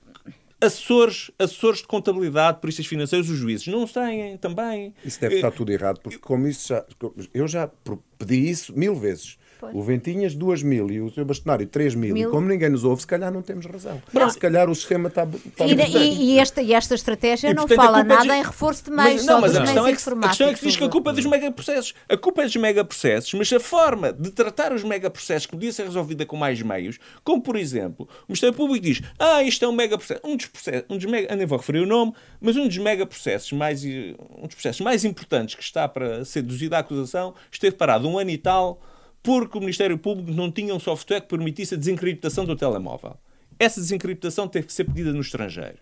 assessores, 0.64 1.32
assessores 1.38 1.80
de 1.80 1.88
contabilidade, 1.88 2.60
perícias 2.60 2.88
financeiros, 2.88 3.30
os 3.30 3.38
juízes 3.38 3.68
não 3.68 3.86
têm 3.86 4.38
também. 4.38 4.94
Isso 5.04 5.20
deve 5.20 5.36
estar 5.36 5.52
tudo 5.52 5.72
errado, 5.72 6.00
porque 6.02 6.18
como 6.18 6.48
isso 6.48 6.70
já. 6.70 6.86
Eu 7.34 7.48
já 7.48 7.70
pedi 8.18 8.50
isso 8.50 8.78
mil 8.78 8.96
vezes. 8.96 9.38
O 9.74 9.82
Ventinhas, 9.82 10.34
2 10.36 10.64
mil 10.64 10.90
e 10.92 11.00
o 11.00 11.10
seu 11.10 11.24
Bastonário, 11.24 11.66
3 11.68 11.96
mil. 11.96 12.14
mil. 12.14 12.30
E 12.30 12.32
como 12.32 12.48
ninguém 12.48 12.70
nos 12.70 12.84
ouve, 12.84 13.02
se 13.02 13.08
calhar 13.08 13.32
não 13.32 13.42
temos 13.42 13.66
razão. 13.66 14.02
Não. 14.12 14.30
Se 14.30 14.38
calhar 14.38 14.70
o 14.70 14.76
sistema 14.76 15.10
está. 15.10 15.24
está 15.24 15.66
e, 15.66 15.74
e, 15.74 16.34
e, 16.34 16.40
esta, 16.40 16.62
e 16.62 16.74
esta 16.74 16.96
estratégia 16.96 17.50
e, 17.50 17.54
não 17.54 17.68
portanto, 17.68 17.86
fala 17.86 18.04
nada 18.04 18.24
de... 18.24 18.32
em 18.32 18.44
reforço 18.44 18.86
de 18.86 18.92
meios, 18.92 19.24
mas, 19.24 19.26
não, 19.26 19.42
mas 19.42 19.56
a 19.56 19.62
questão, 19.62 19.88
é 19.88 19.94
que, 19.94 20.10
a 20.10 20.28
questão 20.28 20.48
é 20.48 20.54
que 20.54 20.60
se 20.60 20.66
diz 20.66 20.76
que 20.76 20.84
a 20.84 20.90
culpa 20.90 21.12
é 21.12 21.14
dos 21.14 21.26
megaprocessos. 21.26 21.94
A 22.10 22.18
culpa 22.18 22.42
é 22.42 22.46
dos 22.46 22.56
megaprocessos, 22.56 23.34
mas 23.34 23.54
a 23.54 23.60
forma 23.60 24.12
de 24.12 24.32
tratar 24.32 24.74
os 24.74 24.84
megaprocessos 24.84 25.46
que 25.46 25.52
podia 25.54 25.72
ser 25.72 25.84
resolvida 25.84 26.26
com 26.26 26.36
mais 26.36 26.62
meios, 26.62 27.00
como 27.24 27.42
por 27.42 27.56
exemplo, 27.56 28.08
o 28.24 28.26
Ministério 28.30 28.56
Público 28.56 28.84
diz: 28.86 29.02
Ah, 29.20 29.44
isto 29.44 29.64
é 29.64 29.68
um 29.68 29.74
megaprocesso. 29.74 30.22
Um 30.24 30.36
dos 30.36 30.48
processos, 30.48 30.86
um 30.90 30.98
dos 30.98 31.06
mega, 31.06 31.32
eu 31.32 31.38
nem 31.38 31.46
vou 31.46 31.58
referir 31.58 31.80
o 31.80 31.86
nome, 31.86 32.14
mas 32.42 32.56
um 32.58 32.68
dos 32.68 32.78
megaprocessos 32.78 33.52
mais, 33.52 33.84
um 33.84 34.48
dos 34.48 34.56
processos 34.56 34.82
mais 34.82 35.06
importantes 35.06 35.56
que 35.56 35.64
está 35.64 35.88
para 35.88 36.26
ser 36.26 36.42
deduzida 36.42 36.78
a 36.78 36.80
acusação 36.80 37.34
esteve 37.52 37.76
parado 37.76 38.08
um 38.08 38.18
ano 38.18 38.30
e 38.30 38.38
tal 38.38 38.82
porque 39.24 39.58
o 39.58 39.62
Ministério 39.62 39.98
Público 39.98 40.32
não 40.32 40.52
tinha 40.52 40.76
um 40.76 40.80
software 40.80 41.22
que 41.22 41.30
permitisse 41.30 41.74
a 41.74 41.78
desencriptação 41.78 42.44
do 42.44 42.56
telemóvel. 42.56 43.18
Essa 43.58 43.80
desencriptação 43.80 44.48
teve 44.50 44.68
que 44.68 44.74
ser 44.74 44.84
pedida 44.84 45.14
no 45.14 45.22
estrangeiro. 45.22 45.78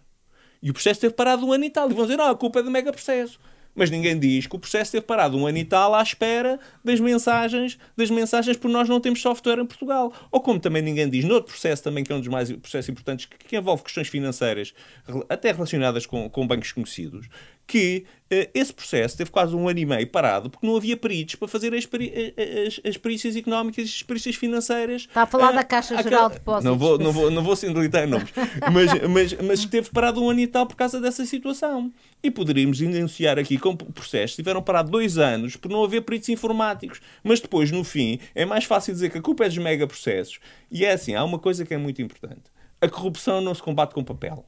E 0.61 0.69
o 0.69 0.73
processo 0.73 1.01
teve 1.01 1.15
parado 1.15 1.45
um 1.45 1.51
ano 1.51 1.65
e 1.65 1.69
tal. 1.71 1.89
E 1.89 1.93
vão 1.93 2.05
dizer, 2.05 2.17
não, 2.17 2.29
a 2.29 2.35
culpa 2.35 2.59
é 2.59 2.63
do 2.63 2.69
mega 2.69 2.93
processo. 2.93 3.39
Mas 3.73 3.89
ninguém 3.89 4.19
diz 4.19 4.47
que 4.47 4.55
o 4.55 4.59
processo 4.59 4.91
teve 4.91 5.05
parado 5.05 5.37
um 5.37 5.47
ano 5.47 5.57
e 5.57 5.63
tal 5.63 5.95
à 5.95 6.03
espera 6.03 6.59
das 6.83 6.99
mensagens, 6.99 7.79
das 7.95 8.11
mensagens 8.11 8.57
porque 8.57 8.73
nós 8.73 8.87
não 8.89 8.99
temos 8.99 9.21
software 9.21 9.59
em 9.59 9.65
Portugal. 9.65 10.13
Ou 10.29 10.41
como 10.41 10.59
também 10.59 10.81
ninguém 10.81 11.09
diz, 11.09 11.23
noutro 11.23 11.53
processo 11.53 11.81
também, 11.81 12.03
que 12.03 12.11
é 12.11 12.15
um 12.15 12.19
dos 12.19 12.27
mais 12.27 12.51
processos 12.51 12.89
importantes, 12.89 13.25
que 13.25 13.55
envolve 13.55 13.83
questões 13.83 14.09
financeiras, 14.09 14.73
até 15.29 15.51
relacionadas 15.53 16.05
com, 16.05 16.29
com 16.29 16.45
bancos 16.45 16.73
conhecidos, 16.73 17.27
que 17.71 18.03
uh, 18.25 18.51
esse 18.53 18.73
processo 18.73 19.15
teve 19.15 19.31
quase 19.31 19.55
um 19.55 19.69
ano 19.69 19.79
e 19.79 19.85
meio 19.85 20.05
parado 20.07 20.49
porque 20.49 20.67
não 20.67 20.75
havia 20.75 20.97
peritos 20.97 21.35
para 21.35 21.47
fazer 21.47 21.73
as, 21.73 21.85
peri 21.85 22.11
eh, 22.13 22.33
eh, 22.35 22.67
as, 22.67 22.81
as 22.83 22.97
perícias 22.97 23.33
económicas 23.33 23.85
e 23.85 23.87
as 23.87 24.03
perícias 24.03 24.35
financeiras. 24.35 25.03
Está 25.03 25.21
a 25.21 25.25
falar 25.25 25.53
da 25.53 25.63
Caixa 25.63 26.03
Geral 26.03 26.27
de 26.27 26.35
Depósitos. 26.35 26.65
Não 26.65 26.77
vou, 26.77 26.99
não 26.99 27.13
vou, 27.13 27.31
não 27.31 27.41
vou 27.41 27.55
sinalizar 27.55 28.05
nomes, 28.05 28.29
mas, 28.73 29.09
mas, 29.09 29.33
mas 29.41 29.59
esteve 29.59 29.89
parado 29.89 30.21
um 30.21 30.29
ano 30.29 30.41
e 30.41 30.47
tal 30.47 30.67
por 30.67 30.75
causa 30.75 30.99
dessa 30.99 31.25
situação. 31.25 31.93
E 32.21 32.29
poderíamos 32.29 32.77
denunciar 32.79 33.39
aqui 33.39 33.57
como 33.57 33.77
processos 33.77 34.35
tiveram 34.35 34.61
parado 34.61 34.91
dois 34.91 35.17
anos 35.17 35.55
por 35.55 35.71
não 35.71 35.81
haver 35.81 36.01
peritos 36.01 36.27
informáticos. 36.27 36.99
Mas 37.23 37.39
depois, 37.39 37.71
no 37.71 37.85
fim, 37.85 38.19
é 38.35 38.43
mais 38.43 38.65
fácil 38.65 38.93
dizer 38.93 39.11
que 39.11 39.17
a 39.17 39.21
culpa 39.21 39.45
é 39.45 39.47
dos 39.47 39.57
megaprocessos. 39.57 40.41
E 40.69 40.83
é 40.83 40.91
assim, 40.91 41.15
há 41.15 41.23
uma 41.23 41.39
coisa 41.39 41.65
que 41.65 41.73
é 41.73 41.77
muito 41.77 42.01
importante. 42.01 42.51
A 42.81 42.89
corrupção 42.89 43.39
não 43.39 43.55
se 43.55 43.63
combate 43.63 43.93
com 43.93 44.03
papel. 44.03 44.45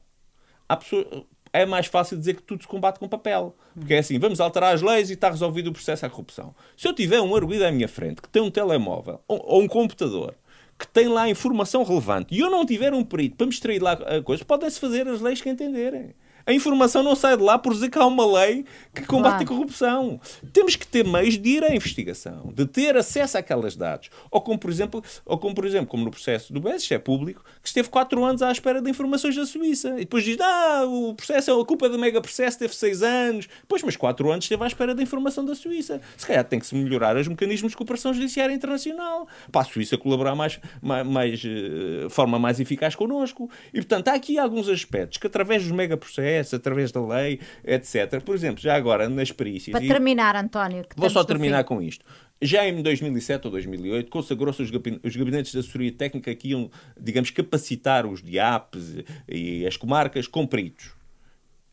Há 0.68 0.76
pessoas, 0.76 1.06
é 1.54 1.64
mais 1.64 1.86
fácil 1.86 2.18
dizer 2.18 2.34
que 2.34 2.42
tudo 2.42 2.62
se 2.62 2.68
combate 2.68 2.98
com 2.98 3.08
papel. 3.08 3.54
Porque 3.78 3.94
é 3.94 3.98
assim, 3.98 4.18
vamos 4.18 4.40
alterar 4.40 4.74
as 4.74 4.82
leis 4.82 5.08
e 5.08 5.12
está 5.12 5.30
resolvido 5.30 5.68
o 5.68 5.72
processo 5.72 6.04
à 6.04 6.10
corrupção. 6.10 6.52
Se 6.76 6.88
eu 6.88 6.92
tiver 6.92 7.20
um 7.20 7.34
arguido 7.34 7.64
à 7.64 7.70
minha 7.70 7.86
frente 7.86 8.20
que 8.20 8.28
tem 8.28 8.42
um 8.42 8.50
telemóvel 8.50 9.20
ou, 9.28 9.40
ou 9.46 9.62
um 9.62 9.68
computador 9.68 10.34
que 10.76 10.88
tem 10.88 11.06
lá 11.06 11.28
informação 11.28 11.84
relevante 11.84 12.34
e 12.34 12.40
eu 12.40 12.50
não 12.50 12.66
tiver 12.66 12.92
um 12.92 13.04
perito 13.04 13.36
para 13.36 13.46
me 13.46 13.52
extrair 13.52 13.80
lá 13.80 13.92
a 13.92 14.20
coisa, 14.20 14.44
podem-se 14.44 14.80
fazer 14.80 15.06
as 15.06 15.20
leis 15.20 15.40
que 15.40 15.48
entenderem. 15.48 16.12
A 16.46 16.52
informação 16.52 17.02
não 17.02 17.14
sai 17.14 17.36
de 17.36 17.42
lá 17.42 17.58
por 17.58 17.72
dizer 17.72 17.88
que 17.88 17.98
há 17.98 18.04
uma 18.04 18.26
lei 18.26 18.66
que 18.94 19.02
combate 19.06 19.38
claro. 19.38 19.44
a 19.44 19.46
corrupção. 19.46 20.20
Temos 20.52 20.76
que 20.76 20.86
ter 20.86 21.04
meios 21.04 21.38
de 21.38 21.48
ir 21.48 21.64
à 21.64 21.74
investigação, 21.74 22.52
de 22.54 22.66
ter 22.66 22.96
acesso 22.96 23.38
àquelas 23.38 23.74
dados. 23.76 24.10
Ou 24.30 24.40
como, 24.42 24.58
por 24.58 24.70
exemplo, 24.70 25.02
ou 25.24 25.38
como, 25.38 25.54
por 25.54 25.64
exemplo, 25.64 25.86
como 25.86 26.04
no 26.04 26.10
processo 26.10 26.52
do 26.52 26.60
BES, 26.60 26.90
é 26.92 26.98
público, 26.98 27.42
que 27.62 27.68
esteve 27.68 27.88
4 27.88 28.22
anos 28.24 28.42
à 28.42 28.52
espera 28.52 28.82
de 28.82 28.90
informações 28.90 29.34
da 29.34 29.46
Suíça. 29.46 29.94
E 29.96 30.00
depois 30.00 30.22
diz, 30.22 30.36
ah, 30.40 30.84
o 30.86 31.14
processo, 31.14 31.58
a 31.58 31.64
culpa 31.64 31.88
do 31.88 31.98
mega 31.98 32.20
processo 32.20 32.58
teve 32.58 32.74
6 32.74 33.02
anos. 33.02 33.48
Pois, 33.66 33.82
mas 33.82 33.96
4 33.96 34.30
anos 34.30 34.44
esteve 34.44 34.62
à 34.64 34.66
espera 34.66 34.94
da 34.94 35.02
informação 35.02 35.44
da 35.44 35.54
Suíça. 35.54 36.00
Se 36.16 36.26
calhar 36.26 36.44
tem 36.44 36.58
que 36.58 36.66
se 36.66 36.74
melhorar 36.74 37.16
os 37.16 37.26
mecanismos 37.26 37.72
de 37.72 37.76
cooperação 37.76 38.12
judiciária 38.12 38.52
internacional. 38.52 39.26
Para 39.50 39.62
a 39.62 39.64
Suíça 39.64 39.96
colaborar 39.96 40.34
mais, 40.34 40.60
mais, 40.82 41.06
mais 41.06 41.42
uh, 41.42 42.10
forma 42.10 42.38
mais 42.38 42.60
eficaz 42.60 42.94
connosco. 42.94 43.50
E, 43.72 43.78
portanto, 43.78 44.08
há 44.08 44.12
aqui 44.12 44.38
alguns 44.38 44.68
aspectos 44.68 45.16
que, 45.16 45.26
através 45.26 45.62
dos 45.62 45.72
mega 45.72 45.96
processos, 45.96 46.33
através 46.38 46.90
da 46.90 47.04
lei, 47.04 47.40
etc. 47.64 48.20
Por 48.22 48.34
exemplo, 48.34 48.60
já 48.60 48.74
agora 48.74 49.08
nas 49.08 49.30
perícias. 49.30 49.72
Para 49.72 49.86
terminar, 49.86 50.36
António. 50.36 50.84
vou 50.96 51.10
só 51.10 51.22
terminar 51.24 51.64
com 51.64 51.80
isto. 51.80 52.04
Já 52.42 52.66
em 52.68 52.82
2007 52.82 53.46
ou 53.46 53.50
2008, 53.52 54.10
consagrou-se 54.10 54.60
os 54.60 54.70
gabinetes 55.16 55.52
de 55.52 55.58
assessoria 55.58 55.92
técnica 55.92 56.34
que 56.34 56.48
iam, 56.48 56.70
digamos, 57.00 57.30
capacitar 57.30 58.06
os 58.06 58.22
DIAPs 58.22 59.04
e 59.28 59.66
as 59.66 59.76
comarcas 59.76 60.26
com 60.26 60.46
peritos. 60.46 60.92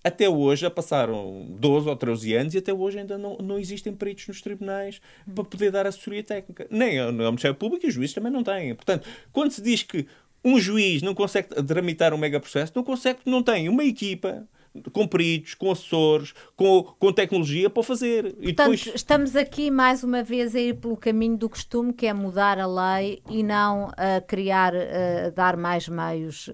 Até 0.03 0.27
hoje, 0.27 0.61
já 0.61 0.69
passaram 0.69 1.45
12 1.59 1.87
ou 1.87 1.95
13 1.95 2.33
anos 2.33 2.55
e 2.55 2.57
até 2.57 2.73
hoje 2.73 2.99
ainda 2.99 3.17
não, 3.17 3.37
não 3.37 3.59
existem 3.59 3.93
peritos 3.93 4.27
nos 4.27 4.41
tribunais 4.41 4.99
para 5.35 5.43
poder 5.43 5.71
dar 5.71 5.85
assessoria 5.85 6.23
técnica. 6.23 6.65
Nem 6.71 6.99
o 7.01 7.11
Ministério 7.11 7.55
Público 7.55 7.85
e 7.85 7.89
os 7.89 7.93
juízes 7.93 8.15
também 8.15 8.31
não 8.31 8.43
têm. 8.43 8.73
Portanto, 8.73 9.07
quando 9.31 9.51
se 9.51 9.61
diz 9.61 9.83
que 9.83 10.07
um 10.43 10.59
juiz 10.59 11.01
não 11.01 11.13
consegue 11.13 11.49
tramitar 11.63 12.13
um 12.13 12.17
mega 12.17 12.39
processo, 12.39 12.71
não 12.75 12.83
consegue 12.83 13.19
não 13.25 13.43
tem 13.43 13.69
uma 13.69 13.83
equipa 13.83 14.47
com 14.93 15.05
peritos, 15.05 15.53
com 15.53 15.69
assessores, 15.69 16.33
com, 16.55 16.83
com 16.83 17.11
tecnologia 17.11 17.69
para 17.69 17.83
fazer. 17.83 18.27
E 18.39 18.53
Portanto, 18.53 18.71
depois... 18.71 18.91
estamos 18.95 19.35
aqui 19.35 19.69
mais 19.69 20.03
uma 20.03 20.23
vez 20.23 20.55
a 20.55 20.59
ir 20.59 20.75
pelo 20.75 20.95
caminho 20.95 21.37
do 21.37 21.49
costume, 21.49 21.91
que 21.91 22.07
é 22.07 22.13
mudar 22.13 22.57
a 22.57 22.65
lei 22.65 23.21
e 23.29 23.43
não 23.43 23.91
a 23.97 24.21
criar, 24.21 24.73
a 24.73 25.29
dar 25.29 25.57
mais 25.57 25.89
meios 25.89 26.49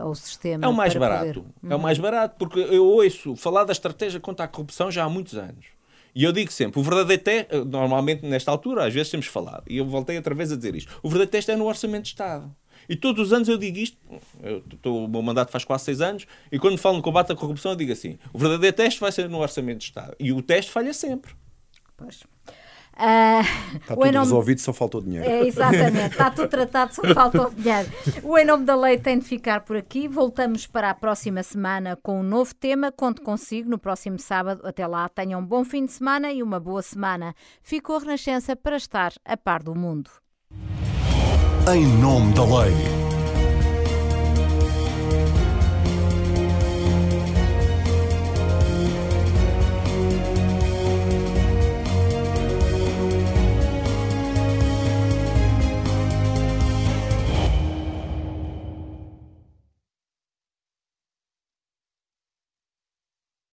ao 0.00 0.14
sistema. 0.14 0.64
É 0.64 0.68
o 0.68 0.72
mais 0.72 0.94
barato. 0.94 1.42
Poder... 1.42 1.72
É 1.72 1.76
o 1.76 1.78
mais 1.78 1.98
barato, 1.98 2.36
porque 2.38 2.58
eu 2.58 2.84
ouço 2.84 3.36
falar 3.36 3.64
da 3.64 3.72
estratégia 3.72 4.18
contra 4.18 4.46
a 4.46 4.48
corrupção 4.48 4.90
já 4.90 5.04
há 5.04 5.08
muitos 5.08 5.36
anos. 5.36 5.66
E 6.12 6.24
eu 6.24 6.32
digo 6.32 6.50
sempre, 6.50 6.80
o 6.80 6.82
verdadeiro 6.82 7.22
teste, 7.22 7.54
normalmente 7.66 8.26
nesta 8.26 8.50
altura, 8.50 8.84
às 8.84 8.92
vezes 8.92 9.12
temos 9.12 9.26
falado, 9.26 9.62
e 9.68 9.76
eu 9.76 9.84
voltei 9.84 10.16
outra 10.16 10.34
vez 10.34 10.50
a 10.50 10.56
dizer 10.56 10.74
isto, 10.74 10.90
o 11.04 11.08
verdadeiro 11.08 11.30
teste 11.30 11.52
é 11.52 11.56
no 11.56 11.66
Orçamento 11.66 12.02
de 12.02 12.08
Estado. 12.08 12.50
E 12.88 12.96
todos 12.96 13.28
os 13.28 13.32
anos 13.32 13.48
eu 13.48 13.56
digo 13.56 13.78
isto, 13.78 13.96
eu 14.42 14.62
tô, 14.82 15.04
o 15.04 15.08
meu 15.08 15.22
mandato 15.22 15.50
faz 15.50 15.64
quase 15.64 15.84
seis 15.84 16.00
anos, 16.00 16.26
e 16.50 16.58
quando 16.58 16.76
falo 16.78 16.96
no 16.96 17.02
combate 17.02 17.32
à 17.32 17.36
corrupção 17.36 17.72
eu 17.72 17.76
digo 17.76 17.92
assim, 17.92 18.18
o 18.32 18.38
verdadeiro 18.38 18.76
teste 18.76 19.00
vai 19.00 19.12
ser 19.12 19.28
no 19.28 19.38
Orçamento 19.38 19.78
de 19.78 19.84
Estado. 19.84 20.14
E 20.18 20.32
o 20.32 20.42
teste 20.42 20.70
falha 20.70 20.92
sempre. 20.92 21.32
Pois. 21.96 22.22
Uh, 23.00 23.76
está 23.76 23.94
tudo 23.94 24.04
nome... 24.04 24.18
resolvido, 24.18 24.60
só 24.60 24.72
faltou 24.74 25.00
dinheiro. 25.00 25.26
É, 25.26 25.46
exatamente, 25.46 26.10
está 26.10 26.30
tudo 26.30 26.48
tratado, 26.48 26.94
só 26.94 27.02
faltou 27.14 27.48
dinheiro. 27.56 27.90
O 28.22 28.36
Em 28.36 28.44
Nome 28.44 28.66
da 28.66 28.76
Lei 28.76 28.98
tem 28.98 29.18
de 29.18 29.24
ficar 29.24 29.62
por 29.62 29.76
aqui. 29.76 30.06
Voltamos 30.06 30.66
para 30.66 30.90
a 30.90 30.94
próxima 30.94 31.42
semana 31.42 31.96
com 32.02 32.20
um 32.20 32.22
novo 32.22 32.54
tema. 32.54 32.92
Conto 32.92 33.22
consigo 33.22 33.70
no 33.70 33.78
próximo 33.78 34.18
sábado. 34.18 34.66
Até 34.66 34.86
lá, 34.86 35.08
tenham 35.08 35.40
um 35.40 35.46
bom 35.46 35.64
fim 35.64 35.86
de 35.86 35.92
semana 35.92 36.30
e 36.30 36.42
uma 36.42 36.60
boa 36.60 36.82
semana. 36.82 37.34
Ficou 37.62 37.96
a 37.96 38.00
Renascença 38.00 38.54
para 38.54 38.76
estar 38.76 39.14
a 39.24 39.36
par 39.36 39.62
do 39.62 39.74
mundo. 39.74 40.10
Em 41.66 41.86
Nome 41.86 42.32
da 42.32 42.42
Lei. 42.42 43.09